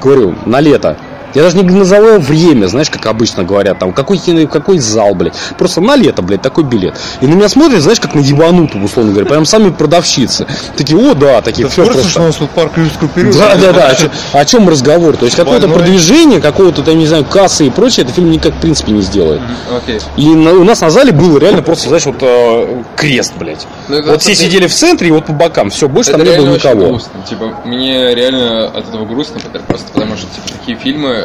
[0.01, 0.97] говорю, на лето.
[1.35, 5.35] Я даже не назову время, знаешь, как обычно говорят, там, какой, кино- какой зал, блядь.
[5.57, 6.95] Просто на лето, блядь, такой билет.
[7.21, 9.27] И на меня смотрят, знаешь, как на ебанутую, условно говоря.
[9.29, 10.47] Прям сами продавщицы.
[10.77, 12.07] Такие, о, да, такие, в все просто.
[12.07, 13.37] что у нас тут парк юрского периода?
[13.37, 13.95] Да, да, да.
[14.33, 15.17] О О чем разговор?
[15.17, 15.79] То есть какое-то Больной.
[15.83, 19.41] продвижение, какого-то, там, не знаю, кассы и прочее, этот фильм никак, в принципе, не сделает.
[19.75, 19.99] Окей.
[20.17, 23.67] И на- у нас на зале был реально просто, знаешь, вот э, крест, блядь.
[23.89, 25.69] Ну, вот все сидели в центре и вот по бокам.
[25.69, 26.87] Все, больше Это там не было никого.
[26.87, 27.11] грустно.
[27.29, 31.24] Типа, мне реально от этого грустно, просто потому что типа, такие фильмы,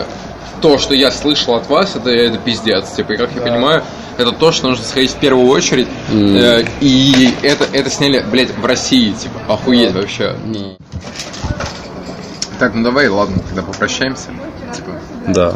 [0.60, 2.90] то, что я слышал от вас, это, это пиздец.
[2.90, 3.82] Типа, и как я понимаю,
[4.18, 5.89] это то, что нужно сходить в первую очередь.
[6.10, 10.36] Э, и это, это сняли, блядь, в России, типа, охуеть вообще.
[12.59, 14.28] Так, ну давай, ладно, тогда попрощаемся.
[14.74, 14.90] Типа,
[15.32, 15.55] Да.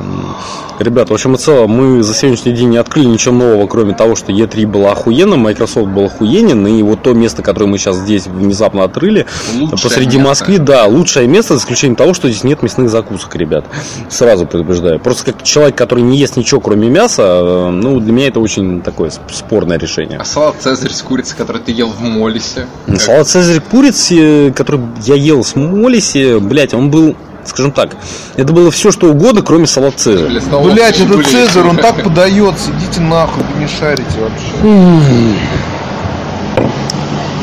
[0.81, 4.17] Ребята, в общем и целом, мы за сегодняшний день не открыли ничего нового, кроме того,
[4.17, 8.27] что E3 была охуенным, Microsoft был охуенен, и вот то место, которое мы сейчас здесь
[8.27, 10.29] внезапно открыли, Лучшее посреди место.
[10.29, 13.65] Москвы, да, лучшее место, за исключением того, что здесь нет мясных закусок, ребят.
[14.09, 14.99] Сразу предупреждаю.
[14.99, 18.83] Просто как человек, который не ест ничего, кроме мяса, э, ну, для меня это очень
[18.83, 20.19] такое сп- спорное решение.
[20.19, 22.67] а салат Цезарь с курицей, который ты ел в Молисе?
[22.99, 27.15] Салат Цезарь курицы, который я ел с Молиси, блять, он был,
[27.49, 27.97] скажем так,
[28.37, 30.29] это было все что угодно, кроме салат Цезарь.
[30.63, 32.71] Блять, были- это Цезарь, он так подается.
[32.73, 35.37] Идите нахуй, вы не шарите вообще.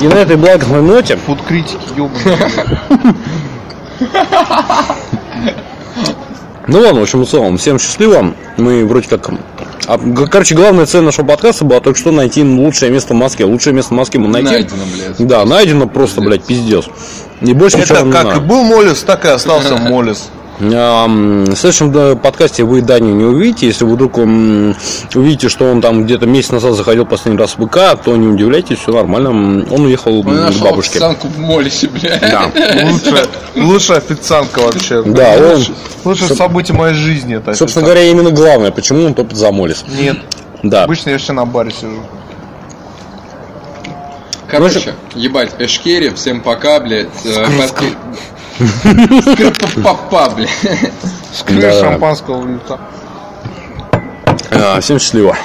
[0.01, 2.51] И на этой благостной ноте Фуд критики, ебаные.
[6.67, 8.33] Ну ладно, в общем и целом, всем счастливо.
[8.57, 9.29] Мы вроде как...
[9.87, 13.45] а, короче, главная цель нашего подкаста была только что найти лучшее место в Москве.
[13.45, 14.51] Лучшее место в Москве мы найти.
[14.51, 15.27] Найдено, блядь.
[15.27, 16.85] Да, найдено просто, блядь, пиздец.
[17.41, 18.37] И больше ничего Это не как надо.
[18.37, 20.29] и был Молис, так и остался Молис.
[20.65, 23.65] В следующем подкасте вы Даню не увидите.
[23.65, 27.95] Если вы вдруг увидите, что он там где-то месяц назад заходил последний раз в БК,
[27.95, 29.29] то не удивляйтесь, все нормально.
[29.71, 30.91] Он уехал Он к нашел бабушке.
[30.91, 32.19] официантку в Молисе, бля.
[32.21, 32.51] Да.
[32.91, 33.25] Лучшая,
[33.55, 35.01] лучшая официантка вообще.
[35.03, 35.73] Да, он- Лучше-
[36.03, 39.83] Лучшее событие моей жизни это Собственно говоря, именно главное, почему он топит за Молис.
[39.99, 40.17] Нет.
[40.61, 40.83] Да.
[40.83, 42.01] Обычно я все на баре сижу.
[44.47, 47.07] Короче, ебать, Эшкери, всем пока, блядь.
[47.23, 47.95] э, подпи-
[48.65, 50.49] Скрипа-папа, блядь.
[51.33, 51.71] Скрыш Да.
[51.79, 52.79] шампанского улета.
[54.51, 55.35] А, Всем счастливо.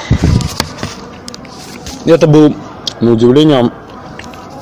[2.04, 2.54] Это был,
[3.00, 3.70] на удивление,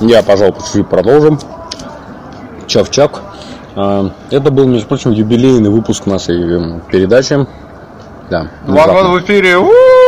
[0.00, 1.38] я, пожалуй, чуть продолжим.
[2.66, 3.22] Чав-чак.
[3.76, 7.46] А, Это был, между прочим, юбилейный выпуск нашей м, передачи.
[8.30, 8.48] Да.
[8.66, 9.58] Два года в эфире.
[9.58, 10.03] У-у-у.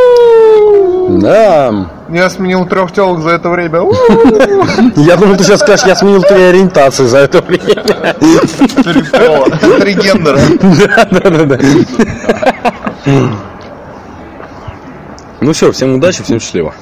[1.09, 1.91] Да.
[2.09, 3.81] Я сменил трех телок за это время.
[4.97, 8.15] Я думал, ты сейчас скажешь, я сменил три ориентации за это время.
[8.15, 9.51] Три пола.
[9.81, 10.39] Три гендера.
[11.11, 11.59] Да-да-да.
[15.41, 16.75] Ну все, всем удачи, всем счастливо.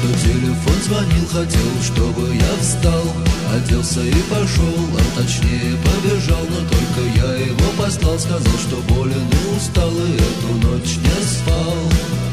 [0.00, 3.04] Что телефон звонил, хотел, чтобы я встал.
[3.54, 6.42] Оделся и пошел, а точнее побежал.
[6.48, 12.29] Но только я его послал, сказал, что болен и устал И эту ночь не спал